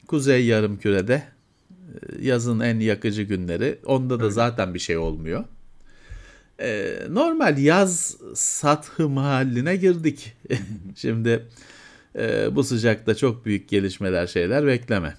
Kuzey 0.06 0.46
yarımkürede 0.46 1.14
e, 1.14 2.26
yazın 2.26 2.60
en 2.60 2.80
yakıcı 2.80 3.22
günleri. 3.22 3.78
Onda 3.84 4.20
da 4.20 4.30
zaten 4.30 4.74
bir 4.74 4.78
şey 4.78 4.96
olmuyor. 4.96 5.44
E, 6.60 6.98
normal 7.10 7.58
yaz 7.58 8.16
sathım 8.34 9.16
haline 9.16 9.76
girdik. 9.76 10.36
Şimdi 10.96 11.46
e, 12.18 12.56
bu 12.56 12.64
sıcakta 12.64 13.14
çok 13.14 13.46
büyük 13.46 13.68
gelişmeler 13.68 14.26
şeyler 14.26 14.66
bekleme. 14.66 15.14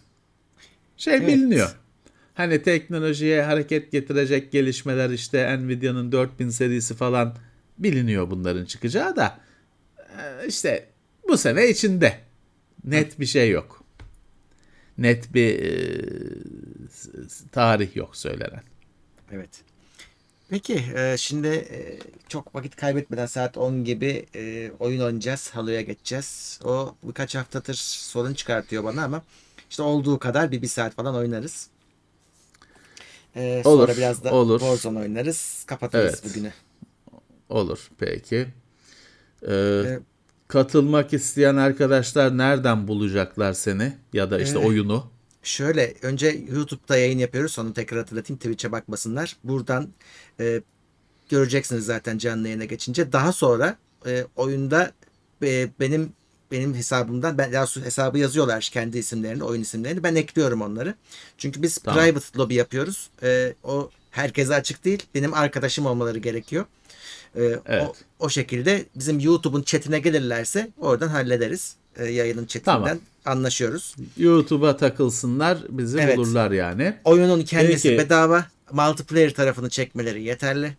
Şey 0.97 1.13
Evet. 1.13 1.27
biliniyor. 1.27 1.75
Hani 2.33 2.63
teknolojiye 2.63 3.43
hareket 3.43 3.91
getirecek 3.91 4.51
gelişmeler 4.51 5.09
işte 5.09 5.57
Nvidia'nın 5.59 6.11
4000 6.11 6.49
serisi 6.49 6.95
falan 6.95 7.35
biliniyor 7.77 8.31
bunların 8.31 8.65
çıkacağı 8.65 9.15
da 9.15 9.39
e, 9.97 10.47
işte 10.47 10.89
bu 11.27 11.37
sene 11.37 11.69
içinde 11.69 12.19
net 12.83 13.19
bir 13.19 13.25
şey 13.25 13.49
yok. 13.49 13.83
Net 14.97 15.33
bir 15.33 15.59
e, 15.59 16.01
tarih 17.51 17.95
yok 17.95 18.15
söylenen. 18.15 18.61
Evet. 19.31 19.49
Peki 20.51 20.83
e, 20.95 21.15
şimdi 21.17 21.47
e, 21.47 21.99
çok 22.27 22.55
vakit 22.55 22.75
kaybetmeden 22.75 23.25
saat 23.25 23.57
10 23.57 23.83
gibi 23.83 24.25
e, 24.35 24.71
oyun 24.79 25.01
oynayacağız. 25.01 25.49
Halo'ya 25.49 25.81
geçeceğiz. 25.81 26.59
O 26.63 26.95
birkaç 27.03 27.35
haftadır 27.35 27.73
sorun 27.73 28.33
çıkartıyor 28.33 28.83
bana 28.83 29.03
ama 29.03 29.21
işte 29.69 29.83
olduğu 29.83 30.19
kadar 30.19 30.51
bir, 30.51 30.61
bir 30.61 30.67
saat 30.67 30.95
falan 30.95 31.15
oynarız. 31.15 31.67
E, 33.35 33.61
Olur, 33.65 33.87
sonra 33.87 33.97
biraz 33.97 34.23
da 34.23 34.33
olur. 34.33 34.59
Warzone 34.59 34.99
oynarız. 34.99 35.63
Kapatırız 35.67 36.05
Evet. 36.23 36.23
bugünü. 36.25 36.53
Olur 37.49 37.89
peki. 37.99 38.47
Ee, 39.47 39.53
E, 39.87 39.99
katılmak 40.47 41.13
isteyen 41.13 41.55
arkadaşlar 41.55 42.37
nereden 42.37 42.87
bulacaklar 42.87 43.53
seni 43.53 43.93
ya 44.13 44.31
da 44.31 44.39
işte 44.41 44.59
Ee, 44.59 44.65
oyunu? 44.65 45.10
Şöyle 45.43 45.93
önce 46.01 46.39
YouTube'da 46.51 46.97
yayın 46.97 47.19
yapıyoruz. 47.19 47.59
Onu 47.59 47.73
tekrar 47.73 47.99
hatırlatayım. 47.99 48.37
Twitch'e 48.37 48.71
bakmasınlar. 48.71 49.37
Buradan 49.43 49.89
e, 50.39 50.61
göreceksiniz 51.29 51.85
zaten 51.85 52.17
canlı 52.17 52.47
yayına 52.47 52.65
geçince. 52.65 53.11
Daha 53.11 53.31
sonra 53.33 53.77
e, 54.05 54.25
oyunda 54.35 54.91
e, 55.43 55.69
benim 55.79 56.13
benim 56.51 56.75
hesabımdan 56.75 57.37
ben 57.37 57.53
daha 57.53 57.65
hesabı 57.65 58.17
yazıyorlar 58.19 58.69
kendi 58.73 58.97
isimlerini, 58.97 59.43
oyun 59.43 59.61
isimlerini. 59.61 60.03
Ben 60.03 60.15
ekliyorum 60.15 60.61
onları. 60.61 60.95
Çünkü 61.37 61.61
biz 61.61 61.77
Tamam. 61.77 62.03
private 62.03 62.39
lobby 62.39 62.55
yapıyoruz. 62.55 63.09
E, 63.23 63.53
o 63.63 63.89
herkese 64.11 64.55
açık 64.55 64.85
değil. 64.85 65.03
Benim 65.15 65.33
arkadaşım 65.33 65.85
olmaları 65.85 66.17
gerekiyor. 66.17 66.65
E, 67.35 67.41
Evet. 67.65 67.83
o, 67.83 67.93
o 68.19 68.29
şekilde 68.29 68.85
bizim 68.95 69.19
YouTube'un 69.19 69.63
chatine 69.63 69.99
gelirlerse 69.99 70.69
oradan 70.77 71.07
hallederiz. 71.07 71.75
E, 71.97 72.05
yayının 72.05 72.45
chatinden 72.45 72.73
Tamam. 72.75 72.97
anlaşıyoruz. 73.25 73.95
YouTube'a 74.17 74.77
takılsınlar 74.77 75.57
bizi 75.69 75.99
Evet. 75.99 76.17
bulurlar 76.17 76.51
yani. 76.51 76.95
Oyunun 77.03 77.41
kendisi 77.41 77.89
Peki. 77.89 78.03
bedava. 78.05 78.45
Multiplayer 78.71 79.33
tarafını 79.33 79.69
çekmeleri 79.69 80.23
yeterli. 80.23 80.77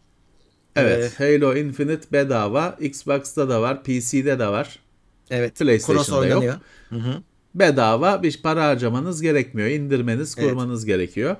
Evet 0.77 1.21
Halo 1.21 1.55
Infinite 1.57 2.07
bedava. 2.13 2.77
Xbox'ta 2.81 3.49
da 3.49 3.63
var, 3.63 3.83
PC'de 3.83 4.39
de 4.39 4.47
var. 4.47 4.79
Evet. 5.31 5.59
PlayStation'da 5.59 6.05
cross 6.05 6.19
oynanıyor. 6.19 6.55
yok. 6.91 7.03
Bedava 7.55 8.23
bir 8.23 8.41
para 8.43 8.65
harcamanız 8.67 9.23
gerekmiyor. 9.23 9.69
İndirmeniz, 9.69 10.35
Evet. 10.39 10.49
kurmanız 10.49 10.85
gerekiyor. 10.85 11.37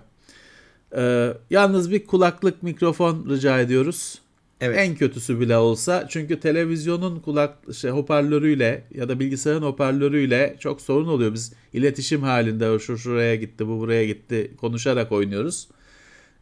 Ee, 0.97 1.33
yalnız 1.51 1.91
bir 1.91 2.07
kulaklık 2.07 2.63
mikrofon 2.63 3.27
rica 3.31 3.61
ediyoruz. 3.61 4.19
Evet. 4.63 4.79
En 4.79 4.95
kötüsü 4.95 5.41
bile 5.41 5.57
olsa 5.57 6.07
çünkü 6.09 6.41
televizyonun 6.41 7.21
kulak 7.21 7.59
şey, 7.75 7.91
hoparlörüyle 7.91 8.85
ya 8.95 9.09
da 9.09 9.21
bilgisayarın 9.21 9.63
hoparlörüyle 9.63 10.57
çok 10.61 10.81
sorun 10.81 11.09
oluyor. 11.09 11.35
Biz 11.35 11.53
iletişim 11.73 12.23
halinde 12.23 12.79
şu 12.79 12.99
şuraya 12.99 13.35
gitti, 13.37 13.69
bu 13.69 13.79
buraya 13.81 14.07
gitti 14.07 14.51
konuşarak 14.61 15.13
oynuyoruz. 15.13 15.69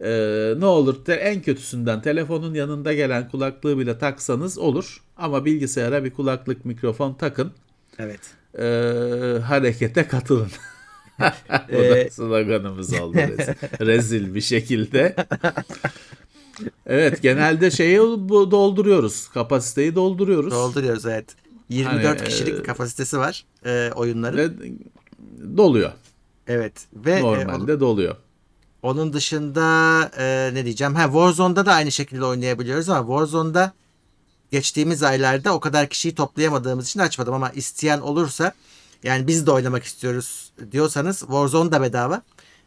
Ee, 0.01 0.55
ne 0.59 0.65
olur 0.67 1.05
te, 1.05 1.13
en 1.13 1.43
kötüsünden 1.43 2.03
telefonun 2.03 2.55
yanında 2.55 2.93
gelen 2.95 3.29
kulaklığı 3.29 3.79
bile 3.79 3.99
taksanız 3.99 4.59
olur. 4.59 5.03
Ama 5.17 5.45
bilgisayara 5.45 6.05
bir 6.05 6.11
kulaklık 6.11 6.65
mikrofon 6.65 7.15
takın. 7.15 7.53
Evet. 7.99 8.21
Ee, 8.59 8.63
harekete 9.41 10.09
katılın. 10.09 10.51
o 11.51 11.77
Ee, 11.77 12.07
da 12.07 12.11
sloganımız 12.11 13.01
oldu 13.01 13.17
rezil, 13.17 13.55
rezil 13.87 14.35
bir 14.35 14.41
şekilde. 14.41 15.17
Evet 16.87 17.23
genelde 17.23 17.71
şeyi 17.71 17.99
dolduruyoruz. 18.29 19.29
Kapasiteyi 19.29 19.95
dolduruyoruz. 19.95 20.51
Dolduruyoruz 20.53 21.07
evet. 21.07 21.27
24 21.69 22.05
Hani, 22.21 22.29
kişilik 22.29 22.59
e, 22.59 22.63
kapasitesi 22.63 23.19
var 23.19 23.45
e, 23.67 23.91
oyunların. 23.95 24.39
Ve 24.39 24.51
doluyor. 25.57 25.93
Evet. 26.47 26.73
Ve 26.95 27.13
e, 27.13 27.23
Normalde 27.23 27.81
doluyor. 27.81 28.17
onun 28.83 29.13
dışında 29.13 29.65
e, 30.19 30.51
ne 30.55 30.65
diyeceğim? 30.65 30.95
Ha 30.95 31.05
Warzone'da 31.05 31.67
da 31.67 31.73
aynı 31.75 31.93
şekilde 31.93 32.25
oynayabiliyoruz 32.25 32.89
ama 32.89 33.07
Warzone'da 33.07 33.73
geçtiğimiz 34.51 35.03
aylarda 35.03 35.55
o 35.55 35.61
kadar 35.61 35.89
kişiyi 35.89 36.15
toplayamadığımız 36.15 36.87
için 36.89 37.01
açmadım 37.01 37.35
ama 37.35 37.51
isteyen 37.51 38.01
olursa 38.01 38.53
yani 39.03 39.27
biz 39.27 39.47
de 39.47 39.51
oynamak 39.51 39.85
istiyoruz 39.85 40.53
diyorsanız 40.73 41.19
Warzone 41.19 41.73
da 41.73 41.83
bedava. 41.83 42.23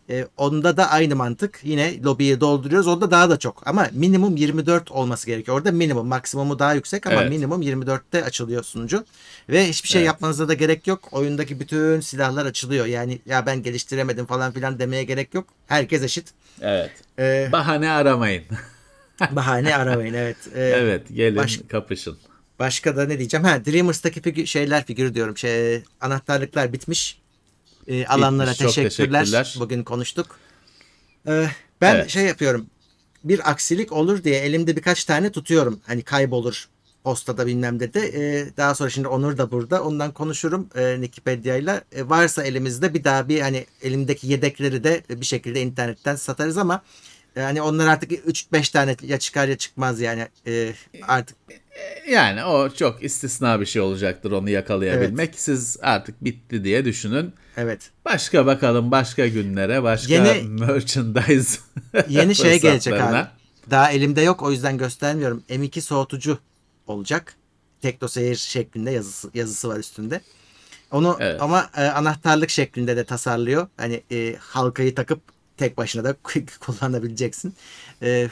E, 0.10 0.28
onda 0.38 0.78
da 0.78 0.90
aynı 0.90 1.16
mantık. 1.16 1.60
Yine 1.64 2.04
lobiyi 2.04 2.40
dolduruyoruz. 2.40 2.88
Onda 2.88 3.12
daha 3.12 3.30
da 3.30 3.40
çok. 3.40 3.68
Ama 3.68 3.88
minimum 3.92 4.36
24 4.36 4.92
olması 4.92 5.28
gerekiyor. 5.28 5.58
Orada 5.58 5.72
minimum. 5.72 6.08
Maksimumu 6.08 6.60
daha 6.60 6.74
yüksek 6.74 7.08
ama 7.08 7.22
Evet. 7.22 7.30
minimum 7.32 7.62
24'te 7.62 8.24
açılıyor 8.24 8.64
sunucu. 8.64 9.06
Ve 9.50 9.70
hiçbir 9.70 9.90
şey 9.90 10.02
Evet. 10.02 10.08
yapmanıza 10.08 10.48
da 10.48 10.54
gerek 10.54 10.88
yok. 10.88 11.10
Oyundaki 11.12 11.60
bütün 11.60 12.00
silahlar 12.00 12.46
açılıyor. 12.46 12.86
Yani 12.86 13.20
ya 13.26 13.46
ben 13.46 13.64
geliştiremedim 13.64 14.26
falan 14.26 14.52
filan 14.52 14.80
demeye 14.80 15.04
gerek 15.04 15.34
yok. 15.34 15.48
Herkes 15.68 16.04
eşit. 16.04 16.28
Evet. 16.62 16.92
E, 17.20 17.50
Bahane 17.52 17.90
aramayın. 17.92 18.44
bahane 19.32 19.76
aramayın. 19.76 20.14
Evet. 20.14 20.38
E, 20.56 20.62
evet 20.62 21.02
gelin 21.14 21.36
baş- 21.38 21.60
kapışın. 21.70 22.18
Başka 22.60 22.96
da 22.98 23.06
ne 23.06 23.20
diyeceğim? 23.20 23.44
Ha 23.46 23.66
Dreamers'taki 23.66 24.22
figür, 24.22 24.46
şeyler 24.46 24.86
figürü 24.86 25.16
diyorum. 25.16 25.38
Şey, 25.38 25.84
anahtarlıklar 26.02 26.74
bitmiş. 26.74 27.23
Ee, 27.88 28.06
alanlara 28.06 28.54
çok 28.54 28.68
teşekkürler. 28.74 29.20
teşekkürler. 29.26 29.56
Bugün 29.60 29.84
konuştuk. 29.84 30.40
Ee, 31.28 31.48
ben 31.82 31.96
Evet. 31.96 32.10
şey 32.10 32.24
yapıyorum. 32.26 32.66
Bir 33.24 33.52
aksilik 33.52 33.92
olur 33.92 34.24
diye 34.24 34.40
elimde 34.40 34.76
birkaç 34.76 35.06
tane 35.06 35.32
tutuyorum. 35.32 35.80
Hani 35.88 36.02
kaybolur 36.02 36.68
postada 37.04 37.48
bilmem 37.48 37.80
de 37.80 37.94
de. 37.94 38.00
Ee, 38.08 38.58
daha 38.58 38.76
sonra 38.76 38.90
şimdi 38.90 39.08
Onur 39.08 39.38
da 39.38 39.52
burada. 39.52 39.84
Ondan 39.84 40.12
konuşurum 40.12 40.70
e, 40.76 40.94
Wikipedia'yla. 40.96 41.82
E, 41.92 42.10
varsa 42.10 42.44
elimizde 42.44 42.94
bir 42.94 43.04
daha 43.04 43.30
bir 43.30 43.42
hani 43.42 43.66
elimdeki 43.82 44.28
yedekleri 44.28 44.84
de 44.84 45.04
bir 45.10 45.26
şekilde 45.26 45.62
internetten 45.62 46.16
satarız 46.16 46.58
ama 46.58 46.82
hani 47.36 47.62
onlar 47.62 47.88
artık 47.88 48.12
3-5 48.12 48.72
tane 48.72 48.96
ya 49.02 49.20
çıkar 49.20 49.48
ya 49.48 49.58
çıkmaz 49.58 50.02
yani. 50.02 50.28
E, 50.48 50.74
artık 51.08 51.38
Yani 52.10 52.44
o 52.44 52.70
çok 52.70 53.04
istisna 53.04 53.62
bir 53.62 53.66
şey 53.66 53.82
olacaktır 53.82 54.32
onu 54.32 54.50
yakalayabilmek. 54.50 55.34
Siz 55.36 55.78
artık 55.82 56.24
bitti 56.24 56.64
diye 56.64 56.86
düşünün. 56.86 57.34
evet. 57.58 57.90
Başka 58.06 58.46
bakalım 58.46 58.92
başka 58.92 59.28
günlere, 59.28 59.84
başka 59.84 60.14
Yeni- 60.14 60.44
merchandise 60.48 61.60
Yeni 62.10 62.36
şey 62.36 62.62
gelecek 62.62 62.94
abi. 63.02 63.28
Daha 63.72 63.92
elimde 63.92 64.22
yok 64.22 64.42
o 64.42 64.52
yüzden 64.52 64.78
göstermiyorum. 64.78 65.44
M2 65.50 65.82
soğutucu 65.82 66.38
olacak. 66.88 67.36
Tekno 67.82 68.08
seyir 68.08 68.36
şeklinde 68.36 68.92
yazısı 68.92 69.30
yazısı 69.34 69.70
var 69.70 69.78
üstünde. 69.80 70.22
Onu 70.92 71.18
Evet. 71.20 71.42
ama 71.42 71.70
e, 71.78 71.82
anahtarlık 71.86 72.50
şeklinde 72.50 72.98
de 72.98 73.04
tasarlıyor. 73.04 73.68
Hani 73.78 74.04
e, 74.12 74.36
halkayı 74.40 74.96
takıp 74.96 75.22
tek 75.58 75.78
başına 75.78 76.04
da 76.04 76.16
kullanabileceksin. 76.60 77.56
E, 78.02 78.30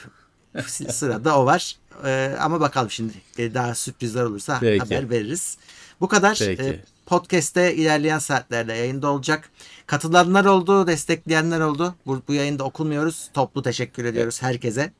sırada 0.68 1.40
o 1.40 1.46
var. 1.46 1.76
E, 2.06 2.36
ama 2.40 2.60
bakalım 2.60 2.92
şimdi 2.92 3.14
e, 3.38 3.54
daha 3.54 3.76
sürprizler 3.76 4.24
olursa 4.24 4.58
Peki. 4.60 4.80
haber 4.80 5.10
veririz. 5.10 5.58
Bu 6.02 6.08
kadar. 6.08 6.38
Peki. 6.40 6.64
E, 6.64 6.84
podcast'te 7.06 7.76
ilerleyen 7.76 8.20
saatlerde 8.20 8.74
yayında 8.74 9.08
olacak. 9.08 9.50
Katılanlar 9.88 10.46
oldu, 10.46 10.88
destekleyenler 10.88 11.60
oldu. 11.60 11.96
Bu, 12.06 12.22
bu 12.28 12.34
yayında 12.34 12.64
okulmuyoruz. 12.64 13.30
Toplu 13.34 13.62
teşekkür 13.62 14.06
ediyoruz 14.06 14.42
herkese. 14.42 14.92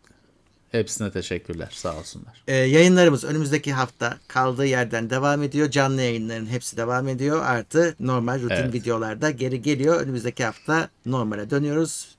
Hepsine 0.72 1.12
teşekkürler 1.12 1.70
sağ 1.72 1.98
olsunlar. 1.98 2.44
Ee, 2.48 2.56
yayınlarımız 2.56 3.24
önümüzdeki 3.24 3.74
hafta 3.74 4.18
kaldığı 4.28 4.66
yerden 4.66 5.10
devam 5.10 5.44
ediyor. 5.44 5.72
Canlı 5.72 6.02
yayınların 6.02 6.46
hepsi 6.46 6.78
devam 6.78 7.08
ediyor. 7.08 7.42
Artı 7.46 7.96
normal 8.00 8.42
rutin 8.42 8.56
Evet. 8.56 8.74
videolarda 8.74 9.32
geri 9.32 9.62
geliyor. 9.62 10.02
Önümüzdeki 10.02 10.46
hafta 10.46 10.90
normale 11.06 11.50
dönüyoruz. 11.50 12.16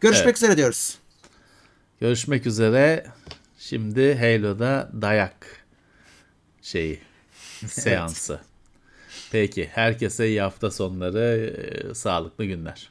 Görüşmek 0.00 0.26
Evet. 0.26 0.36
üzere 0.36 0.56
diyoruz. 0.56 0.98
Görüşmek 2.00 2.46
üzere. 2.46 3.06
Şimdi 3.58 4.14
Halo'da 4.18 4.90
dayak 5.02 5.46
şeyi 6.62 7.00
seansı. 7.66 8.40
Peki 9.32 9.70
herkese 9.74 10.28
iyi 10.28 10.40
hafta 10.40 10.70
sonları, 10.70 11.54
e, 11.90 11.94
sağlıklı 11.94 12.44
günler. 12.44 12.90